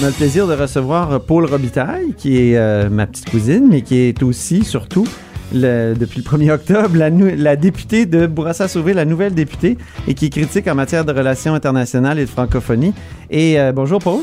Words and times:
On 0.00 0.04
a 0.04 0.08
le 0.08 0.12
plaisir 0.12 0.46
de 0.48 0.54
recevoir 0.54 1.20
Paul 1.20 1.44
Robitaille, 1.46 2.14
qui 2.16 2.36
est 2.36 2.56
euh, 2.58 2.88
ma 2.90 3.06
petite 3.06 3.30
cousine, 3.30 3.68
mais 3.70 3.82
qui 3.82 3.96
est 4.00 4.22
aussi, 4.24 4.64
surtout, 4.64 5.06
le- 5.54 5.94
depuis 5.94 6.20
le 6.20 6.24
1er 6.28 6.50
octobre, 6.50 6.90
la, 6.96 7.56
députée 7.56 8.04
de 8.04 8.26
Bourassa-Sauvé, 8.26 8.92
la 8.92 9.04
nouvelle 9.04 9.34
députée, 9.34 9.78
et 10.08 10.14
qui 10.14 10.26
est 10.26 10.30
critique 10.30 10.66
en 10.66 10.74
matière 10.74 11.04
de 11.04 11.12
relations 11.12 11.54
internationales 11.54 12.18
et 12.18 12.24
de 12.24 12.30
francophonie. 12.30 12.92
Et 13.30 13.60
euh, 13.60 13.70
bonjour 13.72 14.00
Paul. 14.00 14.22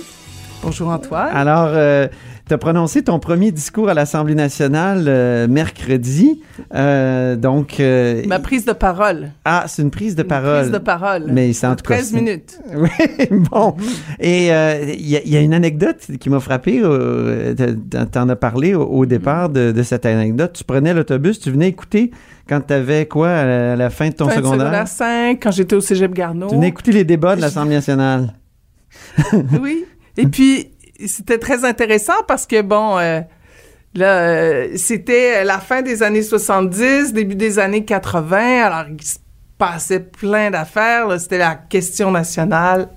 Bonjour 0.62 0.90
Antoine. 0.90 1.30
Alors, 1.34 1.70
tu 2.52 2.56
as 2.56 2.58
prononcé 2.58 3.02
ton 3.02 3.18
premier 3.18 3.52
discours 3.54 3.88
à 3.88 3.94
l'Assemblée 3.94 4.36
nationale 4.36 5.06
euh, 5.08 5.48
mercredi. 5.48 6.42
Euh, 6.76 7.38
donc, 7.38 7.80
euh, 7.80 8.24
Ma 8.28 8.40
prise 8.40 8.66
de 8.66 8.74
parole. 8.74 9.30
ah, 9.46 9.64
c'est 9.68 9.82
une 9.84 9.90
prise 9.90 10.16
de 10.18 10.24
Une 10.24 10.28
parole. 10.28 10.60
Prise 10.64 10.72
de 10.72 10.78
parole. 10.78 11.24
Mais 11.32 11.54
c'est 11.54 11.66
en 11.68 11.72
De 11.72 11.76
tout 11.78 11.84
cas, 11.88 11.96
13 11.96 12.10
c'est- 12.10 12.16
minutes. 12.18 12.60
Oui, 12.76 12.90
bon. 13.50 13.76
Et 14.20 14.48
il 14.48 15.08
y, 15.10 15.16
a- 15.16 15.22
il 15.24 15.30
y 15.32 15.38
a 15.38 15.40
une 15.40 15.54
anecdote 15.54 16.06
qui 16.20 16.30
m'a 16.30 16.42
frappé. 16.42 16.82
T'en- 17.90 18.06
T'en 18.06 18.28
as 18.28 18.36
parlé 18.36 18.74
au, 18.76 18.84
au 18.84 19.06
départ 19.06 19.48
de, 19.48 19.72
de 19.72 19.84
cette 19.84 20.06
anecdote. 20.06 20.52
Tu 20.54 20.66
prenais 20.66 20.94
l'autobus, 20.94 21.40
tu 21.40 21.52
venais 21.52 21.70
écouter 21.70 22.12
quand 22.50 22.60
t'avais 22.60 23.06
quoi 23.06 23.30
à 23.30 23.76
la, 23.78 23.90
fin 23.90 24.10
de 24.10 24.14
ton 24.14 24.26
Fin 24.28 24.32
de 24.32 24.36
secondaire? 24.44 24.60
secondaire 24.60 24.88
5, 24.90 25.40
quand 25.42 25.52
j'étais 25.52 25.76
au 25.78 25.82
Cégep 25.82 26.14
Garneau. 26.14 26.48
Tu 26.50 26.56
venais 26.56 26.68
écouter 26.68 26.92
les 26.92 27.06
débats 27.06 27.38
de 27.38 27.42
l'Assemblée 27.42 27.76
nationale. 27.76 28.34
Oui. 29.62 29.86
Et 30.18 30.28
puis, 30.28 30.68
c'était 31.08 31.38
très 31.38 31.66
intéressant 31.66 32.24
parce 32.28 32.46
que, 32.46 32.62
bon, 32.62 32.98
euh, 32.98 33.22
là, 33.96 34.20
euh, 34.20 34.68
c'était 34.76 35.44
la 35.44 35.60
fin 35.60 35.82
des 35.82 36.04
années 36.04 36.24
70, 36.24 37.14
début 37.14 37.36
des 37.36 37.60
années 37.60 37.86
80. 37.86 38.64
Alors, 38.64 38.86
il 38.90 39.04
se 39.04 39.18
passait 39.58 40.00
plein 40.00 40.52
d'affaires. 40.52 41.20
C'était 41.20 41.38
la 41.38 41.56
question 41.56 42.12
nationale. 42.12 42.90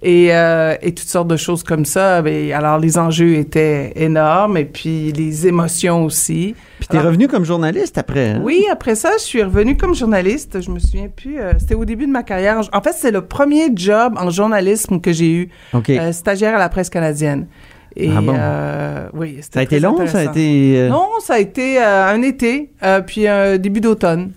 Et, 0.00 0.28
euh, 0.32 0.76
et 0.80 0.94
toutes 0.94 1.08
sortes 1.08 1.26
de 1.26 1.36
choses 1.36 1.64
comme 1.64 1.84
ça. 1.84 2.22
Mais, 2.22 2.52
alors, 2.52 2.78
les 2.78 2.98
enjeux 2.98 3.34
étaient 3.34 3.92
énormes 3.96 4.56
et 4.56 4.64
puis 4.64 5.10
les 5.12 5.46
émotions 5.48 6.04
aussi. 6.04 6.54
Puis 6.78 6.86
t'es 6.88 7.00
revenu 7.00 7.26
comme 7.26 7.44
journaliste 7.44 7.98
après. 7.98 8.28
hein? 8.28 8.40
Oui, 8.44 8.64
après 8.70 8.94
ça, 8.94 9.10
je 9.18 9.24
suis 9.24 9.42
revenue 9.42 9.76
comme 9.76 9.96
journaliste. 9.96 10.60
Je 10.60 10.70
me 10.70 10.78
souviens 10.78 11.08
plus. 11.08 11.40
euh, 11.40 11.52
c'était 11.58 11.74
au 11.74 11.84
début 11.84 12.06
de 12.06 12.12
ma 12.12 12.22
carrière. 12.22 12.60
En 12.72 12.80
fait, 12.80 12.94
c'est 12.96 13.10
le 13.10 13.22
premier 13.22 13.70
job 13.74 14.14
en 14.18 14.30
journalisme 14.30 15.00
que 15.00 15.12
j'ai 15.12 15.32
eu, 15.32 15.48
OK. 15.74 15.90
euh, 15.90 16.12
stagiaire 16.12 16.54
à 16.54 16.58
la 16.58 16.68
presse 16.68 16.90
canadienne. 16.90 17.48
Et 17.96 18.10
Ah 18.16 18.20
bon? 18.20 18.34
euh, 18.38 19.08
oui, 19.14 19.40
ça 19.40 19.58
a 19.58 19.62
été 19.64 19.80
long? 19.80 20.06
Ça 20.06 20.18
a 20.20 20.24
été. 20.26 20.86
Non, 20.88 21.08
ça 21.20 21.34
a 21.34 21.38
été 21.40 21.82
euh, 21.82 22.06
un 22.14 22.22
été, 22.22 22.70
euh, 22.84 23.00
puis 23.00 23.26
un 23.26 23.58
début 23.58 23.80
d'automne. 23.80 24.30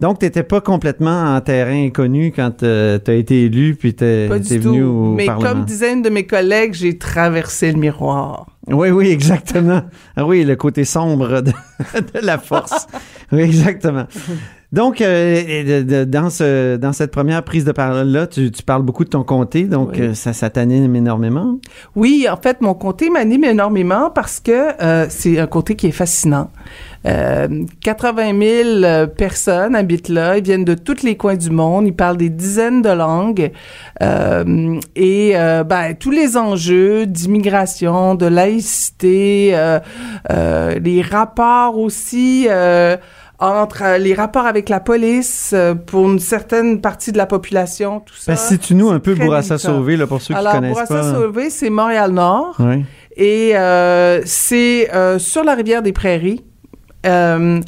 Donc, 0.00 0.20
t'étais 0.20 0.44
pas 0.44 0.60
complètement 0.60 1.34
en 1.34 1.40
terrain 1.40 1.86
inconnu 1.86 2.32
quand 2.34 2.50
tu 2.52 2.66
t'as 3.04 3.14
été 3.14 3.44
élu 3.44 3.74
puis 3.74 3.94
t'es 3.94 4.28
Pas 4.28 4.38
t'es 4.38 4.56
du 4.56 4.60
venu 4.60 4.80
tout. 4.80 4.86
au 4.86 5.14
Mais 5.14 5.26
Parlement. 5.26 5.50
comme 5.50 5.66
une 5.92 6.02
de 6.02 6.08
mes 6.10 6.24
collègues, 6.26 6.74
j'ai 6.74 6.98
traversé 6.98 7.72
le 7.72 7.78
miroir. 7.78 8.46
Oui, 8.70 8.90
oui, 8.90 9.08
exactement. 9.10 9.82
Ah 10.16 10.24
oui, 10.26 10.44
le 10.44 10.56
côté 10.56 10.84
sombre 10.84 11.40
de, 11.40 11.50
de 11.94 12.20
la 12.26 12.38
force. 12.38 12.86
Oui, 13.32 13.40
exactement. 13.40 14.04
Donc, 14.70 15.00
euh, 15.00 15.64
de- 15.64 15.82
de- 15.82 16.04
dans, 16.04 16.28
ce, 16.28 16.76
dans 16.76 16.92
cette 16.92 17.10
première 17.10 17.42
prise 17.42 17.64
de 17.64 17.72
parole-là, 17.72 18.26
tu, 18.26 18.50
tu 18.50 18.62
parles 18.62 18.82
beaucoup 18.82 19.04
de 19.04 19.08
ton 19.08 19.22
comté, 19.24 19.62
donc 19.64 19.92
Oui. 19.94 20.00
euh, 20.02 20.14
ça, 20.14 20.34
ça 20.34 20.50
t'anime 20.50 20.94
énormément? 20.94 21.58
Oui, 21.96 22.26
en 22.30 22.36
fait, 22.36 22.60
mon 22.60 22.74
comté 22.74 23.08
m'anime 23.08 23.44
énormément 23.44 24.10
parce 24.10 24.40
que 24.40 24.82
euh, 24.82 25.06
c'est 25.08 25.38
un 25.38 25.46
comté 25.46 25.74
qui 25.74 25.86
est 25.86 25.90
fascinant. 25.92 26.50
Euh, 27.06 27.64
80 27.82 28.38
000 28.38 28.68
euh, 28.84 29.06
personnes 29.06 29.74
habitent 29.74 30.10
là. 30.10 30.36
Ils 30.36 30.44
viennent 30.44 30.64
de 30.66 30.74
tous 30.74 31.02
les 31.02 31.16
coins 31.16 31.36
du 31.36 31.48
monde. 31.48 31.86
Ils 31.86 31.94
parlent 31.94 32.16
des 32.18 32.28
dizaines 32.28 32.82
de 32.82 32.90
langues. 32.90 33.50
Et 34.96 35.32
ben, 35.34 35.94
tous 35.98 36.10
les 36.10 36.36
enjeux 36.36 37.06
d'immigration, 37.06 38.14
de 38.16 38.26
laïcité, 38.26 38.57
euh, 39.54 39.80
euh, 40.30 40.78
les 40.78 41.02
rapports 41.02 41.78
aussi... 41.78 42.46
euh, 42.48 42.96
entre 43.40 43.98
les 44.00 44.14
rapports 44.14 44.46
avec 44.46 44.68
la 44.68 44.80
police 44.80 45.54
pour 45.86 46.10
une 46.10 46.18
certaine 46.18 46.80
partie 46.80 47.12
de 47.12 47.18
la 47.18 47.26
population, 47.26 48.00
tout 48.00 48.16
ça. 48.16 48.32
Ben, 48.32 48.36
situe-nous 48.36 48.90
un 48.90 48.98
peu 48.98 49.14
Bourassa. 49.14 49.58
Sauvé, 49.58 49.96
là, 49.96 50.08
pour 50.08 50.20
ceux 50.20 50.34
qui 50.34 50.40
Alors, 50.40 50.54
connaissent 50.54 50.72
Bourassa 50.72 50.94
pas. 50.94 51.14
Sauvé, 51.14 51.48
c'est 51.48 51.70
Montréal-Nord. 51.70 52.56
Oui. 52.58 52.84
Et 53.16 53.56
euh, 53.56 54.22
c'est 54.24 54.92
euh, 54.92 55.20
sur 55.20 55.44
la 55.44 55.54
rivière 55.54 55.82
des 55.82 55.92
Prairies, 55.92 56.44
euh, 57.06 57.60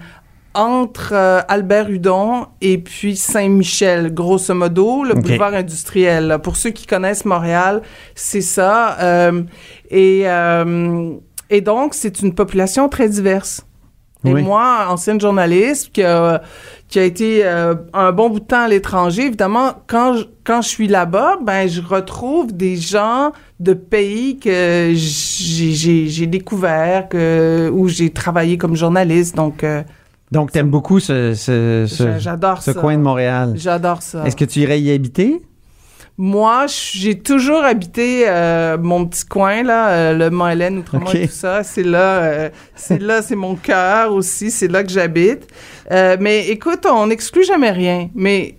entre 0.54 1.12
euh, 1.12 1.40
Albert-Hudon 1.48 2.46
et 2.60 2.78
puis 2.78 3.16
Saint-Michel, 3.16 4.12
grosso 4.12 4.52
modo, 4.54 5.04
le 5.04 5.12
Ok. 5.12 5.22
boulevard 5.22 5.54
industriel. 5.54 6.26
là. 6.26 6.38
Pour 6.38 6.56
ceux 6.56 6.70
qui 6.70 6.86
connaissent 6.86 7.24
Montréal, 7.24 7.82
c'est 8.14 8.40
ça. 8.40 8.96
Euh, 9.00 9.42
et, 9.90 10.22
euh, 10.24 11.12
et 11.50 11.60
donc, 11.60 11.94
c'est 11.94 12.20
une 12.20 12.34
population 12.34 12.88
très 12.88 13.08
diverse. 13.08 13.64
Et 14.24 14.34
Oui. 14.34 14.42
moi, 14.42 14.86
ancienne 14.90 15.18
journaliste, 15.18 15.92
qui 15.92 16.02
a, 16.02 16.42
qui 16.88 16.98
a 16.98 17.04
été 17.04 17.40
euh, 17.44 17.74
un 17.94 18.12
bon 18.12 18.28
bout 18.28 18.40
de 18.40 18.44
temps 18.44 18.64
à 18.64 18.68
l'étranger, 18.68 19.26
évidemment, 19.26 19.72
quand 19.86 20.16
je, 20.16 20.24
quand 20.44 20.60
je 20.60 20.68
suis 20.68 20.88
là-bas, 20.88 21.38
ben, 21.42 21.66
je 21.66 21.80
retrouve 21.80 22.52
des 22.54 22.76
gens 22.76 23.32
de 23.60 23.72
pays 23.72 24.38
que 24.38 24.92
j'ai- 24.94 26.26
découvert, 26.26 27.08
que, 27.08 27.70
où 27.72 27.88
j'ai 27.88 28.10
travaillé 28.10 28.58
comme 28.58 28.76
journaliste. 28.76 29.36
Donc, 29.36 29.64
euh, 29.64 29.82
Donc, 30.30 30.52
t'aimes 30.52 30.70
beaucoup 30.70 31.00
ce, 31.00 31.34
ce, 31.34 31.86
ce, 31.88 32.70
coin 32.70 32.96
de 32.96 33.02
Montréal. 33.02 33.54
J'adore 33.56 34.02
ça. 34.02 34.24
Est-ce 34.24 34.36
que 34.36 34.44
tu 34.44 34.60
irais 34.60 34.80
y 34.80 34.92
habiter? 34.92 35.42
Moi, 36.22 36.66
j'ai 36.68 37.18
toujours 37.18 37.64
habité 37.64 38.24
euh, 38.28 38.76
mon 38.78 39.06
petit 39.06 39.24
coin 39.24 39.62
là, 39.62 39.88
euh, 39.88 40.12
le 40.12 40.28
Mont-Hélène, 40.28 40.78
Outremont 40.78 41.10
et 41.12 41.26
tout 41.26 41.32
ça. 41.32 41.62
C'est 41.62 41.82
là, 41.82 42.18
euh, 42.18 42.50
c'est 42.74 43.00
là, 43.00 43.22
c'est 43.22 43.36
mon 43.36 43.56
cœur 43.56 44.12
aussi. 44.12 44.50
C'est 44.50 44.68
là 44.68 44.84
que 44.84 44.90
j'habite. 44.90 45.48
Mais 45.90 46.48
écoute, 46.48 46.86
on 46.86 47.06
n'exclut 47.06 47.44
jamais 47.44 47.70
rien. 47.70 48.10
Mais 48.14 48.54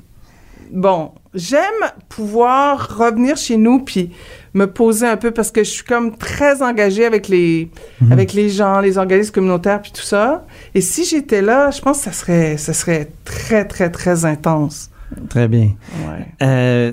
bon, 0.71 1.11
j'aime 1.35 1.61
pouvoir 2.09 2.97
revenir 2.97 3.37
chez 3.37 3.57
nous 3.57 3.79
puis 3.79 4.11
me 4.53 4.65
poser 4.65 5.07
un 5.07 5.17
peu 5.17 5.31
parce 5.31 5.51
que 5.51 5.63
je 5.63 5.69
suis 5.69 5.83
comme 5.83 6.17
très 6.17 6.61
engagée 6.61 7.05
avec 7.05 7.27
les 7.27 7.69
Mhm. 8.01 8.11
avec 8.11 8.33
les 8.33 8.49
gens, 8.49 8.79
les 8.81 8.97
organismes 8.97 9.31
communautaires 9.31 9.81
puis 9.81 9.91
tout 9.91 10.01
ça. 10.01 10.45
Et 10.75 10.81
si 10.81 11.05
j'étais 11.05 11.41
là, 11.41 11.71
je 11.71 11.81
pense 11.81 11.99
que 11.99 12.03
ça 12.05 12.11
serait 12.11 12.57
ça 12.57 12.73
serait 12.73 13.09
très 13.25 13.65
très 13.65 13.89
très 13.89 14.25
intense. 14.25 14.89
Très 15.29 15.47
bien. 15.47 15.71
Ouais. 16.07 16.25
Euh, 16.41 16.91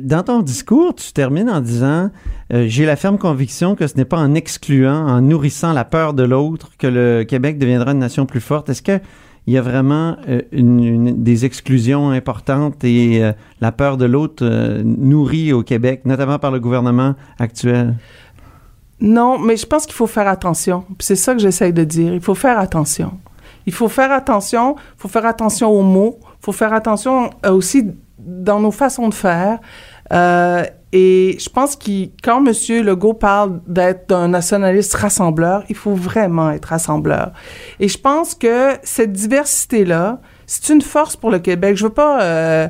dans 0.00 0.22
ton 0.22 0.42
discours, 0.42 0.94
tu 0.94 1.12
termines 1.12 1.50
en 1.50 1.60
disant 1.60 2.10
euh, 2.52 2.66
J'ai 2.68 2.86
la 2.86 2.94
ferme 2.96 3.18
conviction 3.18 3.74
que 3.74 3.86
ce 3.88 3.96
n'est 3.96 4.04
pas 4.04 4.18
en 4.18 4.34
excluant, 4.34 5.08
en 5.08 5.20
nourrissant 5.20 5.72
la 5.72 5.84
peur 5.84 6.14
de 6.14 6.22
l'autre, 6.22 6.70
que 6.78 6.86
le 6.86 7.24
Québec 7.24 7.58
deviendra 7.58 7.90
une 7.92 7.98
nation 7.98 8.24
plus 8.26 8.40
forte. 8.40 8.68
Est-ce 8.68 8.82
que 8.82 9.00
il 9.46 9.54
y 9.54 9.58
a 9.58 9.62
vraiment 9.62 10.16
euh, 10.28 10.42
des 10.52 11.44
exclusions 11.44 12.10
importantes 12.10 12.84
et 12.84 13.24
euh, 13.24 13.32
la 13.60 13.72
peur 13.72 13.96
de 13.96 14.04
l'autre 14.04 14.44
euh, 14.46 14.82
nourrie 14.84 15.52
au 15.52 15.62
Québec, 15.62 16.02
notamment 16.04 16.38
par 16.38 16.52
le 16.52 16.60
gouvernement 16.60 17.14
actuel? 17.38 17.94
Non, 19.00 19.38
mais 19.38 19.56
je 19.56 19.66
pense 19.66 19.84
qu'il 19.84 19.96
faut 19.96 20.06
faire 20.06 20.28
attention. 20.28 20.84
C'est 21.00 21.16
ça 21.16 21.34
que 21.34 21.40
j'essaye 21.40 21.72
de 21.72 21.82
dire. 21.82 22.14
Il 22.14 22.20
faut 22.20 22.36
faire 22.36 22.58
attention. 22.58 23.18
Il 23.66 23.72
faut 23.72 23.88
faire 23.88 24.12
attention. 24.12 24.76
Il 24.78 25.00
faut 25.00 25.08
faire 25.08 25.26
attention 25.26 25.70
aux 25.70 25.82
mots. 25.82 26.20
Il 26.22 26.44
faut 26.44 26.52
faire 26.52 26.72
attention 26.72 27.30
aussi 27.48 27.88
dans 28.20 28.60
nos 28.60 28.70
façons 28.70 29.08
de 29.08 29.14
faire. 29.14 29.58
Et 30.92 31.38
je 31.40 31.48
pense 31.48 31.74
que 31.74 32.08
quand 32.22 32.44
M. 32.44 32.84
Legault 32.84 33.14
parle 33.14 33.60
d'être 33.66 34.12
un 34.12 34.28
nationaliste 34.28 34.94
rassembleur, 34.94 35.64
il 35.70 35.74
faut 35.74 35.94
vraiment 35.94 36.50
être 36.50 36.66
rassembleur. 36.66 37.32
Et 37.80 37.88
je 37.88 37.96
pense 37.96 38.34
que 38.34 38.74
cette 38.82 39.12
diversité-là, 39.12 40.20
c'est 40.46 40.70
une 40.70 40.82
force 40.82 41.16
pour 41.16 41.30
le 41.30 41.38
Québec. 41.38 41.78
Je 41.78 41.84
veux 41.84 41.92
pas, 41.92 42.22
euh, 42.22 42.68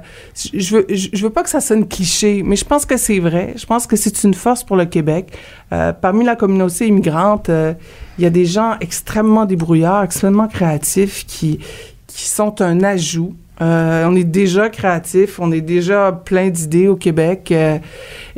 je 0.54 0.76
veux, 0.76 0.86
je 0.88 1.08
je 1.12 1.22
veux 1.24 1.32
pas 1.32 1.42
que 1.42 1.50
ça 1.50 1.60
sonne 1.60 1.88
cliché, 1.88 2.44
mais 2.44 2.54
je 2.54 2.64
pense 2.64 2.86
que 2.86 2.96
c'est 2.96 3.18
vrai. 3.18 3.54
Je 3.56 3.66
pense 3.66 3.88
que 3.88 3.96
c'est 3.96 4.22
une 4.22 4.34
force 4.34 4.62
pour 4.62 4.76
le 4.76 4.84
Québec. 4.84 5.36
Euh, 5.72 5.92
parmi 5.92 6.24
la 6.24 6.36
communauté 6.36 6.86
immigrante, 6.86 7.48
euh, 7.48 7.74
il 8.18 8.24
y 8.24 8.26
a 8.26 8.30
des 8.30 8.46
gens 8.46 8.76
extrêmement 8.80 9.46
débrouillards, 9.46 10.04
extrêmement 10.04 10.46
créatifs 10.46 11.26
qui 11.26 11.58
qui 12.06 12.28
sont 12.28 12.60
un 12.60 12.82
ajout. 12.84 13.34
Euh, 13.62 14.06
on 14.08 14.16
est 14.16 14.24
déjà 14.24 14.68
créatif, 14.68 15.38
on 15.38 15.52
est 15.52 15.60
déjà 15.60 16.10
plein 16.12 16.48
d'idées 16.50 16.88
au 16.88 16.96
Québec 16.96 17.50
euh, 17.52 17.78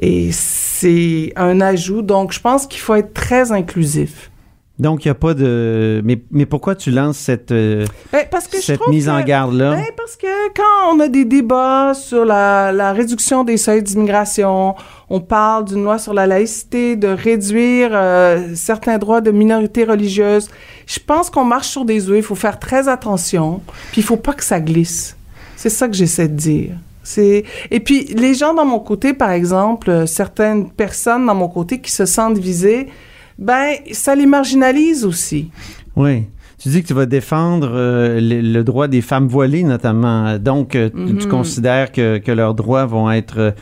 et 0.01 0.29
c'est 0.33 1.33
un 1.37 1.61
ajout. 1.63 2.03
Donc, 2.03 2.33
je 2.33 2.41
pense 2.41 2.67
qu'il 2.67 2.81
faut 2.81 2.95
être 2.95 3.15
très 3.15 3.51
inclusif. 3.51 4.31
Donc, 4.77 5.05
il 5.05 5.09
n'y 5.09 5.13
a 5.13 5.15
pas 5.15 5.35
de... 5.35 6.03
Mais, 6.05 6.21
mais 6.33 6.47
pourquoi 6.47 6.75
tu 6.75 6.91
lances 6.91 7.17
cette, 7.17 7.53
euh, 7.53 7.87
Ben, 8.13 8.25
parce 8.29 8.49
que 8.49 8.57
je 8.57 8.63
cette 8.63 8.81
trouve 8.81 8.93
mise 8.93 9.07
que- 9.07 9.11
en 9.13 9.23
garde-là? 9.23 9.77
Ben, 9.77 9.85
parce 9.97 10.17
que 10.17 10.27
quand 10.55 10.93
on 10.93 10.99
a 10.99 11.07
des 11.07 11.25
débats 11.25 11.93
sur 11.95 12.25
la, 12.25 12.73
la 12.73 12.93
réduction 12.93 13.45
des 13.45 13.57
seuils 13.57 13.85
d'immigration, 13.85 14.75
on 15.09 15.21
parle 15.21 15.67
d'une 15.67 15.85
loi 15.85 15.99
sur 15.99 16.13
la 16.13 16.27
laïcité, 16.27 16.97
de 16.97 17.07
réduire 17.07 17.91
euh, 17.93 18.49
certains 18.57 18.99
droits 18.99 19.21
de 19.21 19.31
minorités 19.31 19.85
religieuses, 19.85 20.49
je 20.87 20.99
pense 21.05 21.31
qu'on 21.31 21.45
marche 21.45 21.69
sur 21.69 21.85
des 21.85 22.09
œufs. 22.11 22.17
Il 22.19 22.23
faut 22.23 22.35
faire 22.35 22.59
très 22.59 22.89
attention, 22.89 23.61
puis 23.93 24.01
il 24.01 24.05
faut 24.05 24.17
pas 24.17 24.33
que 24.35 24.45
ça 24.45 24.61
glisse. 24.61 25.17
C'est 25.57 25.71
ça 25.71 25.89
que 25.89 25.95
j'essaie 25.95 26.29
de 26.29 26.37
dire. 26.37 26.71
C'est 27.03 27.45
et 27.71 27.81
puis 27.81 28.05
les 28.17 28.35
gens 28.35 28.55
dans 28.55 28.65
mon 28.65 28.79
côté, 28.81 29.13
par 29.13 29.31
exemple, 29.31 29.91
euh, 29.91 30.07
certaines 30.07 30.71
personnes 30.71 31.27
dans 31.27 31.35
mon 31.35 31.49
côté 31.49 31.81
qui 31.81 31.91
se 31.91 32.07
sentent 32.07 32.39
visées, 32.39 32.89
ben 33.39 33.75
ça 33.93 34.15
les 34.15 34.27
marginalise 34.27 35.05
aussi. 35.05 35.51
Oui. 35.97 36.25
Tu 36.59 36.71
dis 36.71 36.83
que 36.83 36.87
tu 36.89 36.95
vas 36.95 37.05
défendre 37.05 37.73
euh, 37.75 38.21
le, 38.21 38.41
le 38.41 38.65
droit 38.65 38.89
des 38.89 39.03
femmes 39.03 39.29
voilées, 39.29 39.65
notamment. 39.65 40.39
Donc, 40.39 40.75
euh, 40.77 40.89
tu- 40.89 40.97
Mhm. 40.97 41.19
tu 41.19 41.29
considères 41.29 41.93
que, 41.93 42.17
que 42.19 42.33
leurs 42.33 42.55
droits 42.55 42.87
vont 42.87 43.11
être 43.11 43.55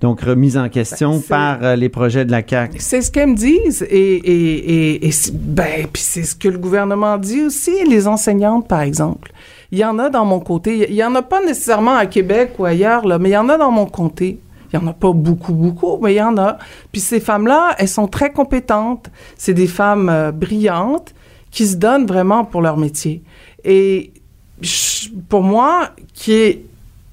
donc 0.00 0.20
remis 0.20 0.56
en 0.56 0.68
question 0.68 1.16
Ben, 1.16 1.22
par 1.28 1.58
euh, 1.64 1.76
les 1.76 1.88
projets 1.88 2.24
de 2.24 2.30
la 2.30 2.42
CAQ. 2.46 2.76
C'est 2.80 3.02
ce 3.02 3.10
qu'elles 3.10 3.30
me 3.30 3.34
disent 3.36 3.82
et, 3.90 4.14
et, 4.14 5.06
et, 5.08 5.12
ben 5.32 5.86
puis 5.92 6.02
c'est 6.02 6.22
ce 6.22 6.34
que 6.36 6.48
le 6.48 6.58
gouvernement 6.58 7.18
dit 7.18 7.42
aussi 7.42 7.84
les 7.84 8.06
enseignantes 8.06 8.68
par 8.68 8.82
exemple. 8.82 9.32
Il 9.72 9.78
y 9.78 9.84
en 9.84 9.98
a 9.98 10.08
dans 10.08 10.24
mon 10.24 10.40
côté, 10.40 10.86
il 10.88 10.94
y 10.94 11.04
en 11.04 11.14
a 11.14 11.22
pas 11.22 11.40
nécessairement 11.44 11.96
à 11.96 12.06
Québec 12.06 12.52
ou 12.58 12.64
ailleurs 12.64 13.06
là, 13.06 13.18
mais 13.18 13.30
il 13.30 13.32
y 13.32 13.36
en 13.36 13.48
a 13.48 13.58
dans 13.58 13.70
mon 13.70 13.86
comté. 13.86 14.38
Il 14.72 14.78
y 14.78 14.82
en 14.82 14.86
a 14.86 14.92
pas 14.92 15.12
beaucoup 15.12 15.54
beaucoup, 15.54 15.98
mais 16.02 16.12
il 16.14 16.18
y 16.18 16.22
en 16.22 16.36
a. 16.36 16.58
Puis 16.92 17.00
ces 17.00 17.20
femmes-là, 17.20 17.74
elles 17.78 17.88
sont 17.88 18.06
très 18.06 18.30
compétentes. 18.32 19.10
C'est 19.36 19.54
des 19.54 19.66
femmes 19.66 20.08
euh, 20.10 20.30
brillantes 20.30 21.14
qui 21.50 21.66
se 21.66 21.76
donnent 21.76 22.06
vraiment 22.06 22.44
pour 22.44 22.60
leur 22.60 22.76
métier. 22.76 23.22
Et 23.64 24.12
je- 24.60 25.08
pour 25.30 25.42
moi, 25.42 25.90
qui 26.12 26.32
est 26.34 26.64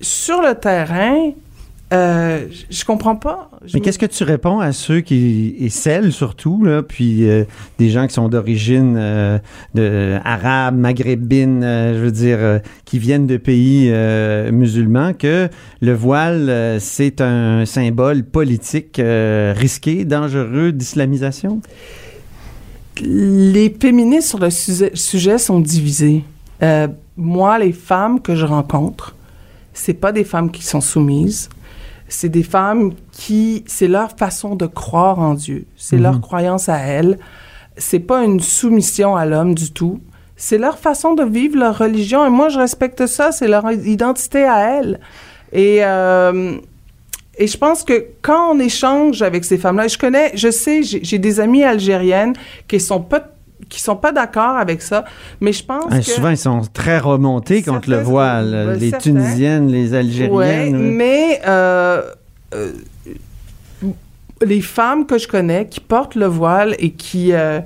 sur 0.01 0.41
le 0.41 0.53
terrain, 0.55 1.31
euh, 1.93 2.47
je- 2.69 2.83
comprends 2.83 3.15
pas. 3.15 3.49
Je 3.65 3.73
Mais 3.73 3.79
me- 3.79 3.85
qu'est-ce 3.85 3.99
que 3.99 4.05
tu 4.07 4.23
réponds 4.23 4.59
à 4.59 4.71
ceux 4.71 5.01
qui, 5.01 5.55
et 5.59 5.69
celles 5.69 6.11
surtout, 6.11 6.63
là, 6.63 6.81
puis 6.83 7.29
euh, 7.29 7.43
des 7.77 7.89
gens 7.89 8.07
qui 8.07 8.13
sont 8.13 8.27
d'origine 8.27 8.95
euh, 8.97 9.37
de, 9.75 10.17
arabe, 10.23 10.77
maghrébine, 10.77 11.61
je 11.61 11.99
veux 11.99 12.11
dire, 12.11 12.59
qui 12.85 12.97
viennent 12.99 13.27
de 13.27 13.37
pays 13.37 13.91
musulmans, 14.51 15.13
que 15.13 15.47
le 15.81 15.93
voile, 15.93 16.77
c'est 16.79 17.21
un 17.21 17.65
symbole 17.65 18.23
politique 18.23 18.99
risqué, 18.99 20.05
dangereux 20.05 20.71
d'islamisation? 20.71 21.61
les 23.01 23.75
féministes 23.77 24.29
sur 24.29 24.39
le 24.39 24.49
sujet, 24.49 24.91
sujet 24.93 25.37
sont 25.37 25.59
divisées. 25.59 26.23
Moi, 27.17 27.59
les 27.59 27.73
femmes 27.73 28.21
que 28.21 28.35
je 28.35 28.45
rencontre, 28.45 29.15
c'est 29.73 29.93
pas 29.93 30.11
des 30.13 30.23
femmes 30.23 30.49
qui 30.51 30.63
sont 30.63 30.81
soumises. 30.81 31.49
C'est 32.07 32.29
des 32.29 32.43
femmes 32.43 32.93
qui, 33.11 33.63
c'est 33.67 33.87
leur 33.87 34.11
façon 34.11 34.55
de 34.55 34.65
croire 34.67 35.19
en 35.19 35.33
Dieu. 35.33 35.65
C'est 35.75 35.95
Mhm. 35.97 36.03
leur 36.03 36.21
croyance 36.21 36.69
à 36.69 36.77
elles. 36.77 37.17
C'est 37.77 37.99
pas 37.99 38.23
une 38.23 38.39
soumission 38.39 39.15
à 39.15 39.25
l'homme 39.25 39.55
du 39.55 39.71
tout. 39.71 39.99
C'est 40.37 40.57
leur 40.57 40.77
façon 40.77 41.13
de 41.13 41.23
vivre 41.23 41.57
leur 41.57 41.77
religion. 41.77 42.25
Et 42.25 42.29
moi, 42.29 42.49
je 42.49 42.59
respecte 42.59 43.05
ça. 43.07 43.31
C'est 43.31 43.47
leur 43.47 43.69
identité 43.71 44.43
à 44.43 44.77
elles. 44.77 44.99
Et, 45.51 45.79
euh, 45.83 46.57
et 47.37 47.47
je 47.47 47.57
pense 47.57 47.83
que 47.83 48.05
quand 48.21 48.51
on 48.53 48.59
échange 48.59 49.21
avec 49.21 49.43
ces 49.45 49.57
femmes-là, 49.57 49.87
je 49.87 49.97
connais, 49.97 50.31
je 50.35 50.51
sais, 50.51 50.83
j'ai 50.83 51.03
j'ai 51.03 51.19
des 51.19 51.39
amies 51.39 51.63
algériennes 51.63 52.33
qui 52.67 52.79
sont 52.79 53.01
pas 53.01 53.23
qui 53.69 53.81
sont 53.81 53.95
pas 53.95 54.11
d'accord 54.11 54.57
avec 54.57 54.81
ça, 54.81 55.05
mais 55.41 55.51
je 55.53 55.63
pense 55.65 55.85
que 55.85 56.01
Souvent, 56.01 56.29
ils 56.29 56.37
sont 56.37 56.61
très 56.73 56.99
remontés 56.99 57.63
contre 57.63 57.89
le 57.89 58.01
voile. 58.01 58.51
ben, 58.51 58.79
les 58.79 58.89
certains. 58.91 59.11
Tunisiennes, 59.11 59.67
les 59.69 59.91
Ouais, 59.91 59.97
Algériennes. 59.97 60.75
oui. 60.75 60.91
mais 60.91 61.41
euh, 61.47 62.01
euh, 62.53 62.71
les 64.41 64.61
femmes 64.61 65.05
que 65.05 65.17
je 65.17 65.27
connais 65.27 65.67
qui 65.67 65.79
portent 65.79 66.15
le 66.15 66.25
voile 66.27 66.75
et 66.79 66.91
qui 66.91 67.31
euh, 67.33 67.59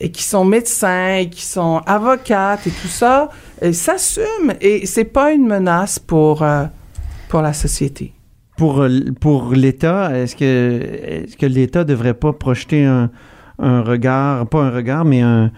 et 0.00 0.10
qui 0.10 0.22
sont 0.24 0.44
médecins 0.44 1.16
et 1.16 1.28
qui 1.28 1.44
sont 1.44 1.80
avocates 1.86 2.66
et 2.66 2.70
tout 2.70 2.88
ça, 2.88 3.28
s'assument 3.72 4.52
et 4.60 4.86
c'est 4.86 5.04
pas 5.04 5.32
une 5.32 5.46
menace 5.46 5.98
pour 5.98 6.44
pour 7.28 7.40
la 7.42 7.52
société. 7.52 8.12
Pour, 8.58 8.84
pour 9.20 9.52
l'État, 9.54 10.10
est-ce 10.16 10.36
que, 10.36 10.44
est 10.44 11.36
que 11.36 11.46
l'État 11.46 11.84
devrait 11.84 12.14
pas 12.14 12.32
projeter 12.32 12.84
un, 12.84 13.10
un 13.58 13.82
regard, 13.82 14.46
pas 14.46 14.62
un 14.62 14.70
regard, 14.70 15.04
mais 15.04 15.22
un, 15.22 15.50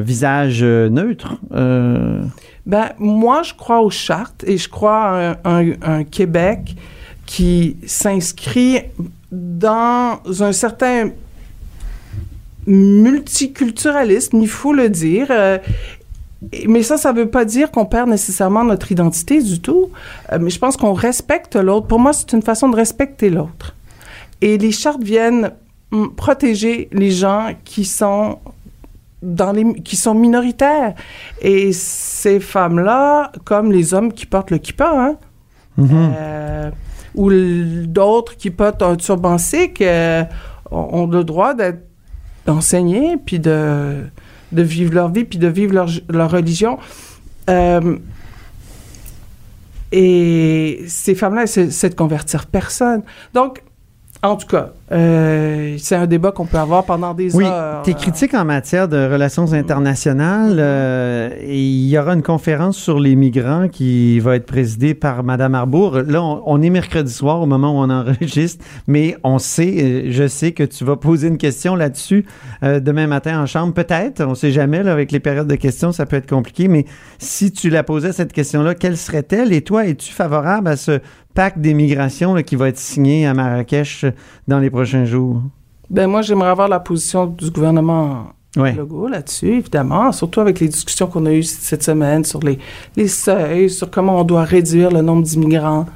visage 0.00 0.60
euh, 0.62 0.88
neutre? 0.88 1.36
Euh, 1.52 2.22
Ben, 2.66 2.90
moi, 2.98 3.42
je 3.42 3.54
crois 3.54 3.80
aux 3.80 3.90
chartes 3.90 4.44
et 4.46 4.56
je 4.56 4.68
crois 4.68 5.36
à 5.44 5.60
un, 5.82 6.04
Québec 6.04 6.76
qui 7.26 7.76
s'inscrit 7.86 8.80
dans 9.30 10.20
un 10.40 10.52
certain 10.52 11.10
multiculturalisme, 12.66 14.40
il 14.40 14.48
faut 14.48 14.72
le 14.72 14.88
dire. 14.88 15.26
euh, 15.30 15.58
mais 16.68 16.82
ça, 16.82 16.96
ça 16.96 17.12
veut 17.12 17.28
pas 17.28 17.44
dire 17.44 17.70
qu'on 17.70 17.86
perd 17.86 18.08
nécessairement 18.08 18.62
notre 18.64 18.92
identité 18.92 19.42
du 19.42 19.60
tout. 19.60 19.90
Euh, 20.32 20.38
mais 20.40 20.50
je 20.50 20.58
pense 20.58 20.76
qu'on 20.76 20.92
respecte 20.92 21.56
l'autre. 21.56 21.86
Pour 21.86 21.98
moi, 21.98 22.12
c'est 22.12 22.32
une 22.32 22.42
façon 22.42 22.68
de 22.68 22.76
respecter 22.76 23.30
l'autre. 23.30 23.74
Et 24.40 24.56
les 24.56 24.70
chartes 24.70 25.02
viennent 25.02 25.50
protéger 26.16 26.88
les 26.92 27.10
gens 27.10 27.52
qui 27.64 27.84
sont 27.84 28.38
dans 29.22 29.52
les 29.52 29.74
qui 29.82 29.96
sont 29.96 30.14
minoritaires. 30.14 30.94
Et 31.40 31.72
ces 31.72 32.40
femmes-là, 32.40 33.32
comme 33.44 33.72
les 33.72 33.94
hommes 33.94 34.12
qui 34.12 34.26
portent 34.26 34.50
le 34.50 34.58
kippa, 34.58 34.90
hein, 34.94 35.16
mhm. 35.76 35.88
euh, 35.92 36.70
ou 37.14 37.30
d'autres 37.86 38.36
qui 38.36 38.50
portent 38.50 38.82
un 38.82 38.96
turban 38.96 39.38
sikh, 39.38 39.80
euh, 39.80 40.24
ont 40.70 41.06
le 41.06 41.24
droit 41.24 41.54
d'être 41.54 41.84
d'enseigner, 42.46 43.16
puis 43.16 43.38
de, 43.38 44.04
de 44.52 44.62
vivre 44.62 44.94
leur 44.94 45.10
vie, 45.10 45.24
puis 45.24 45.38
de 45.38 45.48
vivre 45.48 45.74
leur, 45.74 45.88
leur 46.08 46.30
religion. 46.30 46.78
Euh, 47.50 47.98
et 49.90 50.84
ces 50.86 51.14
femmes-là, 51.14 51.46
c'est 51.46 51.70
c'est 51.70 51.90
de 51.90 51.94
convertir 51.94 52.46
personne. 52.46 53.02
Donc, 53.34 53.62
en 54.22 54.34
tout 54.36 54.46
cas, 54.48 54.70
euh, 54.90 55.76
c'est 55.78 55.94
un 55.94 56.06
débat 56.06 56.32
qu'on 56.32 56.46
peut 56.46 56.58
avoir 56.58 56.82
pendant 56.84 57.14
des 57.14 57.36
Oui, 57.36 57.44
heures. 57.44 57.82
tes 57.82 57.94
critiques 57.94 58.34
en 58.34 58.44
matière 58.44 58.88
de 58.88 58.96
relations 58.96 59.52
internationales, 59.52 60.56
euh, 60.58 61.30
et 61.40 61.60
il 61.62 61.88
y 61.88 61.96
aura 61.98 62.14
une 62.14 62.22
conférence 62.22 62.76
sur 62.76 62.98
les 62.98 63.14
migrants 63.14 63.68
qui 63.68 64.18
va 64.18 64.34
être 64.36 64.46
présidée 64.46 64.94
par 64.94 65.22
Madame 65.22 65.54
Arbour. 65.54 65.98
Là, 66.06 66.22
on, 66.22 66.42
on 66.46 66.62
est 66.62 66.70
mercredi 66.70 67.12
soir 67.12 67.40
au 67.40 67.46
moment 67.46 67.72
où 67.78 67.84
on 67.84 67.90
enregistre, 67.90 68.64
mais 68.88 69.16
on 69.22 69.38
sait, 69.38 69.76
euh, 69.78 70.02
je 70.10 70.26
sais 70.26 70.50
que 70.52 70.64
tu 70.64 70.84
vas 70.84 70.96
poser 70.96 71.28
une 71.28 71.38
question 71.38 71.76
là-dessus 71.76 72.24
euh, 72.64 72.80
demain 72.80 73.06
matin 73.06 73.40
en 73.40 73.46
chambre, 73.46 73.72
peut-être. 73.72 74.24
On 74.24 74.34
sait 74.34 74.50
jamais 74.50 74.82
là, 74.82 74.92
avec 74.92 75.12
les 75.12 75.20
périodes 75.20 75.48
de 75.48 75.54
questions, 75.54 75.92
ça 75.92 76.06
peut 76.06 76.16
être 76.16 76.28
compliqué. 76.28 76.66
Mais 76.66 76.86
si 77.18 77.52
tu 77.52 77.70
la 77.70 77.84
posais 77.84 78.12
cette 78.12 78.32
question-là, 78.32 78.74
quelle 78.74 78.96
serait-elle? 78.96 79.52
Et 79.52 79.62
toi, 79.62 79.86
es-tu 79.86 80.12
favorable 80.12 80.68
à 80.68 80.76
ce 80.76 80.98
pacte 81.34 81.58
d'immigration 81.58 82.34
qui 82.42 82.56
va 82.56 82.68
être 82.68 82.78
signé 82.78 83.26
à 83.26 83.34
Marrakech 83.34 84.04
dans 84.46 84.58
les 84.58 84.70
prochains 84.70 85.04
jours? 85.04 85.42
Ben 85.90 86.06
moi, 86.06 86.22
j'aimerais 86.22 86.50
avoir 86.50 86.68
la 86.68 86.80
position 86.80 87.26
du 87.26 87.50
gouvernement 87.50 88.26
Ouais. 88.56 88.72
Legault 88.72 89.08
là-dessus, 89.08 89.52
évidemment, 89.58 90.10
surtout 90.10 90.40
avec 90.40 90.58
les 90.58 90.68
discussions 90.68 91.06
qu'on 91.06 91.26
a 91.26 91.32
eues 91.32 91.42
cette 91.42 91.82
semaine 91.82 92.24
sur 92.24 92.40
les, 92.40 92.58
les 92.96 93.06
seuils, 93.06 93.68
sur 93.68 93.90
comment 93.90 94.18
on 94.20 94.24
doit 94.24 94.42
réduire 94.42 94.90
le 94.90 95.02
nombre 95.02 95.22
d'immigrants. 95.22 95.86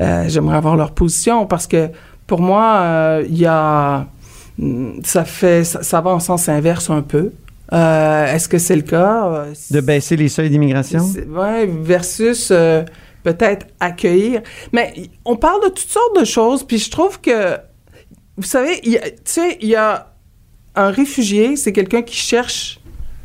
Euh, 0.00 0.24
j'aimerais 0.26 0.56
avoir 0.56 0.76
leur 0.76 0.90
position 0.90 1.46
parce 1.46 1.66
que 1.68 1.88
pour 2.26 2.40
moi, 2.40 2.74
euh, 2.82 3.24
il 3.28 3.38
y 3.38 3.46
a 3.46 4.06
mm, 4.58 5.02
ça 5.04 5.24
fait 5.24 5.62
ça, 5.64 5.82
ça 5.84 6.00
va 6.00 6.10
en 6.10 6.18
sens 6.20 6.48
inverse 6.48 6.90
un 6.90 7.00
peu. 7.00 7.30
Euh, 7.72 8.26
Est-ce 8.34 8.48
que 8.48 8.58
c'est 8.58 8.76
le 8.76 8.82
cas? 8.82 9.26
Euh, 9.28 9.52
De 9.70 9.80
baisser 9.80 10.16
les 10.16 10.28
seuils 10.28 10.50
d'immigration? 10.50 11.00
Ouais, 11.28 11.66
versus 11.66 12.48
euh, 12.50 12.82
peut-être 13.24 13.66
accueillir. 13.80 14.42
Mais 14.72 15.10
on 15.24 15.34
parle 15.36 15.64
de 15.64 15.68
toutes 15.68 15.90
sortes 15.90 16.16
de 16.18 16.24
choses, 16.24 16.64
puis 16.64 16.78
je 16.78 16.90
trouve 16.90 17.20
que, 17.20 17.58
vous 18.36 18.44
savez, 18.44 18.80
tu 18.80 19.00
sais, 19.24 19.58
il 19.60 19.68
y 19.68 19.74
a 19.74 20.14
un 20.76 20.90
réfugié, 20.90 21.56
c'est 21.56 21.72
quelqu'un 21.72 22.02
qui 22.02 22.16
cherche 22.16 22.78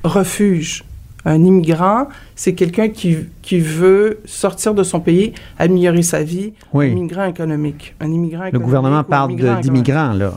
refuge. 0.03 0.84
Un 1.26 1.44
immigrant, 1.44 2.08
c'est 2.34 2.54
quelqu'un 2.54 2.88
qui, 2.88 3.18
qui 3.42 3.60
veut 3.60 4.20
sortir 4.24 4.74
de 4.74 4.84
son 4.84 5.02
pays, 5.02 5.34
améliorer 5.58 6.02
sa 6.02 6.24
vie. 6.24 6.54
Oui. 6.74 6.88
Un 6.88 6.92
immigrant 6.92 7.26
économique. 7.26 7.94
Un 8.00 8.12
immigrant 8.12 8.44
Le 8.44 8.48
économique 8.50 8.66
gouvernement 8.66 8.96
ou 8.96 9.00
un 9.00 9.04
parle 9.04 9.36
d'immigrants, 9.62 10.14
là, 10.14 10.32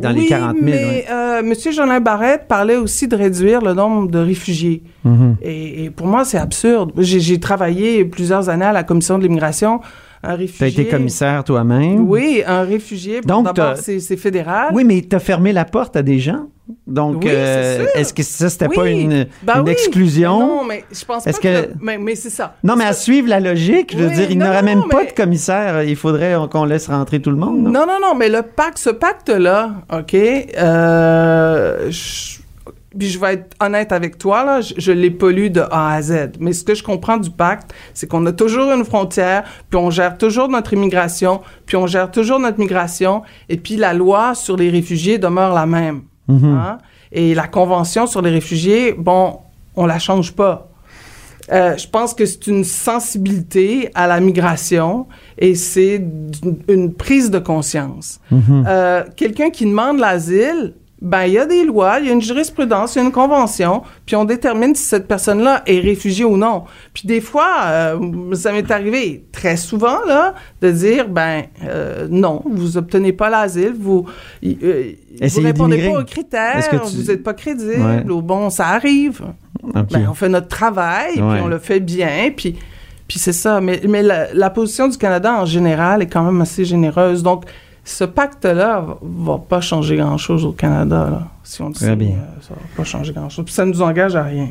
dans 0.00 0.10
les 0.10 0.20
Oui, 0.20 0.26
40 0.28 0.52
000. 0.54 0.64
mais 0.64 0.72
ouais. 0.72 1.04
euh, 1.10 1.40
M. 1.40 1.54
Jolin 1.72 2.00
Barrette 2.00 2.46
parlait 2.48 2.76
aussi 2.76 3.08
de 3.08 3.16
réduire 3.16 3.60
le 3.60 3.74
nombre 3.74 4.10
de 4.10 4.18
réfugiés. 4.18 4.82
Mhm. 5.04 5.36
Et, 5.42 5.84
et 5.84 5.90
pour 5.90 6.06
moi, 6.06 6.24
c'est 6.24 6.38
absurde. 6.38 6.92
J'ai 6.96 7.38
travaillé 7.38 8.04
plusieurs 8.06 8.48
années 8.48 8.64
à 8.64 8.72
la 8.72 8.84
commission 8.84 9.18
de 9.18 9.24
l'immigration. 9.24 9.80
Un 10.24 10.36
réfugié. 10.36 10.58
Tu 10.58 10.64
as 10.80 10.82
été 10.82 10.88
commissaire 10.90 11.42
toi-même? 11.42 12.08
Oui, 12.08 12.42
un 12.46 12.62
réfugié. 12.62 13.20
Bon, 13.22 13.42
Donc, 13.42 13.54
d'abord, 13.56 13.74
t'as- 13.74 13.98
c'est 14.00 14.16
fédéral. 14.16 14.68
Oui, 14.72 14.84
mais 14.84 15.00
tu 15.08 15.16
as 15.16 15.18
fermé 15.18 15.52
la 15.52 15.64
porte 15.64 15.96
à 15.96 16.02
des 16.02 16.18
gens? 16.20 16.46
Donc, 16.86 17.22
Oui, 17.24 17.30
euh, 17.32 17.86
est-ce 17.96 18.14
que 18.14 18.22
ça, 18.22 18.48
c'était 18.48 18.68
Oui. 18.68 18.76
pas 18.76 18.88
une, 18.88 19.26
Ben 19.42 19.54
une 19.56 19.62
oui. 19.64 19.72
exclusion? 19.72 20.38
Mais 20.38 20.46
Non, 20.46 20.64
mais 20.64 20.84
je 20.92 21.04
pense 21.04 21.24
pas 21.24 21.32
que... 21.32 21.38
que- 21.40 21.68
Mais, 21.80 21.98
mais 21.98 22.14
c'est 22.14 22.30
ça. 22.30 22.54
Non, 22.62 22.76
mais 22.76 22.84
à 22.84 22.92
suivre 22.92 23.28
la 23.28 23.40
logique, 23.40 23.92
je 23.96 24.02
veux 24.04 24.10
dire, 24.14 24.30
il 24.30 24.38
non, 24.38 24.46
n'aurait 24.46 24.62
même 24.62 24.84
pas 24.88 25.04
de 25.04 25.10
commissaire. 25.10 25.82
Il 25.82 25.96
faudrait 25.96 26.34
qu'on 26.50 26.64
laisse 26.64 26.86
rentrer 26.86 27.20
tout 27.20 27.30
le 27.30 27.36
monde. 27.36 27.58
Non? 27.60 27.70
Non, 27.70 27.86
non, 27.86 27.98
non, 28.00 28.14
mais 28.14 28.28
le 28.28 28.42
pacte, 28.42 28.78
ce 28.78 28.90
pacte-là, 28.90 29.72
OK, 29.92 30.14
euh, 30.14 31.90
je, 31.90 32.38
puis 32.98 33.08
je 33.08 33.18
vais 33.18 33.34
être 33.34 33.56
honnête 33.60 33.92
avec 33.92 34.18
toi, 34.18 34.44
là, 34.44 34.60
je, 34.60 34.74
je 34.76 34.92
l'ai 34.92 35.10
pas 35.10 35.30
lu 35.30 35.50
de 35.50 35.60
A 35.70 35.94
à 35.94 36.02
Z. 36.02 36.32
Mais 36.40 36.52
ce 36.52 36.62
que 36.64 36.74
je 36.74 36.82
comprends 36.82 37.16
du 37.16 37.30
pacte, 37.30 37.72
c'est 37.94 38.08
qu'on 38.08 38.24
a 38.26 38.32
toujours 38.32 38.70
une 38.72 38.84
frontière, 38.84 39.44
puis 39.70 39.78
on 39.78 39.90
gère 39.90 40.16
toujours 40.18 40.48
notre 40.48 40.72
immigration, 40.72 41.40
puis 41.66 41.76
on 41.76 41.86
gère 41.86 42.10
toujours 42.10 42.38
notre 42.38 42.58
migration, 42.58 43.22
et 43.48 43.56
puis 43.56 43.76
la 43.76 43.94
loi 43.94 44.34
sur 44.34 44.56
les 44.56 44.70
réfugiés 44.70 45.18
demeure 45.18 45.54
la 45.54 45.66
même. 45.66 46.02
hein? 46.28 46.78
Et 47.10 47.34
la 47.34 47.46
convention 47.46 48.06
sur 48.06 48.22
les 48.22 48.30
réfugiés, 48.30 48.94
bon, 48.96 49.38
on 49.76 49.86
la 49.86 49.98
change 49.98 50.32
pas. 50.32 50.68
Euh, 51.52 51.76
je 51.76 51.88
pense 51.88 52.14
que 52.14 52.24
c'est 52.24 52.46
une 52.46 52.62
sensibilité 52.64 53.90
à 53.94 54.06
la 54.06 54.20
migration 54.20 55.06
et 55.38 55.54
c'est 55.54 56.02
une 56.68 56.94
prise 56.94 57.30
de 57.30 57.38
conscience. 57.38 58.20
Euh, 58.66 59.02
Quelqu'un 59.16 59.50
qui 59.50 59.66
demande 59.66 59.98
l'asile, 59.98 60.74
ben 61.04 61.24
il 61.24 61.32
y 61.32 61.38
a 61.38 61.46
des 61.46 61.64
lois, 61.64 61.98
il 62.00 62.06
y 62.06 62.10
a 62.10 62.12
une 62.12 62.22
jurisprudence, 62.22 62.94
il 62.94 62.98
y 62.98 63.02
a 63.02 63.04
une 63.04 63.10
convention, 63.12 63.82
puis 64.06 64.14
on 64.14 64.24
détermine 64.24 64.74
si 64.76 64.84
cette 64.84 65.08
personne-là 65.08 65.62
est 65.66 65.80
réfugiée 65.80 66.24
ou 66.24 66.36
non. 66.36 66.62
Puis 66.94 67.08
des 67.08 67.20
fois, 67.20 67.48
euh, 67.66 68.34
ça 68.34 68.52
m'est 68.52 68.70
arrivé 68.70 69.24
très 69.32 69.56
souvent 69.56 69.98
là 70.06 70.34
de 70.60 70.70
dire 70.70 71.08
ben 71.08 71.42
euh, 71.64 72.06
non, 72.08 72.42
vous 72.48 72.76
obtenez 72.76 73.12
pas 73.12 73.28
l'asile, 73.30 73.74
vous 73.76 74.06
euh, 74.44 74.92
vous 75.20 75.40
répondez 75.42 75.88
pas 75.90 76.00
aux 76.00 76.04
critères, 76.04 76.56
Est-ce 76.58 76.68
que 76.70 76.76
tu- 76.76 76.96
vous 76.96 77.10
n'êtes 77.10 77.22
pas 77.24 77.34
crédible, 77.34 77.82
Ouais. 77.82 78.08
ou 78.10 78.22
bon 78.22 78.48
ça 78.48 78.68
arrive. 78.68 79.22
Ben, 79.64 80.06
on 80.10 80.14
fait 80.14 80.28
notre 80.28 80.48
travail, 80.48 81.20
Ouais. 81.20 81.34
puis 81.34 81.42
on 81.42 81.48
le 81.48 81.58
fait 81.58 81.80
bien, 81.80 82.30
puis, 82.36 82.56
puis 83.08 83.18
c'est 83.18 83.32
ça. 83.32 83.60
Mais, 83.60 83.80
mais 83.88 84.02
la, 84.02 84.32
la 84.34 84.50
position 84.50 84.88
du 84.88 84.96
Canada 84.98 85.32
en 85.34 85.44
général 85.46 86.00
est 86.02 86.06
quand 86.06 86.22
même 86.22 86.40
assez 86.40 86.64
généreuse. 86.64 87.22
Donc, 87.22 87.44
ce 87.84 88.04
pacte-là 88.04 88.80
va, 88.80 88.98
va 89.02 89.38
pas 89.38 89.60
changer 89.60 89.96
grand-chose 89.96 90.44
au 90.44 90.52
Canada. 90.52 91.08
Là. 91.10 91.22
Si 91.42 91.60
on 91.62 91.68
le 91.68 91.74
Très 91.74 91.96
bien. 91.96 92.10
euh, 92.10 92.40
ça 92.40 92.50
va 92.54 92.60
pas 92.76 92.84
changer 92.84 93.12
grand-chose. 93.12 93.44
Puis 93.44 93.54
ça 93.54 93.64
nous 93.64 93.82
engage 93.82 94.14
à 94.16 94.22
rien. 94.24 94.48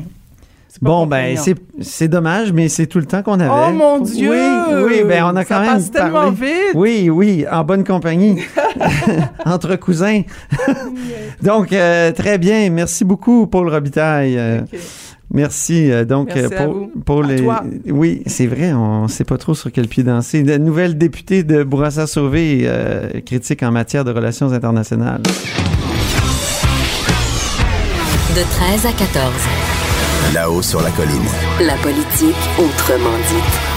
Bon, 0.80 1.06
ben, 1.06 1.36
c'est, 1.82 2.08
dommage, 2.08 2.50
mais 2.50 2.68
c'est 2.70 2.86
tout 2.86 2.98
le 2.98 3.04
temps 3.04 3.22
qu'on 3.22 3.38
avait. 3.38 3.50
Oh 3.68 3.72
mon 3.72 4.00
Dieu! 4.00 4.30
Oui, 4.32 4.84
oui, 4.86 5.04
ben, 5.06 5.22
on 5.26 5.36
a 5.36 5.44
Ça 5.44 5.54
quand 5.56 5.60
même 5.60 5.72
passe 5.74 5.90
tellement 5.90 6.12
parlé. 6.12 6.30
vite! 6.36 6.74
Oui, 6.74 7.10
oui, 7.10 7.44
en 7.50 7.62
bonne 7.62 7.84
compagnie, 7.84 8.40
entre 9.44 9.76
cousins. 9.76 10.22
Donc, 11.42 11.72
euh, 11.74 12.10
très 12.12 12.38
bien. 12.38 12.70
Merci 12.70 13.04
beaucoup, 13.04 13.46
Paul 13.46 13.68
Robitaille. 13.68 14.38
Euh, 14.38 14.60
Ok. 14.62 14.78
Merci. 15.32 15.90
euh, 15.90 16.04
donc, 16.04 16.28
Merci 16.34 16.52
euh, 16.54 16.58
à 16.58 16.64
pour, 16.64 16.74
vous. 16.74 16.90
pour 17.04 17.24
À 17.24 17.26
les. 17.28 17.42
toi. 17.42 17.64
Oui, 17.88 18.22
c'est 18.26 18.46
vrai, 18.46 18.72
on 18.72 19.04
ne 19.04 19.08
sait 19.08 19.24
pas 19.24 19.38
trop 19.38 19.54
sur 19.54 19.72
quel 19.72 19.88
pied 19.88 20.02
danser. 20.02 20.42
La 20.42 20.58
nouvelle 20.58 20.98
députée 20.98 21.42
de 21.42 21.62
Bourassa-Sauvé, 21.64 22.62
euh, 22.64 23.08
critique 23.24 23.62
en 23.62 23.70
matière 23.72 24.04
de 24.04 24.10
relations 24.12 24.52
internationales. 24.52 25.22
De 28.34 28.42
13 28.42 28.86
à 28.86 28.92
14. 28.92 29.32
Là-haut 30.34 30.62
sur 30.62 30.80
la 30.80 30.90
colline. 30.90 31.20
La 31.60 31.74
politique 31.76 32.36
autrement 32.58 33.16
dite. 33.28 33.71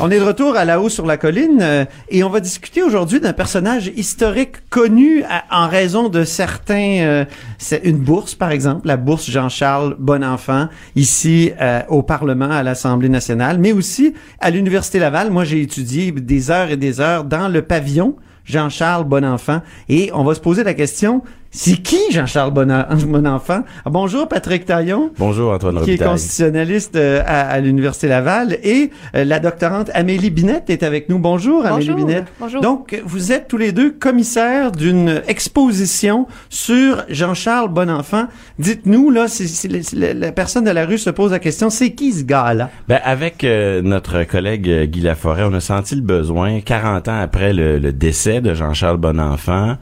On 0.00 0.10
est 0.10 0.18
de 0.20 0.24
retour 0.24 0.56
à 0.56 0.64
la 0.64 0.80
haut 0.80 0.88
sur 0.88 1.04
la 1.04 1.16
colline 1.16 1.58
euh, 1.60 1.84
et 2.10 2.22
on 2.22 2.30
va 2.30 2.38
discuter 2.40 2.82
aujourd'hui 2.82 3.18
d'un 3.20 3.32
personnage 3.32 3.90
historique 3.96 4.68
connu 4.70 5.24
à- 5.28 5.64
en 5.64 5.68
raison 5.68 6.08
de 6.08 6.22
certains. 6.24 7.00
euh, 7.00 7.24
c'est 7.58 7.80
une 7.84 7.98
bourse, 7.98 8.34
par 8.36 8.50
exemple, 8.52 8.86
la 8.86 8.96
bourse 8.96 9.28
Jean-Charles 9.28 9.96
Bonenfant, 9.98 10.68
ici 10.94 11.50
euh, 11.60 11.80
au 11.88 12.02
Parlement, 12.02 12.50
à 12.50 12.62
l'Assemblée 12.62 13.08
nationale, 13.08 13.58
mais 13.58 13.72
aussi 13.72 14.14
à 14.38 14.50
l'Université 14.50 14.98
Laval. 15.00 15.30
Moi, 15.30 15.44
j'ai 15.44 15.60
étudié 15.60 16.12
des 16.12 16.50
heures 16.52 16.70
et 16.70 16.76
des 16.76 17.00
heures 17.00 17.24
dans 17.24 17.48
le 17.48 17.62
pavillon 17.62 18.14
Jean-Charles 18.44 19.04
Bonenfant 19.04 19.60
et 19.88 20.10
on 20.14 20.22
va 20.24 20.34
se 20.34 20.40
poser 20.40 20.62
la 20.64 20.74
question. 20.74 21.22
C'est 21.52 21.78
qui 21.82 21.98
Jean-Charles 22.12 22.52
Bonenfant? 22.52 23.64
Ah, 23.84 23.90
bonjour 23.90 24.28
Patrick 24.28 24.66
Taillon 24.66 25.10
Bonjour 25.18 25.52
Antoine 25.52 25.74
qui 25.76 25.78
est 25.80 25.84
Robitaille. 25.94 26.08
constitutionnaliste 26.08 26.94
euh, 26.94 27.22
à, 27.26 27.48
à 27.48 27.58
l'Université 27.60 28.06
Laval. 28.06 28.56
Et 28.62 28.90
euh, 29.16 29.24
la 29.24 29.40
doctorante 29.40 29.90
Amélie 29.94 30.30
Binette 30.30 30.70
est 30.70 30.84
avec 30.84 31.08
nous. 31.08 31.18
Bonjour, 31.18 31.66
Amélie. 31.66 31.92
Binette. 31.92 32.26
Bonjour. 32.38 32.60
Donc, 32.60 33.00
vous 33.04 33.32
êtes 33.32 33.48
tous 33.48 33.56
les 33.56 33.72
deux 33.72 33.90
commissaires 33.90 34.70
d'une 34.70 35.22
exposition 35.26 36.28
sur 36.50 37.02
Jean-Charles 37.08 37.70
Bonenfant. 37.70 38.26
Dites-nous, 38.60 39.10
là, 39.10 39.26
c'est- 39.26 39.48
c'est- 39.48 39.82
c'est- 39.82 39.96
la, 39.96 40.14
la 40.14 40.30
personne 40.32 40.64
de 40.64 40.70
la 40.70 40.86
rue 40.86 40.98
se 40.98 41.10
pose 41.10 41.32
la 41.32 41.40
question, 41.40 41.68
c'est 41.68 41.90
qui 41.92 42.12
ce 42.12 42.22
gars-là? 42.22 42.70
Ben, 42.86 43.00
avec 43.02 43.42
euh, 43.42 43.82
notre 43.82 44.22
collègue 44.24 44.84
Guy 44.90 45.00
Laforêt, 45.00 45.42
on 45.44 45.54
a 45.54 45.60
senti 45.60 45.96
le 45.96 46.02
besoin, 46.02 46.60
40 46.60 47.08
ans 47.08 47.20
après 47.20 47.52
le, 47.52 47.78
le 47.78 47.92
décès 47.92 48.40
de 48.40 48.54
Jean-Charles 48.54 48.98
Bonenfant, 48.98 49.76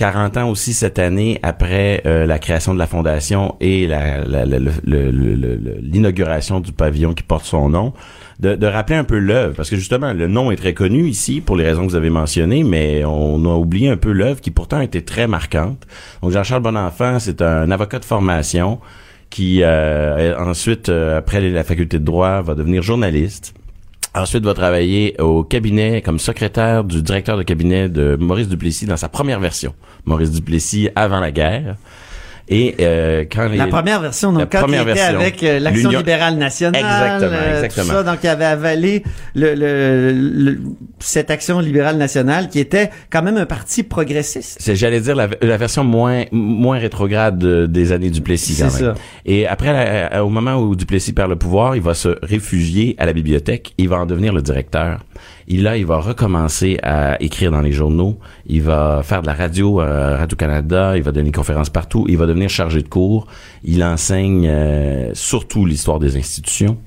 40 0.00 0.38
ans 0.38 0.48
aussi 0.48 0.72
cette 0.72 0.98
année 0.98 1.38
après 1.42 2.00
euh, 2.06 2.24
la 2.24 2.38
création 2.38 2.72
de 2.72 2.78
la 2.78 2.86
fondation 2.86 3.56
et 3.60 3.86
l'inauguration 4.86 6.60
du 6.60 6.72
pavillon 6.72 7.12
qui 7.12 7.22
porte 7.22 7.44
son 7.44 7.68
nom, 7.68 7.92
de, 8.38 8.54
de 8.54 8.66
rappeler 8.66 8.96
un 8.96 9.04
peu 9.04 9.18
l'œuvre, 9.18 9.54
parce 9.54 9.68
que 9.68 9.76
justement, 9.76 10.14
le 10.14 10.26
nom 10.26 10.50
est 10.50 10.56
très 10.56 10.72
connu 10.72 11.06
ici 11.06 11.42
pour 11.42 11.54
les 11.54 11.64
raisons 11.66 11.82
que 11.82 11.90
vous 11.90 11.96
avez 11.96 12.08
mentionnées, 12.08 12.64
mais 12.64 13.04
on 13.04 13.44
a 13.44 13.54
oublié 13.54 13.90
un 13.90 13.98
peu 13.98 14.12
l'œuvre 14.12 14.40
qui 14.40 14.50
pourtant 14.50 14.80
été 14.80 15.02
très 15.02 15.26
marquante. 15.26 15.86
Donc 16.22 16.30
Jean-Charles 16.30 16.62
Bonenfant, 16.62 17.18
c'est 17.18 17.42
un 17.42 17.70
avocat 17.70 17.98
de 17.98 18.06
formation 18.06 18.80
qui 19.28 19.62
euh, 19.62 20.34
ensuite, 20.38 20.88
euh, 20.88 21.18
après 21.18 21.42
la 21.42 21.62
faculté 21.62 21.98
de 21.98 22.04
droit, 22.04 22.40
va 22.40 22.54
devenir 22.54 22.80
journaliste. 22.82 23.52
Ensuite, 24.12 24.44
va 24.44 24.54
travailler 24.54 25.14
au 25.20 25.44
cabinet 25.44 26.02
comme 26.02 26.18
secrétaire 26.18 26.82
du 26.82 27.00
directeur 27.00 27.36
de 27.36 27.44
cabinet 27.44 27.88
de 27.88 28.16
Maurice 28.16 28.48
Duplessis 28.48 28.86
dans 28.86 28.96
sa 28.96 29.08
première 29.08 29.38
version. 29.38 29.72
Maurice 30.04 30.32
Duplessis 30.32 30.88
avant 30.96 31.20
la 31.20 31.30
guerre. 31.30 31.76
Et 32.52 32.74
euh, 32.80 33.24
quand 33.30 33.48
les... 33.48 33.56
La 33.56 33.68
première 33.68 34.00
version, 34.00 34.32
donc 34.32 34.40
La 34.40 34.46
quand 34.46 34.60
première 34.60 34.82
il 34.82 34.90
était 34.90 34.98
version. 35.00 35.20
avec 35.20 35.42
euh, 35.44 35.58
l'Action 35.60 35.90
libérale 35.90 36.34
nationale, 36.36 36.80
Exactement, 36.82 37.40
euh, 37.40 37.54
exactement. 37.64 37.86
tout 37.86 37.92
ça, 37.92 38.02
donc 38.02 38.18
il 38.24 38.28
avait 38.28 38.44
avalé 38.44 39.02
le, 39.36 39.54
le- 39.54 40.12
le- 40.12 40.58
cette 40.98 41.30
Action 41.30 41.60
libérale 41.60 41.96
nationale 41.96 42.48
qui 42.48 42.58
était 42.58 42.90
quand 43.08 43.22
même 43.22 43.36
un 43.36 43.46
parti 43.46 43.84
progressiste. 43.84 44.56
C'est, 44.60 44.74
j'allais 44.74 45.00
dire, 45.00 45.14
la, 45.14 45.28
la 45.40 45.56
version 45.56 45.84
moins 45.84 46.24
moins 46.32 46.78
rétrograde 46.78 47.38
de- 47.38 47.66
des 47.66 47.92
années 47.92 48.10
Duplessis 48.10 48.56
quand 48.60 48.68
C'est 48.68 48.82
même. 48.82 48.94
ça. 48.96 49.00
Et 49.26 49.46
après, 49.46 49.72
la- 50.10 50.24
au 50.24 50.28
moment 50.28 50.56
où 50.56 50.74
Duplessis 50.74 51.12
perd 51.12 51.30
le 51.30 51.36
pouvoir, 51.36 51.76
il 51.76 51.82
va 51.82 51.94
se 51.94 52.16
réfugier 52.22 52.96
à 52.98 53.06
la 53.06 53.12
bibliothèque. 53.12 53.74
Il 53.78 53.88
va 53.88 53.98
en 54.00 54.06
devenir 54.06 54.32
le 54.32 54.42
directeur. 54.42 55.04
Et 55.52 55.56
là, 55.56 55.76
il 55.76 55.84
va 55.84 55.96
recommencer 55.98 56.78
à 56.84 57.20
écrire 57.20 57.50
dans 57.50 57.60
les 57.60 57.72
journaux. 57.72 58.18
Il 58.46 58.62
va 58.62 59.02
faire 59.02 59.20
de 59.20 59.26
la 59.26 59.34
radio, 59.34 59.80
euh, 59.80 60.16
Radio-Canada. 60.16 60.96
Il 60.96 61.02
va 61.02 61.10
donner 61.10 61.30
des 61.30 61.36
conférences 61.36 61.70
partout. 61.70 62.06
Il 62.08 62.16
va 62.18 62.26
devenir 62.26 62.48
chargé 62.48 62.82
de 62.82 62.88
cours. 62.88 63.26
Il 63.64 63.82
enseigne 63.82 64.46
euh, 64.48 65.10
surtout 65.12 65.66
l'histoire 65.66 65.98
des 65.98 66.16
institutions. 66.16 66.78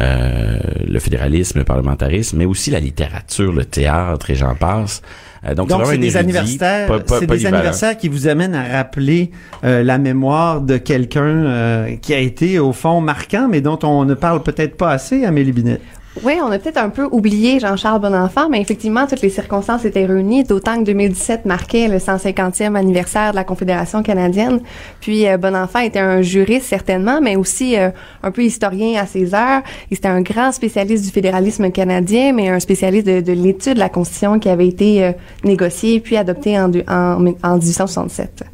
euh, 0.00 0.58
le 0.86 0.98
fédéralisme, 0.98 1.58
le 1.58 1.64
parlementarisme, 1.64 2.38
mais 2.38 2.44
aussi 2.44 2.70
la 2.70 2.80
littérature, 2.80 3.52
le 3.52 3.64
théâtre 3.64 4.30
et 4.30 4.34
j'en 4.34 4.54
passe. 4.54 5.02
Euh, 5.44 5.54
donc, 5.54 5.70
c'est 5.84 5.98
des 5.98 6.16
anniversaires, 6.16 6.88
c'est 7.06 7.26
des 7.26 7.96
qui 7.98 8.08
vous 8.08 8.28
amènent 8.28 8.54
à 8.54 8.64
rappeler 8.64 9.30
euh, 9.64 9.82
la 9.82 9.98
mémoire 9.98 10.60
de 10.60 10.76
quelqu'un 10.76 11.22
euh, 11.22 11.96
qui 11.96 12.14
a 12.14 12.18
été 12.18 12.58
au 12.58 12.72
fond 12.72 13.00
marquant, 13.00 13.48
mais 13.50 13.60
dont 13.60 13.78
on 13.82 14.04
ne 14.04 14.14
parle 14.14 14.42
peut-être 14.42 14.76
pas 14.76 14.90
assez, 14.92 15.24
Amélie 15.24 15.52
Binet. 15.52 15.80
Oui, 16.20 16.34
on 16.42 16.52
a 16.52 16.58
peut-être 16.58 16.76
un 16.76 16.90
peu 16.90 17.08
oublié 17.10 17.58
Jean-Charles 17.58 18.02
Bonenfant, 18.02 18.50
mais 18.50 18.60
effectivement, 18.60 19.06
toutes 19.06 19.22
les 19.22 19.30
circonstances 19.30 19.86
étaient 19.86 20.04
réunies, 20.04 20.44
d'autant 20.44 20.78
que 20.78 20.84
2017 20.84 21.46
marquait 21.46 21.88
le 21.88 21.96
150e 21.96 22.76
anniversaire 22.76 23.30
de 23.30 23.36
la 23.36 23.44
Confédération 23.44 24.02
canadienne. 24.02 24.60
Puis 25.00 25.26
euh, 25.26 25.38
Bonenfant 25.38 25.78
était 25.78 26.00
un 26.00 26.20
juriste 26.20 26.66
certainement, 26.66 27.22
mais 27.22 27.36
aussi 27.36 27.78
euh, 27.78 27.88
un 28.22 28.30
peu 28.30 28.44
historien 28.44 29.00
à 29.00 29.06
ses 29.06 29.34
heures. 29.34 29.62
Il 29.90 29.96
était 29.96 30.06
un 30.06 30.20
grand 30.20 30.52
spécialiste 30.52 31.02
du 31.06 31.10
fédéralisme 31.10 31.70
canadien, 31.70 32.34
mais 32.34 32.50
un 32.50 32.60
spécialiste 32.60 33.06
de, 33.06 33.22
de 33.22 33.32
l'étude 33.32 33.74
de 33.74 33.78
la 33.78 33.88
Constitution 33.88 34.38
qui 34.38 34.50
avait 34.50 34.68
été 34.68 35.02
euh, 35.02 35.12
négociée 35.44 35.98
puis 36.00 36.18
adoptée 36.18 36.60
en, 36.60 36.70
en 36.88 37.18
1867. 37.20 38.44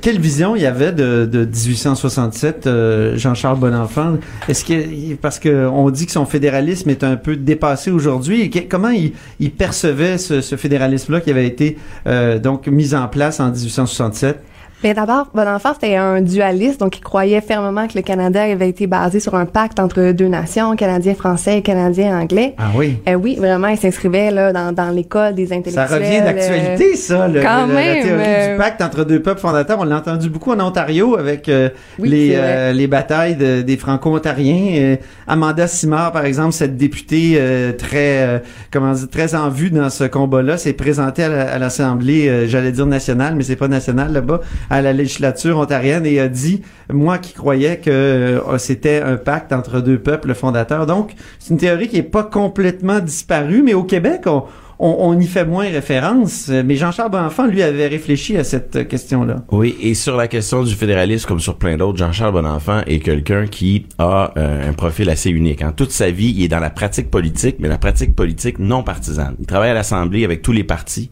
Quelle 0.00 0.20
vision 0.20 0.56
il 0.56 0.62
y 0.62 0.66
avait 0.66 0.92
de, 0.92 1.28
de 1.30 1.44
1867, 1.44 2.66
euh, 2.66 3.16
Jean-Charles 3.16 3.58
Bonenfant? 3.58 4.18
Est-ce 4.48 4.64
que 4.64 5.14
parce 5.14 5.38
que 5.38 5.66
on 5.66 5.90
dit 5.90 6.06
que 6.06 6.12
son 6.12 6.26
fédéralisme 6.26 6.90
est 6.90 7.04
un 7.04 7.16
peu 7.16 7.36
dépassé 7.36 7.90
aujourd'hui, 7.90 8.50
comment 8.68 8.90
il, 8.90 9.12
il 9.40 9.50
percevait 9.50 10.18
ce, 10.18 10.40
ce 10.40 10.56
fédéralisme-là 10.56 11.20
qui 11.20 11.30
avait 11.30 11.46
été 11.46 11.76
euh, 12.06 12.38
donc 12.38 12.66
mis 12.66 12.94
en 12.94 13.08
place 13.08 13.40
en 13.40 13.50
1867? 13.50 14.42
Bien, 14.82 14.94
d'abord, 14.94 15.28
Bonenfant, 15.32 15.74
c'était 15.74 15.94
un 15.94 16.20
dualiste, 16.20 16.80
donc 16.80 16.96
il 16.98 17.02
croyait 17.02 17.40
fermement 17.40 17.86
que 17.86 17.92
le 17.94 18.02
Canada 18.02 18.42
avait 18.42 18.68
été 18.68 18.88
basé 18.88 19.20
sur 19.20 19.36
un 19.36 19.46
pacte 19.46 19.78
entre 19.78 20.10
deux 20.10 20.26
nations, 20.26 20.74
Canadien 20.74 21.14
français 21.14 21.58
et 21.58 21.62
Canadien 21.62 22.18
anglais. 22.18 22.56
Ah 22.58 22.70
oui? 22.74 22.98
Euh, 23.08 23.14
oui, 23.14 23.36
vraiment, 23.36 23.68
il 23.68 23.76
s'inscrivait 23.78 24.32
là 24.32 24.52
dans, 24.52 24.72
dans 24.72 24.90
l'école 24.90 25.36
des 25.36 25.46
Ça 25.46 25.54
intellectuels. 25.54 26.02
revient 26.02 26.20
d'actualité, 26.22 26.96
ça, 26.96 27.28
le, 27.28 27.40
quand 27.40 27.66
le- 27.68 27.74
la 27.74 28.02
théorie 28.02 28.24
euh, 28.26 28.52
du 28.54 28.58
pacte 28.58 28.82
entre 28.82 29.04
deux 29.04 29.22
peuples 29.22 29.40
fondateurs. 29.40 29.78
On 29.78 29.84
l'a 29.84 29.98
entendu 29.98 30.28
beaucoup 30.28 30.50
en 30.50 30.58
Ontario 30.58 31.16
avec 31.16 31.48
euh, 31.48 31.68
Oui, 32.00 32.08
les, 32.08 32.32
euh, 32.34 32.72
les 32.72 32.88
batailles 32.88 33.36
de- 33.36 33.62
des 33.62 33.76
Franco-Ontariens. 33.76 34.74
Euh, 34.80 34.96
Amanda 35.28 35.68
Simard, 35.68 36.10
par 36.10 36.24
exemple, 36.24 36.54
cette 36.54 36.76
députée 36.76 37.34
euh, 37.36 37.70
très, 37.70 38.22
euh, 38.26 38.38
comment 38.72 38.90
dire, 38.94 39.08
très 39.08 39.36
en 39.36 39.48
vue 39.48 39.70
dans 39.70 39.90
ce 39.90 40.02
combat-là, 40.04 40.56
s'est 40.58 40.72
présentée 40.72 41.22
à 41.22 41.28
la- 41.28 41.52
à 41.52 41.58
l'Assemblée, 41.60 42.28
euh, 42.28 42.48
j'allais 42.48 42.72
dire 42.72 42.86
nationale, 42.86 43.34
mais 43.36 43.44
c'est 43.44 43.54
pas 43.54 43.68
national 43.68 44.12
là-bas, 44.12 44.40
à 44.72 44.80
la 44.80 44.94
législature 44.94 45.58
ontarienne 45.58 46.06
et 46.06 46.18
a 46.18 46.28
dit, 46.28 46.62
moi 46.90 47.18
qui 47.18 47.34
croyais 47.34 47.76
que 47.76 47.90
euh, 47.90 48.56
c'était 48.56 49.02
un 49.02 49.16
pacte 49.16 49.52
entre 49.52 49.80
deux 49.80 49.98
peuples 49.98 50.32
fondateurs. 50.32 50.86
Donc, 50.86 51.12
c'est 51.38 51.50
une 51.50 51.60
théorie 51.60 51.88
qui 51.88 51.98
est 51.98 52.02
pas 52.02 52.22
complètement 52.22 52.98
disparue, 52.98 53.62
mais 53.62 53.74
au 53.74 53.84
Québec, 53.84 54.22
on, 54.24 54.44
on, 54.78 54.96
on 54.98 55.20
y 55.20 55.26
fait 55.26 55.44
moins 55.44 55.68
référence. 55.68 56.48
Mais 56.48 56.76
Jean-Charles 56.76 57.10
Bonenfant, 57.10 57.46
lui, 57.46 57.62
avait 57.62 57.86
réfléchi 57.86 58.38
à 58.38 58.44
cette 58.44 58.88
question-là. 58.88 59.44
Oui, 59.50 59.76
et 59.82 59.92
sur 59.92 60.16
la 60.16 60.26
question 60.26 60.62
du 60.62 60.74
fédéralisme, 60.74 61.28
comme 61.28 61.40
sur 61.40 61.56
plein 61.56 61.76
d'autres, 61.76 61.98
Jean-Charles 61.98 62.32
Bonenfant 62.32 62.80
est 62.86 63.00
quelqu'un 63.00 63.48
qui 63.48 63.84
a 63.98 64.32
euh, 64.38 64.70
un 64.70 64.72
profil 64.72 65.10
assez 65.10 65.28
unique. 65.28 65.60
Hein. 65.60 65.74
Toute 65.76 65.90
sa 65.90 66.10
vie, 66.10 66.32
il 66.34 66.44
est 66.44 66.48
dans 66.48 66.60
la 66.60 66.70
pratique 66.70 67.10
politique, 67.10 67.56
mais 67.58 67.68
la 67.68 67.76
pratique 67.76 68.16
politique 68.16 68.58
non 68.58 68.82
partisane. 68.82 69.34
Il 69.38 69.44
travaille 69.44 69.70
à 69.70 69.74
l'Assemblée 69.74 70.24
avec 70.24 70.40
tous 70.40 70.52
les 70.52 70.64
partis. 70.64 71.10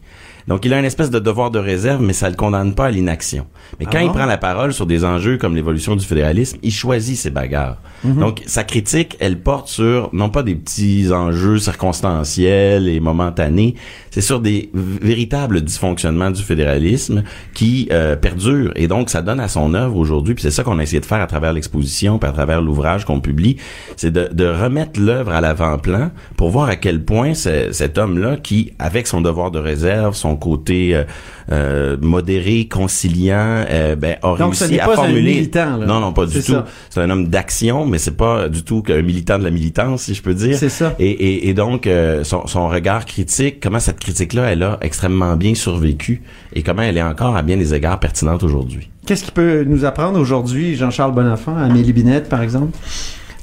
Donc, 0.51 0.65
il 0.65 0.73
a 0.73 0.79
une 0.79 0.83
espèce 0.83 1.09
de 1.09 1.17
devoir 1.17 1.49
de 1.49 1.59
réserve, 1.59 2.01
mais 2.01 2.11
ça 2.11 2.29
le 2.29 2.35
condamne 2.35 2.75
pas 2.75 2.87
à 2.87 2.91
l'inaction. 2.91 3.47
Mais 3.79 3.85
quand 3.85 3.99
Ah 3.99 4.03
il 4.03 4.09
prend 4.09 4.25
la 4.25 4.37
parole 4.37 4.73
sur 4.73 4.85
des 4.85 5.05
enjeux 5.05 5.37
comme 5.37 5.55
l'évolution 5.55 5.95
du 5.95 6.05
fédéralisme, 6.05 6.57
il 6.61 6.73
choisit 6.73 7.15
ses 7.15 7.29
bagarres. 7.29 7.77
Donc, 8.03 8.41
sa 8.47 8.65
critique, 8.65 9.15
elle 9.21 9.39
porte 9.39 9.69
sur, 9.69 10.09
non 10.11 10.27
pas 10.27 10.43
des 10.43 10.55
petits 10.55 11.09
enjeux 11.13 11.57
circonstanciels 11.57 12.89
et 12.89 12.99
momentanés, 12.99 13.75
c'est 14.11 14.21
sur 14.21 14.39
des 14.39 14.69
véritables 14.73 15.61
dysfonctionnements 15.61 16.29
du 16.29 16.43
fédéralisme 16.43 17.23
qui 17.55 17.87
euh, 17.91 18.15
perdurent. 18.15 18.71
Et 18.75 18.87
donc, 18.87 19.09
ça 19.09 19.21
donne 19.23 19.39
à 19.39 19.47
son 19.47 19.73
œuvre 19.73 19.97
aujourd'hui, 19.97 20.35
puis 20.35 20.43
c'est 20.43 20.51
ça 20.51 20.63
qu'on 20.63 20.77
a 20.77 20.83
essayé 20.83 20.99
de 20.99 21.05
faire 21.05 21.21
à 21.21 21.27
travers 21.27 21.53
l'exposition, 21.53 22.19
puis 22.19 22.29
à 22.29 22.33
travers 22.33 22.61
l'ouvrage 22.61 23.05
qu'on 23.05 23.19
publie, 23.19 23.57
c'est 23.97 24.11
de, 24.11 24.29
de 24.31 24.45
remettre 24.45 24.99
l'œuvre 24.99 25.31
à 25.31 25.41
l'avant-plan 25.41 26.11
pour 26.37 26.49
voir 26.49 26.69
à 26.69 26.75
quel 26.75 27.03
point 27.03 27.33
ce- 27.33 27.71
cet 27.71 27.97
homme-là, 27.97 28.37
qui, 28.37 28.73
avec 28.77 29.07
son 29.07 29.21
devoir 29.21 29.49
de 29.49 29.59
réserve, 29.59 30.13
son 30.15 30.35
côté 30.35 30.93
euh, 30.95 31.03
euh, 31.51 31.97
modéré, 32.01 32.67
conciliant, 32.67 33.63
euh, 33.69 33.95
ben, 33.95 34.17
a 34.21 34.35
Donc, 34.35 34.55
ce 34.55 34.65
réussi 34.65 34.79
à 34.79 34.85
pas 34.85 34.91
un 34.93 34.95
formuler... 34.95 35.21
militant, 35.35 35.77
là. 35.77 35.85
Non, 35.85 35.99
non, 35.99 36.13
pas 36.13 36.25
du 36.25 36.41
tout. 36.43 36.55
C'est 36.89 36.99
un 37.01 37.09
homme 37.09 37.27
d'action, 37.29 37.85
mais 37.85 37.97
c'est 37.97 38.17
pas 38.17 38.49
du 38.49 38.63
tout 38.63 38.81
qu'un 38.81 39.01
militant 39.01 39.39
de 39.39 39.43
la 39.45 39.51
militance, 39.51 40.03
si 40.03 40.13
je 40.13 40.21
peux 40.21 40.33
dire. 40.33 40.57
C'est 40.57 40.69
ça. 40.69 40.95
Et, 40.99 41.09
et, 41.09 41.49
et 41.49 41.53
donc, 41.53 41.87
euh, 41.87 42.23
son, 42.23 42.45
son 42.47 42.67
regard 42.67 43.05
critique, 43.05 43.59
comment 43.61 43.79
cette 43.79 43.99
critique-là, 44.01 44.51
elle 44.51 44.63
a 44.63 44.77
extrêmement 44.81 45.35
bien 45.37 45.55
survécu 45.55 46.21
et 46.53 46.63
comment 46.63 46.81
elle 46.81 46.97
est 46.97 47.03
encore 47.03 47.35
à 47.37 47.41
bien 47.41 47.55
des 47.57 47.73
égards 47.73 47.99
pertinente 47.99 48.43
aujourd'hui. 48.43 48.89
Qu'est-ce 49.05 49.23
qu'il 49.23 49.33
peut 49.33 49.63
nous 49.65 49.85
apprendre 49.85 50.19
aujourd'hui, 50.19 50.75
Jean-Charles 50.75 51.13
Bonenfant, 51.13 51.55
Amélie 51.55 51.93
Binette, 51.93 52.27
par 52.29 52.41
exemple, 52.41 52.77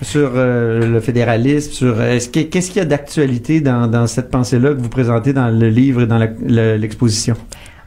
sur 0.02 0.30
euh, 0.34 0.86
le 0.86 1.00
fédéralisme, 1.00 1.72
sur 1.72 1.96
que- 1.96 2.42
qu'est-ce 2.42 2.68
qu'il 2.68 2.78
y 2.78 2.82
a 2.82 2.84
d'actualité 2.84 3.60
dans, 3.60 4.06
cette 4.06 4.30
pensée-là 4.30 4.70
que 4.74 4.80
vous 4.80 4.88
présentez 4.88 5.32
dans 5.32 5.48
le 5.48 5.68
livre 5.68 6.02
et 6.02 6.06
dans 6.06 6.18
l'exposition? 6.46 7.34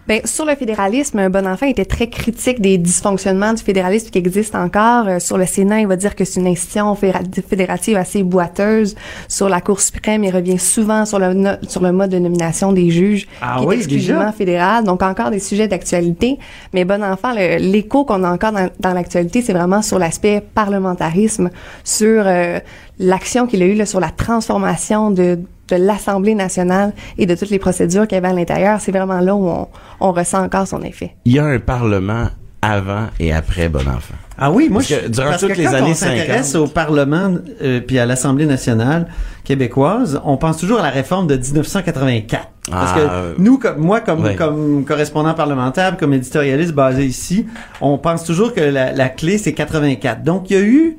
Ben, 0.08 0.20
sur 0.26 0.46
le 0.46 0.56
fédéralisme, 0.56 1.30
Bonenfant 1.30 1.68
était 1.68 1.86
très 1.86 2.10
critique 2.10 2.60
des 2.60 2.78
dysfonctionnements 2.80 3.54
du 3.54 3.62
fédéralisme 3.64 4.10
qui 4.10 4.18
existent 4.18 4.60
encore. 4.62 5.08
Euh, 5.08 5.20
sur 5.20 5.38
le 5.38 5.46
Sénat, 5.46 5.82
il 5.82 5.88
va 5.88 5.96
dire 5.96 6.16
que 6.16 6.26
c'est 6.26 6.40
une 6.40 6.48
institution 6.48 6.94
fédéra- 6.96 7.22
fédérative 7.48 7.96
assez 7.98 8.24
boiteuse. 8.24 8.96
Sur 9.28 9.48
la 9.48 9.62
Cour 9.62 9.80
suprême, 9.80 10.24
il 10.24 10.32
revient 10.36 10.58
souvent 10.58 11.06
sur 11.06 11.20
le, 11.20 11.34
no- 11.34 11.52
sur 11.68 11.82
le 11.82 11.92
mode 11.92 12.10
de 12.10 12.18
nomination 12.20 12.72
des 12.74 12.90
juges, 12.90 13.28
Ah 13.42 13.58
qui 13.60 13.66
oui, 13.68 13.76
est 13.76 13.78
exclusivement 13.78 14.32
fédéral. 14.32 14.84
Donc, 14.84 15.04
encore 15.04 15.30
des 15.30 15.40
sujets 15.40 15.68
d'actualité. 15.68 16.40
Mais 16.74 16.84
Bonenfant, 16.84 17.34
le- 17.34 17.58
l'écho 17.60 18.04
qu'on 18.04 18.24
a 18.24 18.32
encore 18.32 18.52
dans, 18.54 18.70
dans 18.80 18.94
l'actualité, 18.94 19.42
c'est 19.44 19.54
vraiment 19.54 19.84
sur 19.84 20.00
l'aspect 20.00 20.42
parlementarisme, 20.56 21.52
sur 21.84 22.24
euh, 22.26 22.60
l'action 23.02 23.48
qu'il 23.48 23.62
a 23.62 23.66
eue 23.66 23.76
là, 23.76 23.86
sur 23.86 24.00
la 24.00 24.10
transformation 24.10 25.12
de 25.12 25.40
de 25.70 25.78
l'Assemblée 25.78 26.36
nationale 26.36 26.92
et 27.18 27.26
de 27.26 27.34
toutes 27.34 27.50
les 27.50 27.60
procédures 27.60 28.06
qu'il 28.06 28.16
y 28.16 28.20
avait 28.20 28.28
à 28.28 28.34
l'intérieur, 28.34 28.82
c'est 28.82 28.92
vraiment 28.92 29.22
là 29.22 29.34
où 29.36 29.48
on, 29.48 29.68
on 30.02 30.12
ressent 30.12 30.44
encore 30.44 30.68
son 30.68 30.82
effet. 30.82 31.16
Il 31.24 31.32
y 31.32 31.40
a 31.40 31.46
un 31.46 31.60
Parlement 31.60 32.28
avant 32.62 33.08
et 33.20 33.34
après 33.34 33.70
Bonenfant. 33.70 34.16
Ah 34.38 34.52
oui, 34.52 34.70
moi, 34.70 34.82
Parce 34.82 35.02
que 35.02 35.08
durant 35.08 35.30
parce 35.30 35.42
toutes 35.42 35.54
que 35.54 35.58
les 35.58 35.64
quand 35.66 35.74
années 35.76 35.92
on 35.92 35.96
s'intéresse 35.96 36.52
50, 36.52 36.62
au 36.62 36.68
Parlement 36.72 37.36
euh, 37.62 37.80
puis 37.80 38.00
à 38.00 38.06
l'Assemblée 38.06 38.46
nationale 38.46 39.08
québécoise, 39.44 40.20
on 40.26 40.38
pense 40.38 40.58
toujours 40.58 40.80
à 40.80 40.84
la 40.84 40.90
réforme 40.90 41.28
de 41.28 41.38
1984. 41.38 42.48
Parce 42.70 42.92
Ah, 42.94 42.98
euh, 43.00 43.34
que 43.36 43.42
nous, 43.42 43.58
comme 43.58 43.78
moi, 43.78 44.02
comme 44.02 44.36
comme 44.36 44.84
correspondant 44.86 45.34
parlementaire, 45.34 45.96
comme 45.98 46.14
éditorialiste 46.14 46.74
basé 46.74 47.06
ici, 47.06 47.46
on 47.82 47.98
pense 47.98 48.24
toujours 48.24 48.54
que 48.54 48.62
la, 48.62 48.92
la 48.92 49.10
clé 49.10 49.38
c'est 49.38 49.54
84. 49.54 50.24
Donc 50.24 50.50
il 50.50 50.58
y 50.58 50.60
a 50.60 50.64
eu 50.64 50.98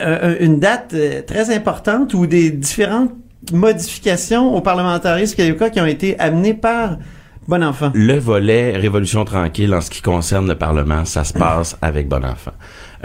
euh, 0.00 0.36
une 0.40 0.58
date 0.58 0.92
euh, 0.94 1.22
très 1.22 1.54
importante 1.54 2.14
où 2.14 2.26
des 2.26 2.50
différentes 2.50 3.12
modifications 3.52 4.54
au 4.54 4.60
parlementarisme 4.60 5.36
québécois 5.36 5.70
qui 5.70 5.80
ont 5.80 5.86
été 5.86 6.18
amenées 6.18 6.54
par 6.54 6.98
Bonenfant. 7.46 7.90
Le 7.94 8.18
volet 8.18 8.74
Révolution 8.76 9.24
tranquille 9.26 9.74
en 9.74 9.82
ce 9.82 9.90
qui 9.90 10.00
concerne 10.00 10.48
le 10.48 10.54
Parlement, 10.54 11.04
ça 11.04 11.24
se 11.24 11.34
passe 11.34 11.76
avec 11.82 12.08
Bonenfant. 12.08 12.52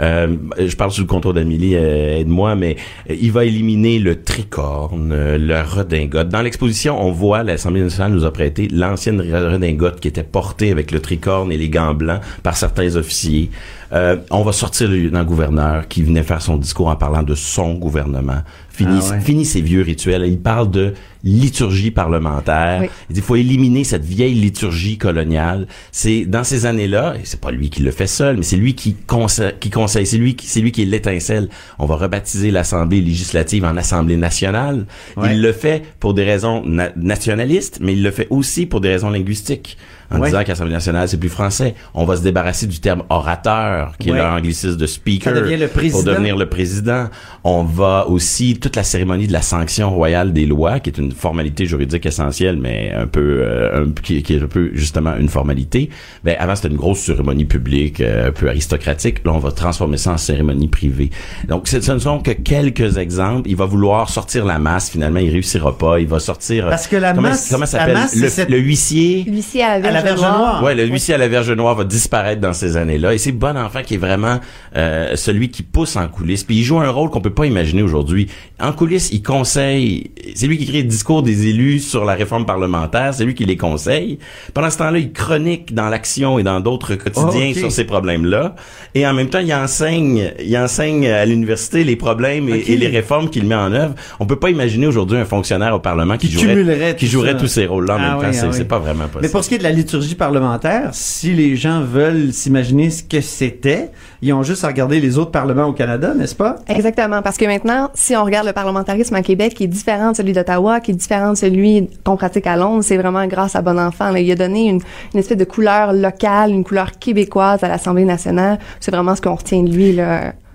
Euh, 0.00 0.34
je 0.58 0.74
parle 0.76 0.90
sous 0.92 1.02
le 1.02 1.06
contrôle 1.06 1.34
d'Amélie, 1.34 1.76
euh, 1.76 2.20
aide-moi, 2.20 2.54
mais 2.54 2.76
euh, 3.10 3.16
il 3.20 3.32
va 3.32 3.44
éliminer 3.44 3.98
le 3.98 4.22
tricorne, 4.22 5.12
euh, 5.12 5.36
le 5.36 5.60
redingote. 5.60 6.30
Dans 6.30 6.40
l'exposition, 6.40 6.98
on 6.98 7.12
voit, 7.12 7.42
l'Assemblée 7.42 7.82
nationale 7.82 8.12
nous 8.12 8.24
a 8.24 8.32
prêté 8.32 8.68
l'ancienne 8.68 9.20
redingote 9.20 10.00
qui 10.00 10.08
était 10.08 10.22
portée 10.22 10.70
avec 10.70 10.90
le 10.90 11.00
tricorne 11.00 11.52
et 11.52 11.58
les 11.58 11.68
gants 11.68 11.92
blancs 11.92 12.22
par 12.42 12.56
certains 12.56 12.96
officiers. 12.96 13.50
Euh, 13.92 14.16
on 14.30 14.42
va 14.42 14.52
sortir 14.52 14.88
le 14.88 14.96
lieutenant-gouverneur 14.96 15.88
qui 15.88 16.02
venait 16.02 16.22
faire 16.22 16.40
son 16.40 16.56
discours 16.56 16.88
en 16.88 16.96
parlant 16.96 17.22
de 17.24 17.34
son 17.34 17.74
gouvernement. 17.74 18.42
Fini, 18.70 19.00
Ah 19.02 19.10
ouais. 19.14 19.20
fini 19.20 19.44
ces 19.44 19.60
vieux 19.60 19.82
rituels. 19.82 20.24
Il 20.26 20.38
parle 20.38 20.70
de 20.70 20.94
liturgie 21.24 21.90
parlementaire. 21.90 22.82
Oui. 22.82 22.88
Il 23.10 23.14
dit, 23.14 23.20
il 23.20 23.22
faut 23.24 23.36
éliminer 23.36 23.82
cette 23.84 24.04
vieille 24.04 24.34
liturgie 24.34 24.96
coloniale. 24.96 25.66
C'est 25.92 26.24
dans 26.24 26.44
ces 26.44 26.66
années-là, 26.66 27.14
et 27.16 27.22
c'est 27.24 27.40
pas 27.40 27.50
lui 27.50 27.68
qui 27.68 27.82
le 27.82 27.90
fait 27.90 28.06
seul, 28.06 28.36
mais 28.36 28.42
c'est 28.42 28.56
lui 28.56 28.74
qui 28.74 28.94
conseille, 28.94 29.54
qui 29.60 29.70
conseille, 29.70 30.06
c'est 30.06 30.18
lui 30.18 30.36
qui, 30.36 30.46
c'est 30.46 30.60
lui 30.60 30.72
qui 30.72 30.82
est 30.82 30.86
l'étincelle. 30.86 31.48
On 31.78 31.86
va 31.86 31.96
rebaptiser 31.96 32.50
l'Assemblée 32.50 33.00
législative 33.00 33.64
en 33.64 33.76
Assemblée 33.76 34.16
nationale. 34.16 34.86
Ouais. 35.16 35.34
Il 35.34 35.42
le 35.42 35.52
fait 35.52 35.82
pour 35.98 36.14
des 36.14 36.24
raisons 36.24 36.62
na- 36.64 36.90
nationalistes, 36.96 37.78
mais 37.80 37.92
il 37.94 38.02
le 38.02 38.10
fait 38.10 38.28
aussi 38.30 38.66
pour 38.66 38.80
des 38.80 38.88
raisons 38.90 39.10
linguistiques. 39.10 39.76
En 40.12 40.18
Ouais. 40.18 40.28
disant 40.28 40.42
qu'Assemblée 40.44 40.72
nationale, 40.72 41.08
c'est 41.08 41.18
plus 41.18 41.28
français. 41.28 41.74
On 41.94 42.04
va 42.04 42.16
se 42.16 42.22
débarrasser 42.22 42.66
du 42.66 42.80
terme 42.80 43.04
orateur, 43.10 43.94
qui 43.98 44.10
Ouais. 44.10 44.18
est 44.18 44.22
l'anglicisme 44.22 44.76
de 44.76 44.86
speaker. 44.86 45.32
Ça 45.34 45.40
devient 45.40 45.56
le 45.56 45.68
président. 45.68 45.98
Pour 45.98 46.04
devenir 46.04 46.36
le 46.36 46.46
président. 46.46 47.08
On 47.44 47.62
va 47.62 48.06
aussi, 48.08 48.58
toute 48.58 48.76
la 48.76 48.82
cérémonie 48.82 49.26
de 49.26 49.32
la 49.32 49.42
sanction 49.42 49.90
royale 49.90 50.32
des 50.32 50.46
lois, 50.46 50.80
qui 50.80 50.90
est 50.90 50.98
une 50.98 51.12
formalité 51.12 51.64
juridique 51.66 52.04
essentielle, 52.06 52.58
mais 52.60 52.92
un 52.92 53.06
peu, 53.06 53.20
euh, 53.42 53.84
un- 53.84 53.90
qui, 54.02 54.22
qui 54.22 54.34
est 54.34 54.42
un 54.42 54.46
peu 54.46 54.70
justement 54.74 55.14
une 55.16 55.28
formalité. 55.28 55.90
Ben, 56.24 56.36
avant, 56.38 56.54
c'était 56.56 56.68
une 56.68 56.76
grosse 56.76 56.98
cérémonie 57.00 57.44
publique, 57.44 58.00
euh, 58.00 58.28
un 58.28 58.32
peu 58.32 58.48
aristocratique. 58.48 59.24
Là, 59.24 59.32
on 59.32 59.38
va 59.38 59.52
transformer 59.52 59.96
ça 59.96 60.12
en 60.12 60.18
cérémonie 60.18 60.68
privée. 60.68 61.10
Donc, 61.48 61.68
ce 61.68 61.76
ne 61.92 61.98
sont 61.98 62.18
que 62.18 62.32
quelques 62.32 62.98
exemples. 62.98 63.48
Il 63.48 63.56
va 63.56 63.64
vouloir 63.64 64.10
sortir 64.10 64.44
la 64.44 64.58
masse, 64.58 64.90
finalement, 64.90 65.20
il 65.20 65.30
réussira 65.30 65.76
pas. 65.78 66.00
Il 66.00 66.06
va 66.08 66.18
sortir... 66.18 66.68
Parce 66.68 66.86
que 66.88 66.96
la 66.96 67.12
comment, 67.12 67.28
masse- 67.28 67.48
Comment 67.48 67.60
la 67.60 67.66
s'appelle? 67.66 67.98
Le, 68.16 68.28
cette- 68.28 68.50
le 68.50 68.58
huissier... 68.58 69.24
À 69.62 69.78
la 69.78 69.99
la 70.02 70.14
Verge, 70.14 70.20
Noire. 70.20 70.62
Ouais, 70.62 70.74
le 70.74 70.84
huissier 70.86 71.14
à 71.14 71.18
la 71.18 71.28
Verge 71.28 71.50
Noire 71.50 71.74
va 71.74 71.84
disparaître 71.84 72.40
dans 72.40 72.52
ces 72.52 72.76
années-là. 72.76 73.14
Et 73.14 73.18
c'est 73.18 73.32
Bon 73.32 73.56
Enfant 73.56 73.80
qui 73.84 73.94
est 73.94 73.98
vraiment 73.98 74.38
euh, 74.76 75.16
celui 75.16 75.50
qui 75.50 75.62
pousse 75.62 75.96
en 75.96 76.06
coulisses. 76.08 76.44
Puis 76.44 76.56
il 76.58 76.62
joue 76.64 76.78
un 76.80 76.90
rôle 76.90 77.10
qu'on 77.10 77.20
peut 77.20 77.30
pas 77.34 77.46
imaginer 77.46 77.82
aujourd'hui. 77.82 78.28
En 78.60 78.72
coulisses, 78.72 79.10
il 79.12 79.22
conseille. 79.22 80.10
C'est 80.34 80.46
lui 80.46 80.58
qui 80.58 80.66
crée 80.66 80.82
le 80.82 80.88
discours 80.88 81.22
des 81.22 81.46
élus 81.48 81.80
sur 81.80 82.04
la 82.04 82.14
réforme 82.14 82.46
parlementaire. 82.46 83.14
C'est 83.14 83.24
lui 83.24 83.34
qui 83.34 83.44
les 83.44 83.56
conseille. 83.56 84.18
Pendant 84.54 84.70
ce 84.70 84.78
temps-là, 84.78 84.98
il 84.98 85.12
chronique 85.12 85.74
dans 85.74 85.88
l'action 85.88 86.38
et 86.38 86.42
dans 86.42 86.60
d'autres 86.60 86.94
quotidiens 86.94 87.48
Oh, 87.48 87.50
ok. 87.52 87.56
sur 87.56 87.72
ces 87.72 87.84
problèmes-là. 87.84 88.54
Et 88.94 89.06
en 89.06 89.12
même 89.14 89.28
temps, 89.28 89.38
il 89.40 89.52
enseigne, 89.54 90.32
il 90.44 90.56
enseigne 90.58 91.06
à 91.08 91.24
l'université 91.24 91.84
les 91.84 91.96
problèmes 91.96 92.48
et, 92.48 92.76
les 92.76 92.86
réformes 92.88 93.30
qu'il 93.30 93.44
met 93.46 93.54
en 93.54 93.72
œuvre. 93.72 93.94
On 94.20 94.26
peut 94.26 94.36
pas 94.38 94.50
imaginer 94.50 94.86
aujourd'hui 94.86 95.18
un 95.18 95.24
fonctionnaire 95.24 95.74
au 95.74 95.78
Parlement 95.80 96.16
qui, 96.16 96.28
Qui 96.28 96.32
jouerait, 96.34 96.46
cumulerait 96.54 96.96
qui 96.96 97.06
jouerait 97.06 97.32
ça. 97.32 97.38
tous 97.38 97.46
ces 97.46 97.66
rôles-là 97.66 97.94
en 97.94 97.98
Ah 97.98 98.00
même 98.00 98.14
oui, 98.16 98.22
temps. 98.22 98.26
ah 98.30 98.32
C'est 98.32 98.46
oui. 98.46 98.52
c'est 98.54 98.64
pas 98.64 98.78
vraiment 98.78 99.04
possible. 99.04 99.20
Mais 99.22 99.28
pour 99.28 99.44
ce 99.44 99.48
qui 99.48 99.54
est 99.54 99.58
de 99.58 99.62
la 99.62 99.72
liturgie 99.90 100.14
parlementaire, 100.14 100.90
si 100.92 101.34
les 101.34 101.56
gens 101.56 101.80
veulent 101.80 102.32
s'imaginer 102.32 102.90
ce 102.90 103.02
que 103.02 103.20
c'était, 103.20 103.90
ils 104.22 104.32
ont 104.32 104.44
juste 104.44 104.62
à 104.62 104.68
regarder 104.68 105.00
les 105.00 105.18
autres 105.18 105.32
parlements 105.32 105.64
au 105.64 105.72
Canada, 105.72 106.14
n'est-ce 106.14 106.36
pas? 106.36 106.56
Exactement, 106.68 107.22
parce 107.22 107.36
que 107.36 107.44
maintenant, 107.44 107.90
si 107.94 108.14
on 108.14 108.22
regarde 108.22 108.46
le 108.46 108.52
parlementarisme 108.52 109.16
à 109.16 109.22
Québec, 109.22 109.54
qui 109.54 109.64
est 109.64 109.66
différent 109.66 110.12
de 110.12 110.16
celui 110.16 110.32
d'Ottawa, 110.32 110.78
qui 110.78 110.92
est 110.92 110.94
différent 110.94 111.32
de 111.32 111.36
celui 111.36 111.90
qu'on 112.04 112.16
pratique 112.16 112.46
à 112.46 112.56
Londres, 112.56 112.84
c'est 112.84 112.98
vraiment 112.98 113.26
grâce 113.26 113.56
à 113.56 113.62
Bon 113.62 113.80
Enfant. 113.80 114.14
Il 114.14 114.30
a 114.30 114.36
donné 114.36 114.68
une, 114.68 114.80
espèce 115.12 115.36
de 115.36 115.44
couleur 115.44 115.92
locale, 115.92 116.52
une 116.52 116.62
couleur 116.62 116.92
québécoise 116.92 117.64
à 117.64 117.68
l'Assemblée 117.68 118.04
nationale. 118.04 118.60
C'est 118.78 118.92
vraiment 118.92 119.16
ce 119.16 119.20
qu'on 119.20 119.34
retient 119.34 119.64
de 119.64 119.72
lui. 119.72 119.98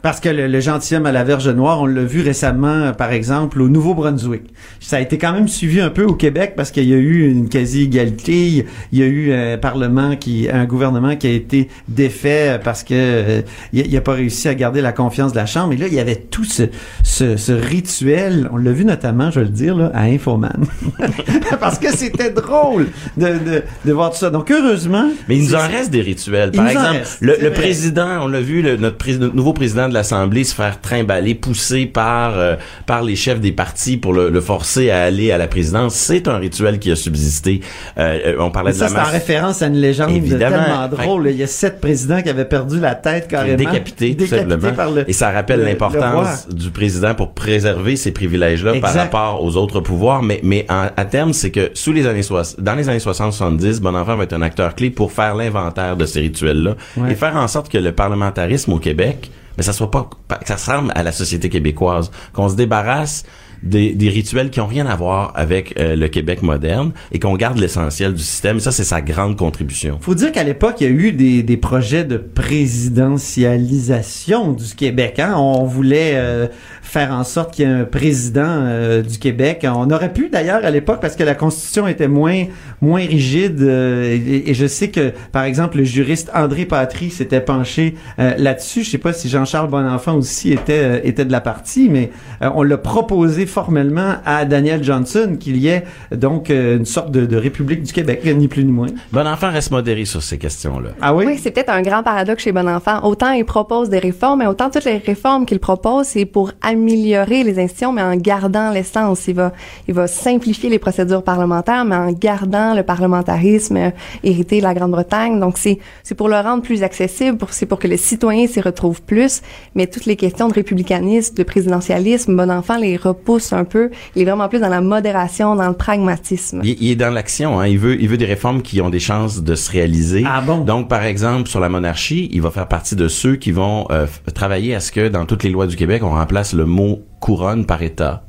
Parce 0.06 0.20
que 0.20 0.30
le, 0.30 0.46
le 0.48 0.60
gentilhomme 0.60 1.08
à 1.08 1.12
la 1.12 1.24
Verge 1.24 1.48
Noire, 1.50 1.82
on 1.82 1.88
l'a 1.88 2.04
vu 2.04 2.22
récemment, 2.22 2.68
euh, 2.68 2.92
par 2.92 3.12
exemple, 3.12 3.60
au 3.60 3.70
Nouveau-Brunswick. 3.70 4.44
Ça 4.80 4.98
a 4.98 5.00
été 5.00 5.18
quand 5.18 5.34
même 5.34 5.48
suivi 5.48 5.82
un 5.82 5.90
peu 5.90 6.04
au 6.04 6.14
Québec 6.14 6.54
parce 6.56 6.70
qu'il 6.70 6.84
y 6.88 6.94
a 6.94 6.98
eu 6.98 7.28
une 7.28 7.50
quasi-égalité. 7.50 8.68
Il 8.92 9.00
y 9.00 9.02
a 9.02 9.08
eu 9.08 9.34
un 9.34 9.58
parlement 9.58 10.16
qui, 10.16 10.48
un 10.48 10.66
gouvernement 10.66 11.16
qui 11.16 11.26
a 11.26 11.32
été 11.32 11.70
défait 11.88 12.60
parce 12.64 12.84
que 12.84 12.94
euh, 12.94 13.42
il 13.74 13.92
n'a 13.92 14.02
pas 14.02 14.14
réussi 14.14 14.48
à 14.48 14.54
garder 14.54 14.80
la 14.82 14.92
confiance 14.92 15.32
de 15.32 15.38
la 15.38 15.48
Chambre. 15.48 15.74
Et 15.74 15.78
là, 15.78 15.88
il 15.88 15.94
y 15.96 16.00
avait 16.00 16.18
tout 16.18 16.44
ce, 16.44 16.64
ce, 17.02 17.36
ce 17.36 17.52
rituel. 17.52 18.48
On 18.54 18.58
l'a 18.58 18.74
vu 18.74 18.86
notamment, 18.86 19.32
je 19.32 19.40
vais 19.40 19.46
le 19.48 19.52
dire, 19.52 19.76
là, 19.76 19.90
à 19.96 20.04
Infoman. 20.04 20.66
parce 21.60 21.80
que 21.80 21.90
c'était 21.90 22.30
drôle 22.30 22.90
de, 23.18 23.26
de, 23.26 23.64
de 23.86 23.92
voir 23.92 24.12
tout 24.12 24.18
ça. 24.18 24.30
Donc, 24.30 24.52
heureusement... 24.52 25.10
Mais 25.28 25.38
il 25.38 25.46
nous 25.46 25.56
en 25.56 25.68
reste 25.68 25.90
des 25.90 26.02
rituels. 26.02 26.52
Par 26.52 26.68
exemple, 26.68 26.98
reste, 27.00 27.18
le, 27.22 27.38
le 27.42 27.52
président, 27.52 28.20
on 28.24 28.28
l'a 28.28 28.42
vu, 28.42 28.62
le- 28.62 28.78
notre, 28.78 28.98
notre 29.18 29.36
nouveau 29.36 29.54
président 29.54 29.90
de 29.90 29.95
l'Assemblée 29.96 30.44
se 30.44 30.54
faire 30.54 30.80
trimballer, 30.82 31.34
poussé 31.34 31.86
par 31.88 32.38
euh, 32.38 32.56
par 32.86 33.02
les 33.02 33.16
chefs 33.16 33.40
des 33.40 33.52
partis 33.52 33.98
pour 33.98 34.14
le, 34.14 34.30
le 34.30 34.42
forcer 34.42 34.92
à 34.92 35.04
aller 35.04 35.32
à 35.32 35.38
la 35.40 35.48
présidence. 35.48 35.96
C'est 35.96 36.28
un 36.28 36.38
rituel 36.38 36.78
qui 36.80 36.92
a 36.92 36.96
subsisté. 36.96 37.62
Euh, 37.98 38.20
euh, 38.28 38.36
on 38.40 38.52
parlait 38.52 38.72
de 38.72 38.78
Ça, 38.78 38.84
la 38.86 38.90
c'est 38.90 38.96
en 38.98 39.02
masse 39.02 39.12
référence 39.12 39.62
à 39.62 39.68
une 39.68 39.78
légende 39.78 40.12
Évidemment. 40.12 40.64
tellement 40.64 40.88
drôle. 40.88 41.28
Il 41.32 41.38
y 41.38 41.44
a 41.44 41.48
sept 41.48 41.82
présidents 41.82 42.22
qui 42.22 42.30
avaient 42.30 42.46
perdu 42.46 42.80
la 42.80 42.94
tête 42.96 43.28
carrément. 43.28 43.58
décapité, 43.58 44.14
Décapités 44.14 44.38
simplement. 44.52 44.74
par 44.76 44.92
le, 44.92 45.10
Et 45.10 45.14
ça 45.14 45.32
rappelle 45.32 45.60
le- 45.60 45.64
le 45.66 45.70
l'importance 45.72 46.48
du 46.50 46.70
président 46.70 47.16
pour 47.16 47.34
préserver 47.34 47.96
ces 47.96 48.12
privilèges-là 48.12 48.74
par 48.82 48.94
rapport 48.94 49.44
aux 49.44 49.56
autres 49.58 49.80
pouvoirs. 49.80 50.22
Mais, 50.22 50.40
mais 50.44 50.66
en- 50.70 50.90
à 50.96 51.06
terme, 51.06 51.34
c'est 51.34 51.52
que 51.52 51.72
sous 51.74 51.92
les 51.94 52.06
années 52.06 52.22
dans 52.60 52.76
les 52.76 52.90
années 52.90 53.00
60-70, 53.00 53.80
Bonenfant 53.82 54.16
va 54.16 54.24
être 54.24 54.34
un 54.34 54.42
acteur 54.42 54.76
clé 54.76 54.90
pour 54.90 55.12
faire 55.12 55.36
l'inventaire 55.36 55.96
de 55.98 56.06
ces 56.06 56.20
rituels-là 56.22 56.76
Ouais. 56.98 57.12
et 57.12 57.16
faire 57.16 57.36
en 57.36 57.48
sorte 57.48 57.70
que 57.72 57.78
le 57.78 57.92
parlementarisme 57.92 58.74
au 58.74 58.80
Québec, 58.80 59.32
mais 59.58 59.64
ça 59.64 59.74
soit 59.74 59.92
pas, 59.92 60.10
ça 60.46 60.56
ressemble 60.56 60.92
à 60.96 61.04
la 61.04 61.12
société 61.12 61.50
québécoise, 61.50 62.12
qu'on 62.34 62.50
se 62.50 62.56
débarrasse 62.56 63.24
des, 63.64 63.94
des 63.94 64.10
rituels 64.10 64.50
qui 64.50 64.60
ont 64.62 64.68
rien 64.68 64.86
à 64.86 64.96
voir 64.96 65.32
avec 65.36 65.80
euh, 65.80 65.96
le 65.96 66.08
Québec 66.08 66.42
moderne 66.42 66.92
et 67.12 67.20
qu'on 67.20 67.36
garde 67.36 67.58
l'essentiel 67.58 68.14
du 68.14 68.24
système. 68.24 68.60
Ça, 68.60 68.72
c'est 68.72 68.84
sa 68.84 69.02
grande 69.02 69.38
contribution. 69.38 69.98
Faut 70.02 70.16
dire 70.16 70.32
qu'à 70.32 70.44
l'époque, 70.44 70.78
il 70.82 70.84
y 70.84 70.88
a 70.88 70.94
eu 70.94 71.12
des, 71.12 71.44
des 71.44 71.58
projets 71.58 72.04
de 72.04 72.18
présidentialisation 72.18 74.52
du 74.52 74.76
Québec. 74.76 75.20
Hein? 75.20 75.34
On 75.38 75.64
voulait 75.66 76.14
euh, 76.16 76.48
faire 76.82 77.12
en 77.12 77.24
sorte 77.24 77.54
qu'il 77.54 77.68
y 77.68 77.72
ait 77.72 77.74
un 77.74 77.86
président 77.86 78.44
euh, 78.46 79.02
du 79.02 79.18
Québec. 79.18 79.66
On 79.70 79.90
aurait 79.92 80.14
pu 80.14 80.30
d'ailleurs 80.30 80.64
à 80.64 80.70
l'époque 80.70 81.00
parce 81.02 81.16
que 81.16 81.24
la 81.24 81.36
Constitution 81.36 81.88
était 81.88 82.08
moins 82.08 82.46
moins 82.82 83.06
rigide. 83.06 83.62
euh, 83.62 84.16
et, 84.16 84.50
et 84.50 84.54
je 84.54 84.68
sais 84.68 84.90
que 84.90 85.12
par 85.32 85.44
exemple 85.44 85.78
le 85.78 85.84
juriste 85.84 86.30
André 86.34 86.66
Patry 86.66 87.10
s'était 87.10 87.42
penché 87.42 87.96
euh, 88.20 88.34
là-dessus. 88.38 88.84
Je 88.84 88.92
sais 88.92 88.98
pas 88.98 89.14
si 89.14 89.30
Jean-Charles 89.30 89.70
Bonenfant 89.70 90.16
aussi 90.16 90.52
était 90.52 90.84
euh, 90.84 91.00
était 91.04 91.26
de 91.26 91.32
la 91.32 91.42
partie, 91.42 91.90
mais 91.90 92.12
on 92.42 92.64
l'a 92.64 92.78
proposé 92.78 93.45
formellement 93.46 94.16
à 94.26 94.46
Daniel 94.46 94.84
Johnson 94.84 95.38
qu'il 95.40 95.58
y 95.58 95.68
ait 95.68 95.84
donc 96.12 96.50
euh, 96.50 96.78
une 96.78 96.86
sorte 96.86 97.12
de, 97.12 97.26
de 97.26 97.38
République 97.38 97.84
du 97.84 97.94
Québec, 97.94 98.22
ni 98.26 98.48
plus 98.48 98.64
ni 98.64 98.72
moins. 98.72 98.88
Bonenfant 99.12 99.52
reste 99.52 99.72
modéré 99.72 100.06
sur 100.06 100.24
ces 100.24 100.38
questions-là. 100.38 100.90
Ah 101.02 101.14
oui? 101.14 101.26
Oui, 101.28 101.40
c'est 101.42 101.52
peut-être 101.52 101.70
un 101.72 101.82
grand 101.82 102.04
paradoxe 102.04 102.44
chez 102.44 102.52
Bon 102.52 102.68
Enfant. 102.68 103.04
Autant 103.04 103.32
il 103.32 103.46
propose 103.46 103.90
des 103.90 104.00
réformes, 104.00 104.40
mais 104.40 104.48
autant 104.48 104.70
toutes 104.70 104.86
les 104.86 104.98
réformes 104.98 105.46
qu'il 105.46 105.60
propose, 105.60 106.08
c'est 106.08 106.26
pour 106.26 106.52
améliorer 106.62 107.44
les 107.44 107.60
institutions, 107.60 107.92
mais 107.92 108.02
en 108.02 108.16
gardant 108.16 108.72
l'essence. 108.72 109.28
Il 109.28 109.36
va, 109.36 109.52
il 109.88 109.94
va 109.94 110.08
simplifier 110.08 110.70
les 110.70 110.80
procédures 110.80 111.24
parlementaires, 111.24 111.86
mais 111.86 111.96
en 111.96 112.12
gardant 112.12 112.74
le 112.74 112.84
parlementarisme 112.84 113.78
euh, 113.78 113.90
hérité 114.24 114.60
de 114.60 114.64
la 114.64 114.74
Grande-Bretagne. 114.74 115.40
Donc 115.40 115.58
c'est, 115.58 115.80
c'est 116.04 116.16
pour 116.16 116.30
le 116.30 116.36
rendre 116.36 116.64
plus 116.64 116.84
accessible, 116.84 117.38
pour, 117.38 117.52
c'est 117.54 117.66
pour 117.66 117.80
que 117.80 117.88
le 117.88 117.98
citoyen 117.98 118.48
s'y 118.48 118.62
retrouve 118.62 119.02
plus. 119.02 119.42
Mais 119.76 119.88
toutes 119.88 120.06
les 120.06 120.16
questions 120.16 120.48
de 120.48 120.54
républicanisme, 120.54 121.36
de 121.36 121.44
présidentialisme, 121.44 122.36
Bon 122.36 122.50
Enfant 122.50 122.78
les 122.78 122.98
repousse 122.98 123.35
un 123.54 123.64
peu. 123.64 123.90
Il 124.16 124.22
est 124.22 124.26
vraiment 124.26 124.48
plus 124.50 124.60
dans 124.60 124.70
la 124.70 124.82
modération, 124.82 125.56
dans 125.56 125.68
le 125.68 125.74
pragmatisme. 125.76 126.62
Il, 126.64 126.76
il 126.82 126.92
est 126.92 126.96
dans 126.96 127.10
l'action. 127.14 127.60
Hein. 127.60 127.68
Il 127.68 127.80
veut, 127.80 128.02
il 128.02 128.08
veut 128.10 128.18
des 128.18 128.26
réformes 128.26 128.62
qui 128.62 128.82
ont 128.82 128.90
des 128.90 129.00
chances 129.00 129.44
de 129.44 129.56
se 129.56 129.72
réaliser. 129.72 130.24
Ah 130.28 130.42
bon? 130.42 130.60
Donc, 130.60 130.88
par 130.90 131.04
exemple, 131.04 131.48
sur 131.50 131.60
la 131.60 131.70
monarchie, 131.70 132.30
il 132.34 132.42
va 132.42 132.52
faire 132.52 132.68
partie 132.68 132.96
de 132.96 133.08
ceux 133.08 133.36
qui 133.36 133.52
vont 133.52 133.88
euh, 133.92 134.08
travailler 134.34 134.76
à 134.76 134.80
ce 134.80 134.92
que 134.92 135.08
dans 135.08 135.26
toutes 135.26 135.44
les 135.44 135.50
lois 135.50 135.68
du 135.68 135.76
Québec, 135.76 136.04
on 136.04 136.10
remplace 136.12 136.54
le 136.54 136.66
mot 136.66 137.02
couronne 137.20 137.66
par 137.66 137.82
État. 137.82 138.24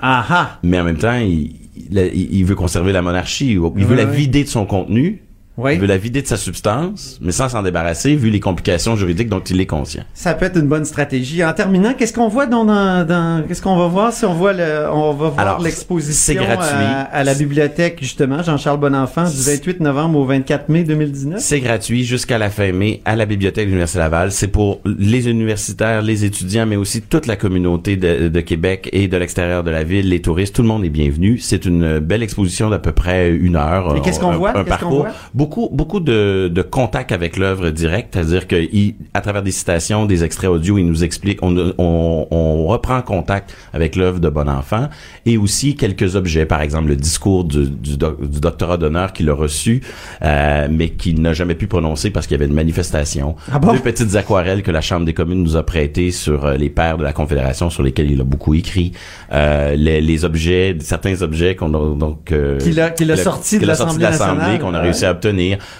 Ah 0.00 0.24
ah. 0.28 0.58
Mais 0.62 0.80
en 0.80 0.84
même 0.84 0.98
temps, 0.98 1.16
il, 1.18 1.56
il, 1.90 2.28
il 2.32 2.44
veut 2.44 2.54
conserver 2.54 2.92
la 2.92 3.02
monarchie. 3.02 3.52
Il 3.52 3.58
veut 3.60 3.68
Oui, 3.68 3.96
la 3.96 4.04
oui. 4.04 4.16
vider 4.16 4.44
de 4.44 4.48
son 4.48 4.66
contenu. 4.66 5.22
Oui. 5.62 5.74
Il 5.74 5.80
veut 5.80 5.86
la 5.86 5.96
vider 5.98 6.22
de 6.22 6.26
sa 6.26 6.36
substance, 6.36 7.18
mais 7.20 7.32
sans 7.32 7.48
s'en 7.48 7.62
débarrasser, 7.62 8.14
vu 8.16 8.30
les 8.30 8.40
complications 8.40 8.96
juridiques 8.96 9.28
dont 9.28 9.40
il 9.40 9.60
est 9.60 9.66
conscient. 9.66 10.02
Ça 10.14 10.34
peut 10.34 10.46
être 10.46 10.56
une 10.58 10.66
bonne 10.68 10.84
stratégie. 10.84 11.44
En 11.44 11.52
terminant, 11.52 11.94
qu'est-ce 11.94 12.12
qu'on 12.12 12.28
voit 12.28 12.46
dans, 12.46 12.64
dans, 12.64 13.06
dans- 13.06 13.42
qu'est-ce 13.46 13.62
qu'on 13.62 13.76
va 13.76 13.86
voir 13.86 14.12
si 14.12 14.24
on 14.24 14.34
voit 14.34 14.52
le, 14.52 14.86
on 14.92 15.12
va 15.12 15.28
voir 15.28 15.40
l'exposition 15.64 16.42
à, 16.76 17.02
à 17.02 17.24
la 17.24 17.34
bibliothèque 17.34 17.98
justement 18.00 18.42
Jean-Charles 18.42 18.78
Bonenfant 18.80 19.24
du 19.24 19.30
28 19.50 19.80
novembre 19.80 20.18
au 20.18 20.24
24 20.24 20.68
mai 20.68 20.84
2019. 20.84 21.40
C'est 21.40 21.60
gratuit 21.60 22.04
jusqu'à 22.04 22.38
la 22.38 22.50
fin 22.50 22.72
mai 22.72 23.00
à 23.04 23.16
la 23.16 23.26
bibliothèque 23.26 23.64
de 23.64 23.70
l'Université 23.70 23.98
Laval. 23.98 24.32
C'est 24.32 24.48
pour 24.48 24.80
les 24.84 25.28
universitaires, 25.28 26.02
les 26.02 26.24
étudiants, 26.24 26.66
mais 26.66 26.76
aussi 26.76 27.02
toute 27.02 27.26
la 27.26 27.36
communauté 27.36 27.96
de, 27.96 28.28
de 28.28 28.40
Québec 28.40 28.88
et 28.92 29.08
de 29.08 29.16
l'extérieur 29.16 29.62
de 29.62 29.70
la 29.70 29.84
ville, 29.84 30.08
les 30.08 30.20
touristes. 30.22 30.54
Tout 30.56 30.62
le 30.62 30.68
monde 30.68 30.84
est 30.84 30.88
bienvenu. 30.90 31.38
C'est 31.38 31.64
une 31.64 31.98
belle 31.98 32.22
exposition 32.22 32.70
d'à 32.70 32.78
peu 32.78 32.92
près 32.92 33.30
une 33.30 33.56
heure. 33.56 33.96
Et 33.96 34.00
qu'est-ce 34.00 34.20
qu'on 34.20 34.32
voit? 34.32 34.50
Un 34.56 34.64
parcours. 34.64 35.06
Beaucoup, 35.54 35.68
beaucoup 35.76 36.00
de, 36.00 36.48
de 36.50 36.62
contacts 36.62 37.12
avec 37.12 37.36
l'œuvre 37.36 37.68
directe, 37.68 38.14
c'est-à-dire 38.14 38.46
que 38.48 38.56
il- 38.56 38.94
à 39.12 39.20
travers 39.20 39.42
des 39.42 39.50
citations, 39.50 40.06
des 40.06 40.24
extraits 40.24 40.48
audio, 40.48 40.78
il 40.78 40.86
nous 40.86 41.04
explique, 41.04 41.40
on, 41.42 41.54
on, 41.76 42.26
on 42.30 42.66
reprend 42.68 43.02
contact 43.02 43.54
avec 43.74 43.94
l'œuvre 43.94 44.18
de 44.18 44.30
Bon 44.30 44.48
Enfant 44.48 44.88
et 45.26 45.36
aussi 45.36 45.76
quelques 45.76 46.16
objets, 46.16 46.46
par 46.46 46.62
exemple 46.62 46.88
le 46.88 46.96
discours 46.96 47.44
du, 47.44 47.68
du, 47.68 47.98
doc- 47.98 48.26
du 48.26 48.40
doctorat 48.40 48.78
d'honneur 48.78 49.12
qu'il 49.12 49.28
a 49.28 49.34
reçu, 49.34 49.82
euh, 50.22 50.68
mais 50.70 50.88
qu'il 50.88 51.20
n'a 51.20 51.34
jamais 51.34 51.54
pu 51.54 51.66
prononcer 51.66 52.08
parce 52.08 52.26
qu'il 52.26 52.34
y 52.38 52.40
avait 52.40 52.48
une 52.48 52.54
manifestation. 52.56 53.36
Ah 53.52 53.58
bon? 53.58 53.74
Deux 53.74 53.80
petites 53.80 54.16
aquarelles 54.16 54.62
que 54.62 54.70
la 54.70 54.80
Chambre 54.80 55.04
des 55.04 55.12
communes 55.12 55.42
nous 55.42 55.56
a 55.58 55.66
prêtées 55.66 56.12
sur 56.12 56.46
euh, 56.46 56.56
les 56.56 56.70
pères 56.70 56.96
de 56.96 57.02
la 57.04 57.12
Confédération, 57.12 57.68
sur 57.68 57.82
lesquels 57.82 58.10
il 58.10 58.22
a 58.22 58.24
beaucoup 58.24 58.54
écrit. 58.54 58.92
Euh, 59.34 59.74
les, 59.74 60.00
les 60.00 60.24
objets, 60.24 60.78
certains 60.80 61.20
objets 61.20 61.56
qu'on 61.56 61.74
a 61.74 61.94
donc 61.94 62.32
euh, 62.32 62.58
Qu'il 62.58 62.80
a- 62.80 62.88
qu'il 62.88 63.10
a 63.12 63.16
sorti 63.18 63.56
de 63.56 63.60
qu'il 63.60 63.70
a 63.70 63.74
sorti 63.74 63.98
l'Assemblée 63.98 64.36
nationale. 64.38 64.58
qu'on 64.60 64.72
a 64.72 64.80
réussi 64.80 65.04
à 65.04 65.10
obtenir. 65.10 65.31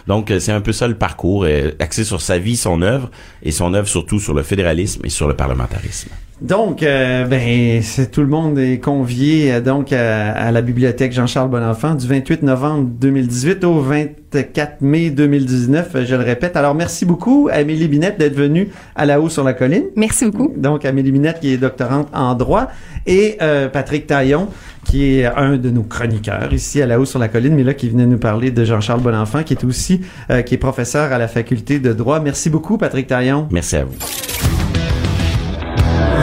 Donc 0.07 0.31
euh, 0.31 0.41
c'est 0.41 0.53
un 0.53 0.61
peu 0.61 0.73
ça 0.73 0.89
le 0.89 0.95
parcours, 0.95 1.45
euh, 1.45 1.73
axé 1.79 2.05
sur 2.05 2.21
sa 2.21 2.39
vie, 2.39 2.57
son 2.57 2.83
œuvre, 2.83 3.11
et 3.43 3.53
son 3.53 3.75
œuvre 3.75 3.89
surtout 3.89 4.21
sur 4.21 4.35
le 4.35 4.43
fédéralisme 4.43 5.03
et 5.05 5.11
sur 5.11 5.29
le 5.29 5.35
parlementarisme. 5.35 6.11
Donc, 6.43 6.83
euh, 6.83 7.25
ben, 7.25 7.81
c'est 7.83 8.11
tout 8.11 8.21
le 8.21 8.27
monde 8.27 8.59
est 8.59 8.79
convié 8.79 9.53
euh, 9.53 9.61
donc 9.61 9.93
à, 9.93 10.33
à 10.33 10.51
la 10.51 10.61
bibliothèque 10.61 11.13
Jean-Charles 11.13 11.49
Bonenfant 11.49 11.95
du 11.95 12.07
28 12.09 12.43
novembre 12.43 12.89
2018 13.01 13.63
au 13.63 13.81
24 13.81 14.81
mai 14.81 15.11
2019. 15.11 15.91
euh, 15.95 16.05
Je 16.05 16.17
le 16.17 16.23
répète. 16.25 16.57
Alors, 16.57 16.75
merci 16.75 17.05
beaucoup, 17.07 17.49
Amélie 17.53 17.87
Binette, 17.87 18.19
d'être 18.19 18.35
venue 18.35 18.71
à 18.97 19.07
la 19.07 19.21
haut 19.21 19.29
sur 19.29 19.45
la 19.45 19.53
colline. 19.53 19.85
Merci 19.95 20.27
beaucoup. 20.31 20.53
Donc, 20.57 20.85
Amélie 20.85 21.13
Minette, 21.13 21.39
qui 21.39 21.53
est 21.53 21.59
doctorante 21.59 22.09
en 22.13 22.35
droit, 22.35 22.69
et 23.07 23.37
euh, 23.41 23.69
Patrick 23.69 24.09
Taillon, 24.09 24.49
qui 24.85 25.19
est 25.21 25.27
un 25.27 25.57
de 25.59 25.71
nos 25.71 25.83
chroniqueurs 25.85 26.53
ici 26.53 26.83
à 26.83 26.87
la 26.87 26.99
haut 26.99 27.05
sur 27.05 27.21
la 27.21 27.29
colline, 27.29 27.55
mais 27.55 27.63
là, 27.63 27.73
qui 27.75 27.89
venait 27.89 28.07
nous 28.07 28.19
parler 28.19 28.51
de 28.51 28.65
Jean-Charles 28.65 29.01
Bonenfant, 29.01 29.45
qui 29.45 29.55
est 29.55 29.63
aussi, 29.63 30.01
euh, 30.31 30.43
qui 30.43 30.55
est 30.55 30.59
professeur 30.59 31.13
à 31.13 31.19
la 31.19 31.29
faculté 31.29 31.79
de 31.79 31.93
droit. 31.93 32.19
Merci 32.19 32.51
beaucoup, 32.51 32.79
Patrick 32.79 33.07
Taillon. 33.07 33.47
Merci 33.53 33.77
à 33.77 33.85
vous. 33.85 33.95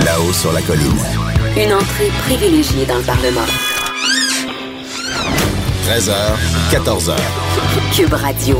Là-haut 0.05 0.33
sur 0.33 0.51
la 0.53 0.61
colline. 0.61 0.99
Une 1.57 1.73
entrée 1.73 2.09
privilégiée 2.25 2.85
dans 2.85 2.97
le 2.97 3.03
Parlement. 3.03 3.45
13h, 5.85 6.13
14h. 6.71 7.15
Cube 7.95 8.13
Radio. 8.13 8.57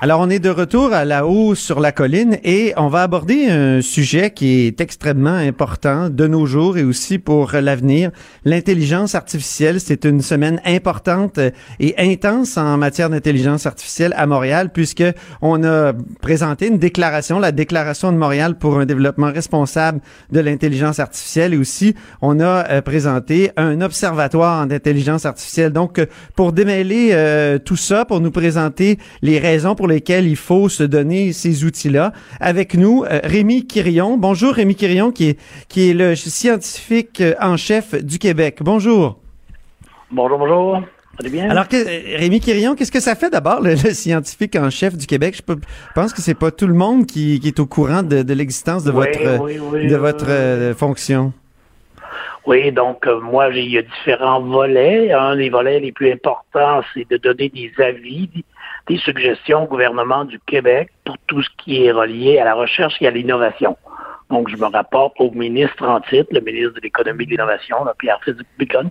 Alors, 0.00 0.20
on 0.20 0.30
est 0.30 0.38
de 0.38 0.48
retour 0.48 0.92
à 0.92 1.04
la 1.04 1.26
haut 1.26 1.56
sur 1.56 1.80
la 1.80 1.90
colline 1.90 2.38
et 2.44 2.72
on 2.76 2.86
va 2.86 3.02
aborder 3.02 3.48
un 3.50 3.80
sujet 3.80 4.30
qui 4.30 4.60
est 4.60 4.80
extrêmement 4.80 5.34
important 5.34 6.08
de 6.08 6.28
nos 6.28 6.46
jours 6.46 6.78
et 6.78 6.84
aussi 6.84 7.18
pour 7.18 7.50
l'avenir. 7.50 8.12
L'intelligence 8.44 9.16
artificielle, 9.16 9.80
c'est 9.80 10.04
une 10.04 10.22
semaine 10.22 10.60
importante 10.64 11.40
et 11.80 11.94
intense 11.98 12.56
en 12.58 12.76
matière 12.76 13.10
d'intelligence 13.10 13.66
artificielle 13.66 14.14
à 14.16 14.26
Montréal 14.26 14.70
puisque 14.72 15.02
on 15.42 15.64
a 15.64 15.92
présenté 16.20 16.68
une 16.68 16.78
déclaration, 16.78 17.40
la 17.40 17.50
déclaration 17.50 18.12
de 18.12 18.18
Montréal 18.18 18.56
pour 18.56 18.78
un 18.78 18.86
développement 18.86 19.32
responsable 19.32 20.00
de 20.30 20.38
l'intelligence 20.38 21.00
artificielle 21.00 21.54
et 21.54 21.58
aussi 21.58 21.96
on 22.22 22.38
a 22.38 22.68
euh, 22.70 22.82
présenté 22.82 23.50
un 23.56 23.80
observatoire 23.80 24.64
en 24.64 24.70
intelligence 24.70 25.26
artificielle. 25.26 25.72
Donc, 25.72 26.00
pour 26.36 26.52
démêler 26.52 27.08
euh, 27.14 27.58
tout 27.58 27.74
ça, 27.74 28.04
pour 28.04 28.20
nous 28.20 28.30
présenter 28.30 29.00
les 29.22 29.40
raisons 29.40 29.74
pour 29.74 29.87
lesquelles 29.88 30.26
il 30.26 30.36
faut 30.36 30.68
se 30.68 30.84
donner 30.84 31.32
ces 31.32 31.64
outils-là. 31.64 32.12
Avec 32.40 32.74
nous, 32.74 33.04
euh, 33.04 33.20
Rémi 33.24 33.66
Quirion. 33.66 34.16
Bonjour 34.16 34.54
Rémi 34.54 34.74
Quirion, 34.74 35.10
qui 35.10 35.30
est, 35.30 35.40
qui 35.68 35.90
est 35.90 35.94
le 35.94 36.14
scientifique 36.14 37.20
euh, 37.20 37.34
en 37.40 37.56
chef 37.56 37.94
du 37.94 38.18
Québec. 38.18 38.58
Bonjour. 38.60 39.18
Bonjour, 40.10 40.38
bonjour. 40.38 40.82
Bien? 41.24 41.50
Alors, 41.50 41.66
que, 41.66 41.76
Rémi 42.16 42.38
Quirion, 42.38 42.76
qu'est-ce 42.76 42.92
que 42.92 43.00
ça 43.00 43.16
fait 43.16 43.30
d'abord, 43.30 43.60
le, 43.60 43.70
le, 43.70 43.76
scientifique 43.76 44.54
en 44.54 44.70
chef 44.70 44.96
du 44.96 45.06
Québec? 45.06 45.34
Je, 45.36 45.42
peux, 45.42 45.56
je 45.60 45.92
pense 45.94 46.12
que 46.12 46.22
c'est 46.22 46.38
pas 46.38 46.52
tout 46.52 46.68
le 46.68 46.74
monde 46.74 47.06
qui, 47.06 47.40
qui 47.40 47.48
est 47.48 47.58
au 47.58 47.66
courant 47.66 48.04
de, 48.04 48.22
de 48.22 48.34
l'existence 48.34 48.84
de 48.84 48.92
Oui, 48.92 49.06
votre, 49.06 49.42
oui, 49.42 49.58
oui, 49.58 49.88
de 49.88 49.94
euh, 49.94 49.98
votre 49.98 50.26
euh, 50.28 50.74
fonction. 50.74 51.32
Oui, 52.46 52.70
donc 52.72 53.06
euh, 53.06 53.20
moi, 53.20 53.48
il 53.48 53.68
y 53.68 53.78
a 53.78 53.82
différents 53.82 54.40
volets. 54.40 55.12
Un 55.12 55.36
des 55.36 55.50
volets 55.50 55.80
les 55.80 55.92
plus 55.92 56.12
importants, 56.12 56.82
c'est 56.94 57.08
de 57.10 57.16
donner 57.16 57.48
des 57.48 57.72
avis, 57.78 58.30
des 58.88 58.98
suggestions 58.98 59.64
au 59.64 59.66
gouvernement 59.66 60.24
du 60.24 60.38
Québec 60.40 60.90
pour 61.04 61.16
tout 61.26 61.42
ce 61.42 61.48
qui 61.58 61.84
est 61.84 61.92
relié 61.92 62.38
à 62.38 62.44
la 62.44 62.54
recherche 62.54 62.94
et 63.00 63.06
à 63.06 63.10
l'innovation. 63.10 63.76
Donc, 64.30 64.48
je 64.50 64.56
me 64.56 64.66
rapporte 64.66 65.14
au 65.20 65.30
ministre 65.30 65.86
en 65.86 66.00
titre, 66.00 66.28
le 66.32 66.40
ministre 66.40 66.74
de 66.74 66.80
l'Économie 66.80 67.24
et 67.24 67.26
de 67.26 67.30
l'Innovation, 67.30 67.76
Pierre 67.98 68.20
Fitzgibbon, 68.24 68.90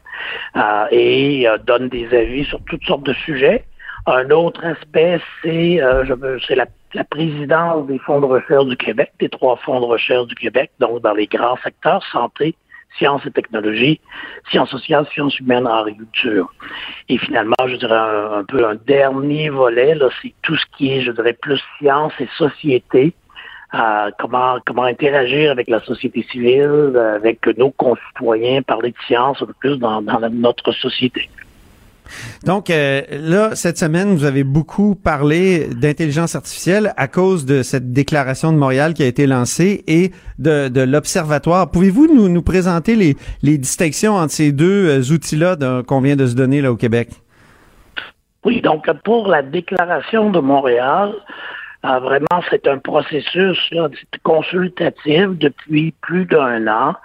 euh, 0.56 0.86
et 0.92 1.48
euh, 1.48 1.58
donne 1.60 1.90
des 1.90 2.08
avis 2.16 2.46
sur 2.46 2.60
toutes 2.66 2.84
sortes 2.84 3.04
de 3.04 3.14
sujets. 3.14 3.64
Un 4.08 4.30
autre 4.32 4.66
aspect, 4.66 5.20
c'est 5.44 5.82
euh, 5.82 6.38
c'est 6.48 6.56
la, 6.56 6.66
la 6.94 7.04
présidence 7.04 7.86
des 7.88 8.00
fonds 8.00 8.22
de 8.22 8.26
recherche 8.26 8.66
du 8.66 8.78
Québec, 8.78 9.12
des 9.20 9.30
trois 9.30 9.58
fonds 9.58 9.80
de 9.80 9.86
recherche 9.86 10.28
du 10.28 10.36
Québec, 10.36 10.72
donc 10.80 11.02
dans 11.02 11.14
les 11.14 11.28
grands 11.28 11.58
secteurs, 11.58 12.04
santé, 12.12 12.56
sciences 12.98 13.26
et 13.26 13.32
technologies, 13.32 14.00
sciences 14.50 14.70
sociales, 14.70 15.06
sciences 15.14 15.40
humaines, 15.40 15.68
agriculture. 15.68 16.52
Et 17.10 17.18
finalement, 17.18 17.56
je 17.66 17.76
dirais 17.76 17.96
un, 17.96 18.40
un 18.40 18.44
peu 18.44 18.68
un 18.68 18.76
dernier 18.76 19.50
volet, 19.50 19.96
là, 19.96 20.10
c'est 20.22 20.34
tout 20.42 20.56
ce 20.56 20.66
qui 20.78 20.92
est, 20.92 21.02
je 21.02 21.12
dirais, 21.12 21.34
plus 21.34 21.62
sciences 21.80 22.14
et 22.20 22.28
société, 22.38 23.14
euh, 23.74 24.12
comment 24.18 24.60
comment 24.66 24.84
interagir 24.84 25.52
avec 25.52 25.68
la 25.68 25.82
société 25.82 26.26
civile, 26.32 26.98
avec 27.16 27.46
nos 27.58 27.72
concitoyens, 27.72 28.62
parler 28.62 28.92
de 28.92 28.98
science 29.06 29.42
un 29.42 29.46
peu 29.46 29.54
plus 29.54 29.78
dans, 29.78 30.02
dans 30.02 30.20
notre 30.30 30.72
société. 30.72 31.30
Donc 32.46 32.70
euh, 32.70 33.02
là, 33.12 33.56
cette 33.56 33.78
semaine, 33.78 34.16
vous 34.16 34.26
avez 34.26 34.44
beaucoup 34.44 34.96
parlé 34.96 35.68
d'intelligence 35.68 36.36
artificielle 36.36 36.94
à 36.98 37.08
cause 37.08 37.46
de 37.46 37.64
cette 37.64 37.92
déclaration 37.92 38.52
de 38.52 38.58
Montréal 38.58 38.94
qui 38.94 39.04
a 39.04 39.08
été 39.08 39.28
lancée 39.28 39.84
et 39.88 40.12
de, 40.40 40.68
de 40.68 40.82
l'observatoire. 40.82 41.72
Pouvez-vous 41.72 42.08
nous, 42.14 42.30
nous 42.30 42.42
présenter 42.42 42.96
les, 42.96 43.16
les 43.42 43.58
distinctions 43.58 44.16
entre 44.16 44.34
ces 44.34 44.52
deux 44.52 44.88
euh, 44.90 45.14
outils-là 45.14 45.56
qu'on 45.84 46.02
vient 46.02 46.16
de 46.16 46.28
se 46.28 46.36
donner 46.36 46.62
là 46.62 46.72
au 46.72 46.78
Québec? 46.78 47.10
Oui, 48.46 48.62
donc 48.62 48.86
pour 49.04 49.28
la 49.28 49.42
déclaration 49.42 50.30
de 50.30 50.40
Montréal, 50.40 51.14
euh, 51.86 52.00
vraiment, 52.00 52.42
c'est 52.50 52.68
un 52.68 52.78
processus 52.78 53.58
là, 53.72 53.90
consultatif 54.24 55.28
depuis 55.32 55.94
plus 56.02 56.26
d'un 56.26 56.68
an. 56.68 56.96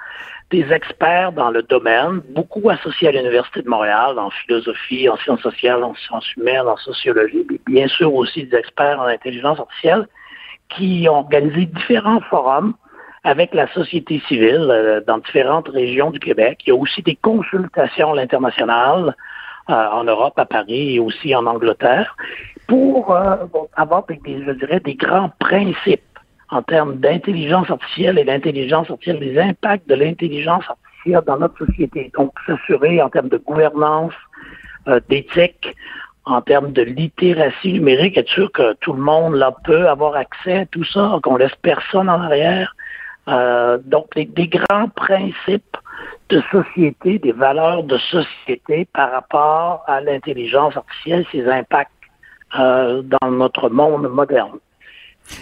Des 0.53 0.71
experts 0.71 1.33
dans 1.33 1.51
le 1.51 1.63
domaine, 1.63 2.21
beaucoup 2.29 2.69
associés 2.69 3.09
à 3.09 3.13
l'Université 3.13 3.63
de 3.63 3.69
Montréal, 3.69 4.19
en 4.19 4.29
philosophie, 4.29 5.09
en 5.09 5.17
sciences 5.17 5.41
sociales, 5.41 5.83
en 5.83 5.95
sciences 5.95 6.31
humaines, 6.37 6.69
en 6.69 6.77
sociologie, 6.77 7.47
mais 7.51 7.59
bien 7.67 7.89
sûr 7.89 8.13
aussi 8.15 8.45
des 8.45 8.59
experts 8.59 9.01
en 9.01 9.07
intelligence 9.07 9.59
artificielle, 9.59 10.07
qui 10.69 11.07
ont 11.09 11.21
organisé 11.21 11.65
différents 11.65 12.21
forums 12.21 12.75
avec 13.25 13.55
la 13.55 13.67
société 13.73 14.21
civile 14.29 14.69
euh, 14.71 15.01
dans 15.07 15.19
différentes 15.19 15.69
régions 15.69 16.11
du 16.11 16.19
Québec. 16.19 16.61
Il 16.67 16.71
y 16.71 16.73
a 16.73 16.77
aussi 16.77 17.03
des 17.03 17.17
consultations 17.17 18.13
à 18.13 18.17
l'international 18.17 19.17
euh, 19.71 19.73
en 19.73 20.05
Europe, 20.05 20.39
à 20.39 20.45
Paris 20.45 20.97
et 20.97 20.99
aussi 20.99 21.35
en 21.35 21.47
Angleterre, 21.47 22.15
pour 22.67 23.15
euh, 23.15 23.37
avoir 23.77 24.05
je 24.09 24.53
dirais, 24.53 24.81
des 24.81 24.97
grands 24.97 25.31
principes 25.39 26.03
en 26.53 26.63
termes 26.63 26.97
d'intelligence 26.97 27.71
artificielle 27.71 28.19
et 28.19 28.25
l'intelligence 28.25 28.91
artificielle, 28.91 29.21
les 29.21 29.39
impacts 29.41 29.89
de 29.89 29.95
l'intelligence 29.95 30.65
artificielle 30.69 31.23
dans 31.27 31.39
notre 31.39 31.67
société. 31.67 32.13
Donc, 32.17 32.33
s'assurer 32.47 33.01
en 33.01 33.09
termes 33.09 33.31
de 33.31 33.39
gouvernance, 33.39 34.13
euh, 34.87 35.01
d'éthique, 35.09 35.75
en 36.27 36.43
termes 36.43 36.73
de 36.73 36.83
littératie 36.83 37.73
numérique, 37.73 38.19
être 38.19 38.29
sûr 38.29 38.53
que 38.53 38.75
tout 38.75 38.93
le 38.93 39.01
monde 39.01 39.35
là 39.35 39.55
peut 39.65 39.89
avoir 39.89 40.15
accès 40.15 40.59
à 40.59 40.67
tout 40.67 40.85
ça, 40.85 41.19
qu'on 41.23 41.37
laisse 41.37 41.57
personne 41.63 42.11
en 42.11 42.21
arrière. 42.21 42.77
Euh, 43.29 43.79
donc, 43.85 44.15
des, 44.15 44.27
des 44.27 44.49
grands 44.49 44.91
principes 44.95 45.77
de 46.29 46.43
société, 46.51 47.19
des 47.19 47.33
valeurs 47.33 47.83
de 47.85 47.97
société 47.97 48.87
par 48.93 49.11
rapport 49.11 49.85
à 49.87 50.03
l'intelligence 50.03 50.77
artificielle, 50.77 51.25
ses 51.33 51.49
impacts 51.49 51.91
euh, 52.59 53.01
dans 53.03 53.31
notre 53.31 53.71
monde 53.71 54.07
moderne. 54.09 54.59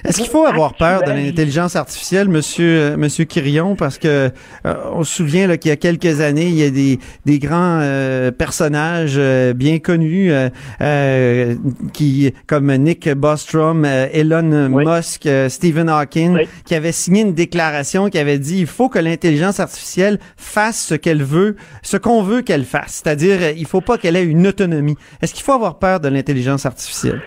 Est-ce 0.05 0.19
qu'il 0.19 0.29
faut 0.31 0.45
avoir 0.45 0.75
peur 0.75 1.03
de 1.03 1.11
l'intelligence 1.11 1.77
artificielle, 1.77 2.29
Monsieur 2.29 2.81
euh, 2.81 2.97
Monsieur 2.97 3.25
Quirion, 3.25 3.77
parce 3.77 3.99
que 3.99 4.31
euh, 4.67 4.75
on 4.93 5.05
se 5.05 5.15
souvient 5.15 5.47
là, 5.47 5.57
qu'il 5.57 5.69
y 5.69 5.73
a 5.73 5.77
quelques 5.77 6.21
années, 6.21 6.47
il 6.47 6.55
y 6.55 6.65
a 6.65 6.71
des, 6.71 6.99
des 7.27 7.39
grands 7.39 7.79
euh, 7.83 8.31
personnages 8.31 9.15
euh, 9.17 9.53
bien 9.53 9.79
connus 9.79 10.33
euh, 10.33 10.49
euh, 10.81 11.55
qui, 11.93 12.33
comme 12.47 12.75
Nick 12.77 13.09
Bostrom, 13.11 13.85
Elon 13.85 14.71
Oui. 14.73 14.85
Musk, 14.85 15.29
Stephen 15.49 15.89
Hawking, 15.89 16.35
Oui. 16.35 16.49
qui 16.65 16.75
avaient 16.75 16.93
signé 16.93 17.23
une 17.23 17.35
déclaration 17.35 18.09
qui 18.09 18.19
avait 18.19 18.39
dit 18.39 18.61
il 18.61 18.67
faut 18.67 18.89
que 18.89 18.99
l'intelligence 18.99 19.61
artificielle 19.61 20.19
fasse 20.37 20.81
ce 20.81 20.95
qu'elle 20.95 21.23
veut, 21.23 21.57
ce 21.83 21.97
qu'on 21.97 22.23
veut 22.23 22.43
qu'elle 22.43 22.65
fasse, 22.65 23.03
c'est-à-dire 23.05 23.51
il 23.57 23.67
faut 23.67 23.81
pas 23.81 23.99
qu'elle 23.99 24.17
ait 24.17 24.25
une 24.25 24.47
autonomie. 24.47 24.97
Est-ce 25.23 25.35
qu'il 25.35 25.45
faut 25.45 25.53
avoir 25.53 25.79
peur 25.79 26.01
de 26.01 26.09
l'intelligence 26.09 26.67
artificielle? 26.67 27.21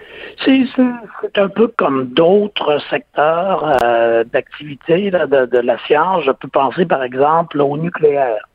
C'est 0.46 1.38
un 1.38 1.50
peu 1.50 1.68
comme 1.68 2.08
d'autres 2.08 2.80
secteurs 2.90 3.78
euh, 3.84 4.24
d'activité 4.26 5.12
de 5.12 5.60
la 5.60 5.78
science. 5.86 6.24
Je 6.26 6.32
peux 6.32 6.48
penser 6.48 6.86
par 6.86 7.04
exemple 7.04 7.62
au 7.62 7.78
nucléaire. 7.78 8.48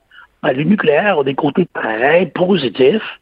Ben, 0.43 0.53
le 0.53 0.65
nucléaire 0.65 1.19
a 1.19 1.25
des 1.25 1.35
côtés 1.35 1.67
très 1.75 2.27
positifs, 2.27 3.19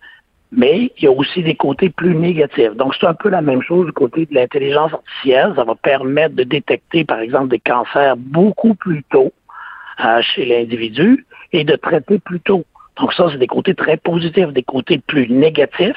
mais 0.53 0.93
il 0.99 1.05
y 1.05 1.07
a 1.07 1.11
aussi 1.11 1.43
des 1.43 1.55
côtés 1.55 1.89
plus 1.89 2.15
négatifs. 2.15 2.75
Donc 2.75 2.95
c'est 2.95 3.07
un 3.07 3.15
peu 3.15 3.31
la 3.31 3.41
même 3.41 3.63
chose 3.63 3.87
du 3.87 3.93
côté 3.93 4.27
de 4.27 4.35
l'intelligence 4.35 4.93
artificielle. 4.93 5.53
Ça 5.57 5.65
va 5.65 5.75
permettre 5.75 6.35
de 6.35 6.45
détecter 6.45 7.05
par 7.05 7.21
exemple 7.21 7.49
des 7.49 7.61
cancers 7.61 8.17
beaucoup 8.17 8.75
plus 8.75 9.03
tôt 9.05 9.33
euh, 10.05 10.21
chez 10.23 10.45
l'individu 10.45 11.27
et 11.53 11.65
de 11.65 11.77
traiter 11.77 12.19
plus 12.19 12.41
tôt. 12.41 12.65
Donc 12.99 13.13
ça, 13.13 13.29
c'est 13.31 13.39
des 13.39 13.47
côtés 13.47 13.75
très 13.75 13.97
positifs, 13.97 14.49
des 14.49 14.63
côtés 14.63 14.99
plus 14.99 15.29
négatifs 15.29 15.97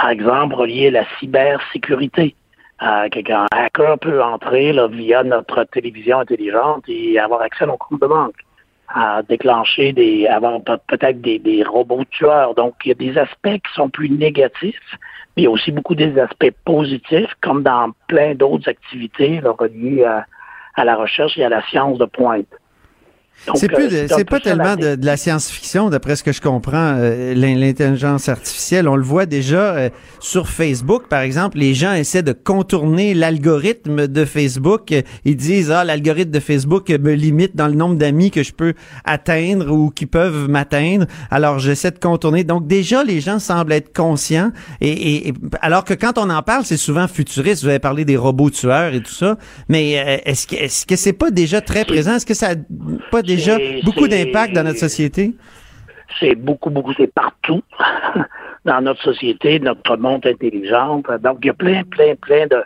par 0.00 0.10
exemple, 0.10 0.54
relié 0.54 0.88
à 0.88 0.90
la 0.92 1.04
cybersécurité. 1.18 2.34
Euh, 2.82 3.08
hacker 3.52 3.98
peut 3.98 4.22
entrer 4.22 4.72
là, 4.72 4.86
via 4.88 5.22
notre 5.22 5.64
télévision 5.64 6.20
intelligente 6.20 6.84
et 6.88 7.18
avoir 7.18 7.42
accès 7.42 7.64
à 7.64 7.66
nos 7.66 7.76
comptes 7.76 8.00
de 8.00 8.06
banque, 8.06 8.40
à 8.88 9.22
déclencher 9.22 9.92
des, 9.92 10.26
avoir 10.26 10.62
pe- 10.62 10.80
peut-être 10.86 11.20
des, 11.20 11.38
des 11.38 11.62
robots 11.62 12.04
tueurs. 12.10 12.54
Donc, 12.54 12.76
il 12.84 12.88
y 12.88 12.92
a 12.92 12.94
des 12.94 13.18
aspects 13.18 13.60
qui 13.64 13.74
sont 13.74 13.90
plus 13.90 14.08
négatifs, 14.08 14.96
mais 15.36 15.42
il 15.42 15.44
y 15.44 15.48
a 15.48 15.50
aussi 15.50 15.70
beaucoup 15.70 15.94
des 15.94 16.18
aspects 16.18 16.54
positifs, 16.64 17.34
comme 17.42 17.62
dans 17.62 17.90
plein 18.08 18.34
d'autres 18.34 18.70
activités 18.70 19.42
là, 19.42 19.50
reliées 19.50 20.04
à, 20.04 20.24
à 20.76 20.84
la 20.86 20.96
recherche 20.96 21.36
et 21.36 21.44
à 21.44 21.50
la 21.50 21.62
science 21.68 21.98
de 21.98 22.06
pointe. 22.06 22.46
C'est 23.54 23.72
euh, 23.72 23.76
plus, 23.76 24.08
c'est 24.08 24.24
pas 24.24 24.38
tellement 24.40 24.76
de, 24.76 24.96
de 24.96 25.06
la 25.06 25.16
science-fiction, 25.16 25.88
d'après 25.90 26.14
ce 26.16 26.22
que 26.22 26.32
je 26.32 26.40
comprends, 26.40 26.94
euh, 26.98 27.34
l'in- 27.34 27.54
l'intelligence 27.56 28.28
artificielle. 28.28 28.86
On 28.88 28.96
le 28.96 29.02
voit 29.02 29.26
déjà 29.26 29.74
euh, 29.74 29.88
sur 30.20 30.48
Facebook, 30.48 31.08
par 31.08 31.20
exemple. 31.22 31.56
Les 31.58 31.72
gens 31.74 31.92
essaient 31.94 32.22
de 32.22 32.32
contourner 32.32 33.14
l'algorithme 33.14 34.06
de 34.08 34.24
Facebook. 34.24 34.94
Ils 35.24 35.36
disent 35.36 35.70
ah 35.70 35.84
l'algorithme 35.84 36.30
de 36.30 36.40
Facebook 36.40 36.90
me 36.90 37.12
limite 37.14 37.56
dans 37.56 37.66
le 37.68 37.74
nombre 37.74 37.96
d'amis 37.96 38.30
que 38.30 38.42
je 38.42 38.52
peux 38.52 38.74
atteindre 39.04 39.70
ou 39.72 39.90
qui 39.90 40.06
peuvent 40.06 40.48
m'atteindre. 40.48 41.06
Alors 41.30 41.58
j'essaie 41.58 41.90
de 41.90 41.98
contourner. 41.98 42.44
Donc 42.44 42.66
déjà 42.66 43.04
les 43.04 43.20
gens 43.20 43.38
semblent 43.38 43.72
être 43.72 43.94
conscients. 43.96 44.52
Et, 44.80 44.90
et- 44.90 45.28
et- 45.28 45.34
alors 45.62 45.84
que 45.84 45.94
quand 45.94 46.18
on 46.18 46.28
en 46.30 46.42
parle, 46.42 46.64
c'est 46.64 46.76
souvent 46.76 47.08
futuriste. 47.08 47.62
Vous 47.62 47.68
avez 47.68 47.78
parlé 47.78 48.04
des 48.04 48.16
robots 48.16 48.50
tueurs 48.50 48.92
et 48.94 49.00
tout 49.02 49.12
ça. 49.14 49.38
Mais 49.68 49.98
euh, 49.98 50.18
est-ce 50.26 50.46
que 50.46 50.56
est-ce 50.56 50.84
que 50.86 50.96
c'est 50.96 51.12
pas 51.14 51.30
déjà 51.30 51.60
très 51.60 51.84
présent? 51.84 52.14
Est-ce 52.16 52.26
que 52.26 52.34
ça 52.34 52.50
a 52.50 52.54
pas 53.10 53.22
déjà 53.36 53.56
beaucoup 53.84 54.08
d'impact 54.08 54.52
dans 54.54 54.64
notre 54.64 54.78
société? 54.78 55.34
c'est 56.18 56.34
beaucoup, 56.34 56.70
beaucoup, 56.70 56.92
c'est 56.94 57.12
partout 57.12 57.62
dans 58.64 58.80
notre 58.80 59.02
société, 59.02 59.60
notre 59.60 59.96
monde 59.96 60.26
intelligente. 60.26 61.06
Donc, 61.22 61.38
il 61.42 61.46
y 61.46 61.50
a 61.50 61.54
plein, 61.54 61.82
plein, 61.84 62.14
plein 62.16 62.46
de, 62.46 62.64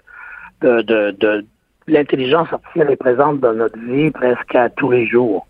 de, 0.62 0.82
de, 0.82 1.10
de 1.18 1.46
l'intelligence 1.86 2.52
artificielle 2.52 2.90
est 2.90 2.96
présente 2.96 3.40
dans 3.40 3.52
notre 3.52 3.78
vie 3.78 4.10
presque 4.10 4.54
à 4.54 4.70
tous 4.70 4.90
les 4.90 5.06
jours. 5.06 5.46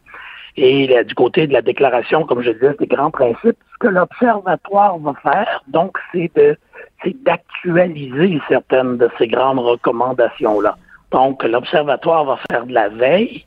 Et 0.56 0.86
là, 0.86 1.02
du 1.02 1.14
côté 1.14 1.46
de 1.46 1.52
la 1.52 1.62
déclaration, 1.62 2.24
comme 2.24 2.42
je 2.42 2.50
disais, 2.50 2.74
des 2.78 2.86
grands 2.86 3.10
principes, 3.10 3.56
ce 3.72 3.78
que 3.80 3.88
l'Observatoire 3.88 4.98
va 4.98 5.14
faire, 5.22 5.62
donc, 5.68 5.98
c'est 6.12 6.30
de 6.36 6.56
c'est 7.02 7.22
d'actualiser 7.22 8.40
certaines 8.48 8.96
de 8.96 9.10
ces 9.18 9.26
grandes 9.26 9.58
recommandations-là. 9.58 10.78
Donc, 11.10 11.44
l'Observatoire 11.44 12.24
va 12.24 12.38
faire 12.50 12.66
de 12.66 12.72
la 12.72 12.88
veille 12.88 13.44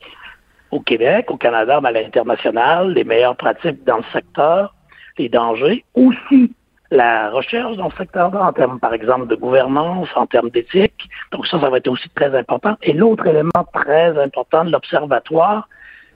au 0.72 0.80
Québec, 0.80 1.30
au 1.30 1.38
Canada, 1.38 1.80
mais 1.82 1.90
à 1.90 1.92
l'international, 1.92 2.94
les 2.94 3.04
meilleures 3.04 3.36
pratiques 3.36 3.84
dans 3.86 3.98
le 3.98 4.04
secteur, 4.14 4.74
les 5.18 5.30
dangers, 5.30 5.84
aussi 5.96 6.54
la 6.92 7.30
recherche 7.32 7.76
dans 7.76 7.90
le 7.90 7.96
secteur-là 7.98 8.46
en 8.46 8.54
termes, 8.54 8.80
par 8.80 8.94
exemple, 8.94 9.28
de 9.28 9.36
gouvernance, 9.36 10.08
en 10.16 10.26
termes 10.26 10.50
d'éthique. 10.50 11.10
Donc 11.32 11.46
ça, 11.48 11.60
ça 11.60 11.70
va 11.70 11.78
être 11.78 11.88
aussi 11.88 12.10
très 12.16 12.34
important. 12.38 12.76
Et 12.82 12.94
l'autre 12.94 13.28
élément 13.28 13.66
très 13.74 14.18
important 14.22 14.64
de 14.64 14.72
l'Observatoire, 14.72 15.68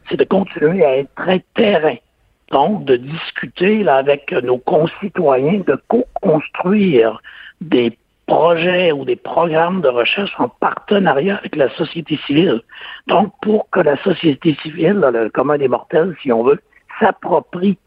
c'est 0.09 0.17
de 0.17 0.23
continuer 0.23 0.85
à 0.85 0.97
être 0.97 1.13
très 1.15 1.43
terrain. 1.55 1.95
Donc, 2.51 2.83
de 2.83 2.97
discuter 2.97 3.83
là, 3.83 3.95
avec 3.95 4.31
nos 4.43 4.57
concitoyens, 4.57 5.61
de 5.65 5.81
co-construire 5.87 7.21
des 7.61 7.97
projets 8.31 8.91
ou 8.93 9.03
des 9.03 9.17
programmes 9.17 9.81
de 9.81 9.89
recherche 9.89 10.33
en 10.37 10.47
partenariat 10.47 11.37
avec 11.37 11.55
la 11.55 11.69
société 11.75 12.17
civile. 12.25 12.61
Donc, 13.07 13.33
pour 13.41 13.69
que 13.71 13.81
la 13.81 13.97
société 14.03 14.57
civile, 14.61 14.99
le 15.13 15.29
commun 15.29 15.57
des 15.57 15.67
mortels, 15.67 16.15
si 16.21 16.31
on 16.31 16.43
veut, 16.43 16.59
s'approprie 16.99 17.77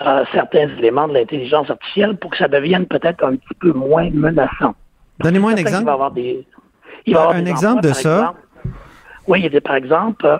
euh, 0.00 0.24
certains 0.32 0.68
éléments 0.78 1.08
de 1.08 1.14
l'intelligence 1.14 1.68
artificielle 1.68 2.16
pour 2.16 2.30
que 2.30 2.38
ça 2.38 2.48
devienne 2.48 2.86
peut-être 2.86 3.22
un 3.22 3.36
petit 3.36 3.54
peu 3.60 3.72
moins 3.72 4.08
menaçant. 4.10 4.74
Donnez-moi 5.18 5.52
un 5.52 5.56
exemple. 5.56 5.82
Il 5.82 5.84
va 5.84 5.90
y 5.90 5.94
avoir 5.94 6.10
des, 6.12 6.46
il 7.06 7.14
va 7.14 7.20
y 7.20 7.22
avoir 7.22 7.36
un 7.36 7.42
des 7.42 7.50
exemple 7.50 7.78
emplois, 7.78 7.90
de 7.90 7.94
ça. 7.94 8.16
Exemple. 8.18 8.40
Oui, 9.28 9.42
il 9.44 9.52
y 9.52 9.56
a 9.56 9.60
par 9.60 9.74
exemple, 9.74 10.24
euh, 10.24 10.38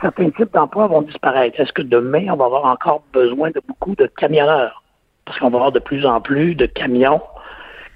certains 0.00 0.30
types 0.30 0.52
d'emplois 0.52 0.88
vont 0.88 1.02
disparaître. 1.02 1.60
Est-ce 1.60 1.72
que 1.72 1.82
demain, 1.82 2.26
on 2.32 2.36
va 2.36 2.46
avoir 2.46 2.64
encore 2.64 3.02
besoin 3.12 3.50
de 3.50 3.62
beaucoup 3.68 3.94
de 3.94 4.06
camionneurs? 4.06 4.82
Parce 5.24 5.38
qu'on 5.38 5.50
va 5.50 5.58
avoir 5.58 5.72
de 5.72 5.78
plus 5.78 6.04
en 6.04 6.20
plus 6.20 6.56
de 6.56 6.66
camions 6.66 7.22